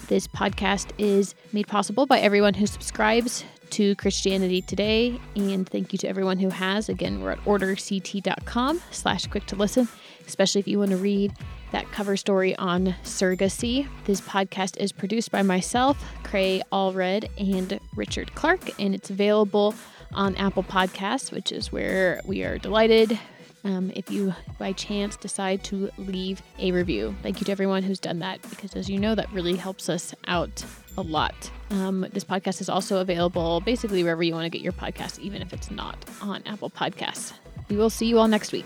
This 0.07 0.27
podcast 0.27 0.91
is 0.97 1.36
made 1.53 1.67
possible 1.67 2.05
by 2.05 2.19
everyone 2.19 2.53
who 2.53 2.67
subscribes 2.67 3.43
to 3.71 3.95
Christianity 3.95 4.61
Today, 4.61 5.19
and 5.36 5.67
thank 5.67 5.93
you 5.93 5.99
to 5.99 6.07
everyone 6.07 6.38
who 6.38 6.49
has. 6.49 6.89
Again, 6.89 7.21
we're 7.21 7.32
at 7.32 7.39
orderct.com 7.45 8.82
slash 8.91 9.27
quick 9.27 9.45
to 9.45 9.55
listen, 9.55 9.88
especially 10.27 10.59
if 10.59 10.67
you 10.67 10.79
want 10.79 10.91
to 10.91 10.97
read 10.97 11.34
that 11.72 11.91
cover 11.91 12.17
story 12.17 12.55
on 12.57 12.95
surrogacy. 13.03 13.88
This 14.05 14.22
podcast 14.22 14.78
is 14.78 14.91
produced 14.91 15.32
by 15.32 15.41
myself, 15.41 16.03
Cray 16.24 16.61
Allred, 16.72 17.30
and 17.38 17.80
Richard 17.95 18.34
Clark, 18.36 18.80
and 18.80 18.93
it's 18.93 19.09
available 19.09 19.74
on 20.13 20.36
Apple 20.36 20.63
Podcasts, 20.63 21.32
which 21.32 21.51
is 21.51 21.72
where 21.72 22.22
we 22.26 22.43
are 22.43 22.57
delighted 22.57 23.17
um, 23.63 23.91
if 23.95 24.09
you 24.09 24.34
by 24.57 24.74
chance 24.74 25.15
decide 25.15 25.63
to 25.65 25.89
leave 25.97 26.41
a 26.59 26.72
review. 26.72 27.15
Thank 27.22 27.39
you 27.39 27.45
to 27.45 27.51
everyone 27.51 27.84
who's 27.84 27.99
done 27.99 28.19
that 28.19 28.41
because, 28.49 28.76
as 28.76 28.89
you 28.89 28.99
know, 28.99 29.15
that 29.15 29.32
really 29.32 29.55
helps 29.55 29.89
us 29.89 30.13
out 30.28 30.65
a 30.97 31.01
lot. 31.01 31.51
Um, 31.69 32.05
this 32.11 32.24
podcast 32.24 32.61
is 32.61 32.69
also 32.69 32.99
available 32.99 33.61
basically 33.61 34.03
wherever 34.03 34.24
you 34.24 34.34
want 34.34 34.45
to 34.45 34.49
get 34.49 34.61
your 34.61 34.74
podcast, 34.74 35.19
even 35.19 35.41
if 35.41 35.53
it's 35.53 35.72
not 35.72 35.95
on 36.22 36.43
Apple 36.45 36.69
Podcasts. 36.69 37.34
We 37.69 37.78
will 37.78 37.89
see 37.89 38.07
you 38.07 38.19
all 38.19 38.28
next 38.28 38.51
week. 38.51 38.65